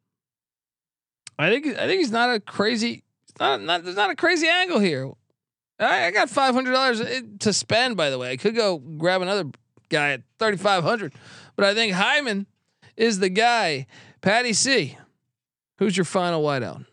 I 1.38 1.50
think 1.50 1.66
I 1.66 1.86
think 1.86 2.00
he's 2.00 2.12
not 2.12 2.34
a 2.34 2.40
crazy 2.40 3.02
not, 3.38 3.62
not 3.62 3.84
there's 3.84 3.96
not 3.96 4.10
a 4.10 4.16
crazy 4.16 4.46
angle 4.48 4.78
here. 4.80 5.10
I, 5.78 6.06
I 6.06 6.10
got 6.10 6.28
five 6.28 6.54
hundred 6.54 6.72
dollars 6.72 7.02
to 7.40 7.52
spend. 7.52 7.96
By 7.96 8.10
the 8.10 8.18
way, 8.18 8.32
I 8.32 8.36
could 8.36 8.54
go 8.54 8.78
grab 8.78 9.22
another 9.22 9.44
guy 9.88 10.12
at 10.12 10.22
thirty 10.38 10.56
five 10.58 10.84
hundred, 10.84 11.14
but 11.56 11.64
I 11.64 11.74
think 11.74 11.92
Hyman 11.94 12.46
is 12.96 13.18
the 13.18 13.28
guy. 13.28 13.86
Patty 14.20 14.52
C, 14.52 14.96
who's 15.78 15.96
your 15.96 16.04
final 16.04 16.42
whiteout? 16.42 16.84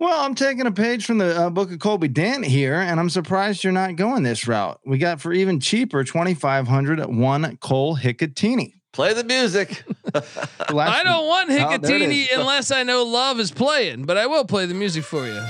Well, 0.00 0.20
I'm 0.24 0.34
taking 0.34 0.66
a 0.66 0.72
page 0.72 1.06
from 1.06 1.18
the 1.18 1.40
uh, 1.46 1.50
book 1.50 1.70
of 1.72 1.78
Colby 1.78 2.08
Dant 2.08 2.44
here, 2.44 2.74
and 2.74 2.98
I'm 3.00 3.08
surprised 3.08 3.62
you're 3.64 3.72
not 3.72 3.96
going 3.96 4.22
this 4.22 4.46
route. 4.46 4.78
We 4.84 4.98
got 4.98 5.20
for 5.20 5.32
even 5.32 5.60
cheaper, 5.60 6.02
2,500 6.04 7.00
at 7.00 7.10
one 7.10 7.56
Cole 7.58 7.96
Hikutini. 7.96 8.74
Play 8.92 9.14
the 9.14 9.24
music. 9.24 9.84
I 10.14 11.02
don't 11.04 11.26
want 11.26 11.50
Oh, 11.50 11.54
there 11.54 11.70
it 11.72 11.82
Hikutini 11.82 12.24
is. 12.24 12.28
unless 12.38 12.70
I 12.70 12.82
know 12.82 13.02
Love 13.04 13.40
is 13.40 13.50
playing, 13.50 14.04
but 14.04 14.16
I 14.18 14.26
will 14.26 14.44
play 14.44 14.66
the 14.66 14.74
music 14.74 15.04
for 15.04 15.26
you. 15.26 15.40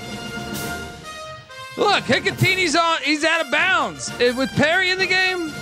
Look, 1.76 2.04
Hikutini's 2.04 2.76
on. 2.76 2.98
He's 3.02 3.24
out 3.24 3.44
of 3.44 3.50
bounds 3.50 4.10
Eh, 4.20 4.30
with 4.32 4.50
Perry 4.50 4.90
in 4.90 4.98
the 4.98 5.06
game. 5.06 5.52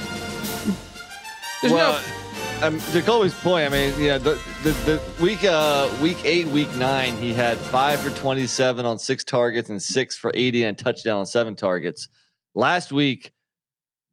There's 1.62 1.72
well, 1.72 1.94
no. 1.94 2.21
Um, 2.62 2.78
to 2.92 3.02
Colby's 3.02 3.34
point, 3.34 3.66
I 3.66 3.68
mean, 3.70 3.94
yeah, 4.00 4.18
the, 4.18 4.40
the, 4.62 4.70
the 4.70 5.02
week 5.22 5.44
uh 5.44 5.90
week 6.00 6.18
eight, 6.24 6.46
week 6.48 6.72
nine, 6.76 7.16
he 7.16 7.32
had 7.34 7.56
five 7.58 8.00
for 8.00 8.10
twenty 8.10 8.46
seven 8.46 8.86
on 8.86 8.98
six 8.98 9.24
targets 9.24 9.68
and 9.68 9.82
six 9.82 10.16
for 10.16 10.30
eighty 10.34 10.64
and 10.64 10.78
a 10.78 10.82
touchdown 10.84 11.18
on 11.18 11.26
seven 11.26 11.56
targets. 11.56 12.08
Last 12.54 12.92
week, 12.92 13.32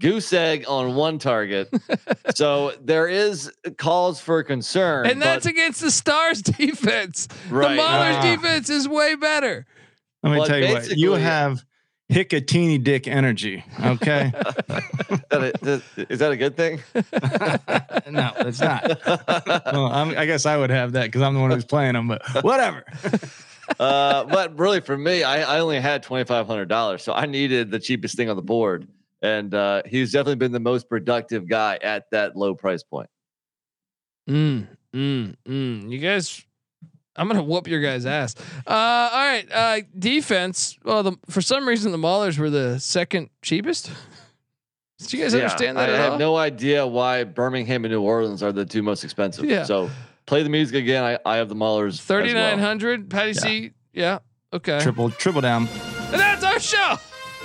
goose 0.02 0.32
egg 0.34 0.66
on 0.68 0.96
one 0.96 1.20
target. 1.20 1.70
so 2.36 2.74
there 2.82 3.08
is 3.08 3.52
calls 3.78 4.20
for 4.20 4.44
concern, 4.44 5.06
And 5.08 5.22
that's 5.22 5.46
but- 5.46 5.52
against 5.52 5.82
the 5.82 5.92
Stars 5.92 6.42
defense. 6.44 7.28
Right. 7.50 7.76
The 7.76 7.82
Maulers 7.82 8.16
Ah. 8.18 8.36
defense 8.36 8.70
is 8.70 8.88
way 8.88 9.16
better. 9.16 9.66
Let 10.24 10.32
me 10.32 10.38
Well, 10.40 10.48
tell 10.48 10.60
you 10.60 10.74
what, 10.74 10.98
you 10.98 11.12
have 11.14 11.64
Hikutini 12.10 12.84
dick 12.84 13.08
energy. 13.08 13.64
Okay. 13.84 14.32
is 16.10 16.20
that 16.20 16.32
a 16.32 16.38
good 16.38 16.58
thing? 16.58 16.82
no, 18.12 18.32
it's 18.38 18.60
not. 18.60 19.00
well, 19.72 19.86
I'm, 19.86 20.18
I 20.18 20.26
guess 20.26 20.48
I 20.48 20.58
would 20.58 20.72
have 20.72 20.94
that 20.94 21.06
because 21.06 21.22
I'm 21.22 21.36
the 21.36 21.40
one 21.40 21.52
who's 21.52 21.66
playing 21.66 21.94
them, 21.94 22.08
but 22.08 22.44
whatever. 22.44 22.84
uh, 23.80 24.24
but 24.24 24.58
really, 24.58 24.82
for 24.82 24.98
me, 24.98 25.22
I, 25.22 25.58
I 25.58 25.60
only 25.60 25.80
had 25.80 26.02
twenty 26.02 26.24
five 26.24 26.48
hundred 26.48 26.68
dollars, 26.68 27.04
so 27.04 27.14
I 27.14 27.28
needed 27.28 27.70
the 27.70 27.80
cheapest 27.80 28.16
thing 28.16 28.28
on 28.28 28.36
the 28.36 28.42
board, 28.42 28.88
and 29.22 29.54
uh, 29.54 29.84
he's 29.86 30.12
definitely 30.12 30.38
been 30.38 30.52
the 30.52 30.60
most 30.60 30.90
productive 30.90 31.48
guy 31.48 31.78
at 31.84 32.10
that 32.10 32.36
low 32.36 32.56
price 32.56 32.82
point. 32.82 33.10
Mm, 34.28 34.68
mm, 34.96 35.36
mm. 35.48 35.92
You 35.92 36.00
guys, 36.00 36.44
I'm 37.20 37.28
gonna 37.28 37.44
whoop 37.44 37.68
your 37.68 37.82
guys' 37.82 38.06
ass. 38.06 38.34
Uh, 38.66 38.72
all 38.72 39.26
right. 39.28 39.46
Uh, 39.52 39.82
defense. 39.98 40.78
Well, 40.84 41.04
the, 41.04 41.18
for 41.30 41.42
some 41.42 41.68
reason 41.68 41.92
the 41.92 41.98
Maulers 41.98 42.38
were 42.40 42.50
the 42.50 42.80
second 42.80 43.30
cheapest. 43.42 43.92
Did 45.00 45.14
you 45.14 45.22
guys 45.24 45.34
Yeah, 45.34 45.42
understand 45.42 45.78
that 45.78 45.90
I 45.90 45.94
at 45.94 46.00
have 46.00 46.14
all? 46.14 46.20
no 46.20 46.36
idea 46.38 46.86
why 46.88 47.24
Birmingham 47.24 47.86
and 47.86 47.92
New 47.94 48.02
Orleans 48.02 48.42
are 48.44 48.52
the 48.52 48.66
two 48.66 48.82
most 48.84 49.04
expensive. 49.04 49.46
Yeah. 49.46 49.64
So 49.64 49.90
play 50.26 50.44
the 50.44 50.50
music 50.50 50.76
again. 50.76 51.04
I, 51.04 51.20
I 51.26 51.38
have 51.38 51.50
the 51.50 51.56
Maulers. 51.56 52.00
Thirty 52.02 52.34
nine 52.34 52.60
hundred. 52.60 52.60
Well. 52.60 52.68
hundred. 52.68 53.10
Patty 53.10 53.34
C. 53.34 53.72
Yeah. 53.94 54.20
Okay. 54.54 54.80
Triple 54.82 55.10
triple 55.12 55.42
down. 55.42 55.68
And 56.12 56.20
that's 56.20 56.44
our 56.44 56.60
show. 56.60 56.96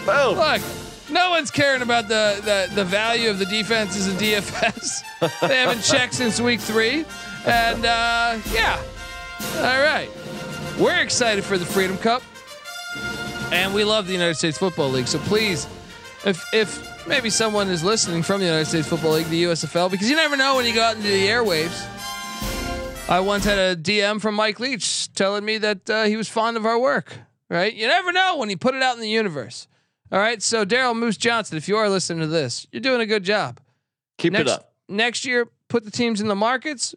Boom. 0.06 0.36
Look, 0.38 0.62
no 1.10 1.30
one's 1.30 1.50
caring 1.50 1.82
about 1.82 2.08
the, 2.08 2.40
the, 2.44 2.74
the 2.74 2.84
value 2.84 3.28
of 3.30 3.38
the 3.38 3.44
defenses 3.46 4.06
in 4.08 4.14
DFS. 4.16 5.02
they 5.48 5.56
haven't 5.56 5.82
checked 5.82 6.14
since 6.14 6.40
week 6.40 6.60
three. 6.60 7.04
And 7.46 7.84
uh, 7.84 8.38
yeah. 8.52 8.82
All 9.56 9.82
right. 9.82 10.10
We're 10.78 11.00
excited 11.00 11.44
for 11.44 11.58
the 11.58 11.66
Freedom 11.66 11.96
Cup. 11.98 12.22
And 13.52 13.72
we 13.72 13.84
love 13.84 14.06
the 14.06 14.12
United 14.12 14.34
States 14.34 14.58
Football 14.58 14.90
League. 14.90 15.06
So 15.06 15.18
please, 15.20 15.66
if 16.24 16.44
if 16.52 17.06
maybe 17.06 17.30
someone 17.30 17.68
is 17.68 17.84
listening 17.84 18.22
from 18.22 18.40
the 18.40 18.46
United 18.46 18.66
States 18.66 18.88
Football 18.88 19.12
League, 19.12 19.28
the 19.28 19.44
USFL, 19.44 19.90
because 19.90 20.10
you 20.10 20.16
never 20.16 20.36
know 20.36 20.56
when 20.56 20.66
you 20.66 20.74
go 20.74 20.82
out 20.82 20.96
into 20.96 21.08
the 21.08 21.26
airwaves. 21.26 21.88
I 23.08 23.20
once 23.20 23.44
had 23.44 23.58
a 23.58 23.76
DM 23.76 24.20
from 24.20 24.34
Mike 24.34 24.58
Leach 24.60 25.12
telling 25.12 25.44
me 25.44 25.58
that 25.58 25.90
uh, 25.90 26.04
he 26.04 26.16
was 26.16 26.28
fond 26.28 26.56
of 26.56 26.64
our 26.64 26.78
work. 26.78 27.18
Right? 27.50 27.74
You 27.74 27.86
never 27.86 28.10
know 28.12 28.38
when 28.38 28.48
you 28.48 28.56
put 28.56 28.74
it 28.74 28.82
out 28.82 28.94
in 28.94 29.02
the 29.02 29.08
universe. 29.08 29.68
All 30.10 30.18
right. 30.18 30.42
So 30.42 30.64
Daryl 30.64 30.96
Moose 30.96 31.18
Johnson, 31.18 31.56
if 31.56 31.68
you 31.68 31.76
are 31.76 31.88
listening 31.88 32.20
to 32.20 32.26
this, 32.26 32.66
you're 32.72 32.80
doing 32.80 33.02
a 33.02 33.06
good 33.06 33.22
job. 33.22 33.60
Keep 34.18 34.32
next, 34.32 34.50
it 34.50 34.54
up. 34.54 34.72
Next 34.88 35.24
year, 35.24 35.48
put 35.68 35.84
the 35.84 35.90
teams 35.90 36.20
in 36.20 36.28
the 36.28 36.34
markets, 36.34 36.94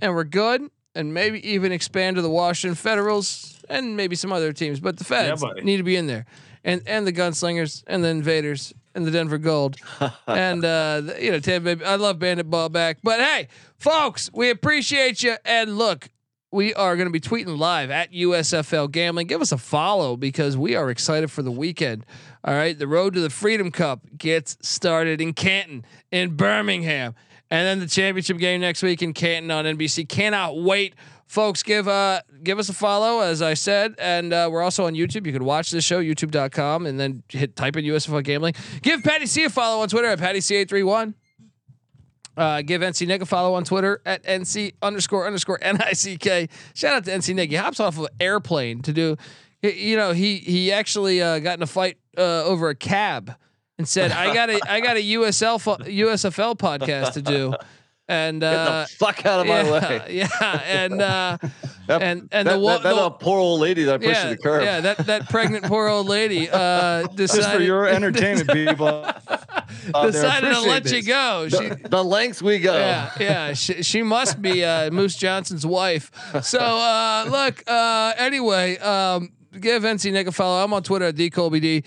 and 0.00 0.14
we're 0.14 0.24
good. 0.24 0.70
And 0.94 1.14
maybe 1.14 1.46
even 1.48 1.72
expand 1.72 2.16
to 2.16 2.22
the 2.22 2.30
Washington 2.30 2.74
Federals 2.74 3.58
and 3.68 3.96
maybe 3.96 4.14
some 4.14 4.32
other 4.32 4.52
teams. 4.52 4.78
But 4.78 4.98
the 4.98 5.04
Feds 5.04 5.40
buddy. 5.40 5.62
need 5.62 5.78
to 5.78 5.82
be 5.82 5.96
in 5.96 6.06
there, 6.06 6.26
and 6.64 6.82
and 6.86 7.06
the 7.06 7.12
Gunslingers 7.12 7.82
and 7.86 8.04
the 8.04 8.08
Invaders 8.08 8.74
and 8.94 9.06
the 9.06 9.10
Denver 9.10 9.38
Gold, 9.38 9.76
and 10.26 10.64
uh, 10.64 11.00
the, 11.00 11.16
you 11.18 11.30
know, 11.30 11.40
Tampa 11.40 11.76
Bay. 11.76 11.84
I 11.84 11.96
love 11.96 12.18
Bandit 12.18 12.50
Ball 12.50 12.68
back. 12.68 12.98
But 13.02 13.20
hey, 13.20 13.48
folks, 13.78 14.30
we 14.34 14.50
appreciate 14.50 15.22
you. 15.22 15.36
And 15.44 15.78
look, 15.78 16.10
we 16.50 16.74
are 16.74 16.96
going 16.96 17.08
to 17.08 17.12
be 17.12 17.20
tweeting 17.20 17.58
live 17.58 17.90
at 17.90 18.12
USFL 18.12 18.90
Gambling. 18.90 19.26
Give 19.26 19.40
us 19.40 19.52
a 19.52 19.58
follow 19.58 20.16
because 20.16 20.56
we 20.56 20.76
are 20.76 20.90
excited 20.90 21.30
for 21.30 21.42
the 21.42 21.50
weekend. 21.50 22.04
All 22.44 22.54
right, 22.54 22.78
the 22.78 22.86
road 22.86 23.14
to 23.14 23.20
the 23.20 23.30
Freedom 23.30 23.70
Cup 23.70 24.00
gets 24.18 24.58
started 24.60 25.20
in 25.20 25.32
Canton, 25.32 25.84
in 26.10 26.36
Birmingham, 26.36 27.14
and 27.52 27.66
then 27.66 27.80
the 27.80 27.86
championship 27.86 28.38
game 28.38 28.62
next 28.62 28.82
week 28.82 29.02
in 29.02 29.12
Canton 29.12 29.50
on 29.50 29.66
NBC. 29.66 30.08
Cannot 30.08 30.58
wait, 30.62 30.94
folks. 31.26 31.62
Give 31.62 31.86
uh 31.86 32.22
give 32.42 32.58
us 32.58 32.70
a 32.70 32.72
follow, 32.72 33.20
as 33.20 33.42
I 33.42 33.52
said, 33.52 33.94
and 33.98 34.32
uh, 34.32 34.48
we're 34.50 34.62
also 34.62 34.86
on 34.86 34.94
YouTube. 34.94 35.26
You 35.26 35.34
can 35.34 35.44
watch 35.44 35.70
this 35.70 35.84
show 35.84 36.02
YouTube.com 36.02 36.86
and 36.86 36.98
then 36.98 37.22
hit 37.28 37.54
type 37.54 37.76
in 37.76 37.84
USFL 37.84 38.24
Gambling. 38.24 38.54
Give 38.80 39.02
Patty 39.02 39.26
C 39.26 39.44
a 39.44 39.50
follow 39.50 39.82
on 39.82 39.88
Twitter 39.88 40.08
at 40.08 40.18
Patty 40.18 40.40
C 40.40 40.56
eight 40.56 40.70
three 40.70 40.82
one. 40.82 41.14
Uh, 42.34 42.62
give 42.62 42.80
NC 42.80 43.06
Nick 43.06 43.20
a 43.20 43.26
follow 43.26 43.52
on 43.52 43.64
Twitter 43.64 44.00
at 44.06 44.24
NC 44.24 44.72
underscore 44.80 45.26
underscore 45.26 45.58
NICK. 45.62 46.50
Shout 46.72 46.96
out 46.96 47.04
to 47.04 47.10
NC 47.10 47.34
Nick. 47.34 47.50
He 47.50 47.56
hops 47.56 47.78
off 47.78 47.98
of 47.98 48.04
an 48.04 48.10
airplane 48.18 48.80
to 48.80 48.94
do, 48.94 49.18
you 49.62 49.98
know, 49.98 50.12
he 50.12 50.36
he 50.38 50.72
actually 50.72 51.20
uh, 51.20 51.40
got 51.40 51.58
in 51.58 51.62
a 51.62 51.66
fight 51.66 51.98
uh, 52.16 52.44
over 52.44 52.70
a 52.70 52.74
cab 52.74 53.36
and 53.82 53.88
said, 53.88 54.12
I 54.12 54.32
got 54.32 54.48
a 54.48 54.60
I 54.70 54.80
got 54.80 54.96
a 54.96 55.00
USL 55.02 55.58
USFL 55.60 56.56
podcast 56.56 57.14
to 57.14 57.22
do. 57.22 57.54
And 58.08 58.40
Get 58.40 58.52
uh, 58.54 58.82
the 58.82 58.88
fuck 58.98 59.24
out 59.24 59.40
of 59.40 59.46
my 59.46 59.62
way. 59.70 60.02
Yeah, 60.10 60.60
and 60.66 61.00
uh, 61.00 61.38
That- 61.86 62.02
and 62.02 62.28
and 62.30 62.46
that, 62.48 62.58
the, 62.58 62.66
that, 62.66 62.82
that 62.82 62.94
the 62.94 63.00
uh, 63.06 63.10
poor 63.10 63.38
old 63.38 63.60
lady 63.60 63.84
that 63.84 63.94
I 63.94 63.98
pushed 63.98 64.10
yeah, 64.10 64.22
to 64.24 64.28
the 64.30 64.36
curb. 64.36 64.62
yeah, 64.64 64.80
that 64.80 64.98
that 65.06 65.28
pregnant 65.28 65.64
poor 65.64 65.88
old 65.88 66.06
lady 66.08 66.48
uh, 66.50 67.06
decided 67.08 67.42
Just 67.42 67.50
for 67.54 67.60
your 67.62 67.86
entertainment, 67.88 68.50
people. 68.50 69.02
there, 69.02 70.10
decided 70.10 70.52
to 70.52 70.60
let 70.60 70.84
you 70.84 71.02
this. 71.02 71.06
go. 71.06 71.48
She, 71.48 71.68
the, 71.68 71.88
the 71.88 72.04
lengths 72.04 72.42
we 72.42 72.58
go. 72.58 72.74
yeah, 72.76 73.10
yeah. 73.18 73.52
She, 73.54 73.82
she 73.82 74.02
must 74.02 74.40
be 74.42 74.64
uh, 74.64 74.90
Moose 74.90 75.16
Johnson's 75.16 75.64
wife. 75.66 76.10
So 76.42 76.58
uh, 76.60 77.24
look. 77.30 77.62
Uh, 77.66 78.12
anyway, 78.18 78.78
um, 78.78 79.32
give 79.58 79.82
NC 79.84 80.12
Nick 80.12 80.26
a 80.28 80.32
follow. 80.32 80.62
I'm 80.62 80.72
on 80.72 80.82
Twitter 80.82 81.06
at 81.06 81.14
dcolbd. 81.16 81.84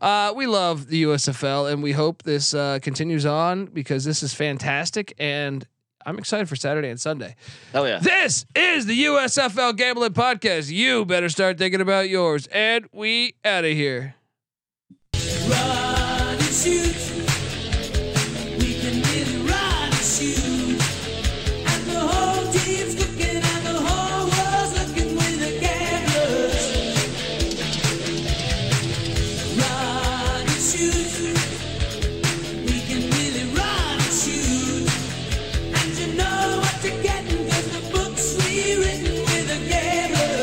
Uh, 0.00 0.32
we 0.34 0.46
love 0.46 0.88
the 0.88 1.04
USFL 1.04 1.72
and 1.72 1.82
we 1.82 1.92
hope 1.92 2.22
this 2.22 2.54
uh, 2.54 2.78
continues 2.80 3.26
on 3.26 3.66
because 3.66 4.04
this 4.04 4.22
is 4.22 4.32
fantastic 4.32 5.14
and 5.18 5.66
I'm 6.06 6.18
excited 6.18 6.48
for 6.48 6.56
Saturday 6.56 6.88
and 6.88 7.00
Sunday. 7.00 7.36
Oh 7.74 7.84
yeah. 7.84 7.98
This 7.98 8.46
is 8.54 8.86
the 8.86 9.04
USFL 9.04 9.76
Gambling 9.76 10.14
Podcast. 10.14 10.70
You 10.70 11.04
better 11.04 11.28
start 11.28 11.58
thinking 11.58 11.80
about 11.80 12.08
yours. 12.08 12.46
And 12.46 12.86
we 12.92 13.34
out 13.44 13.64
of 13.64 13.72
here. 13.72 14.14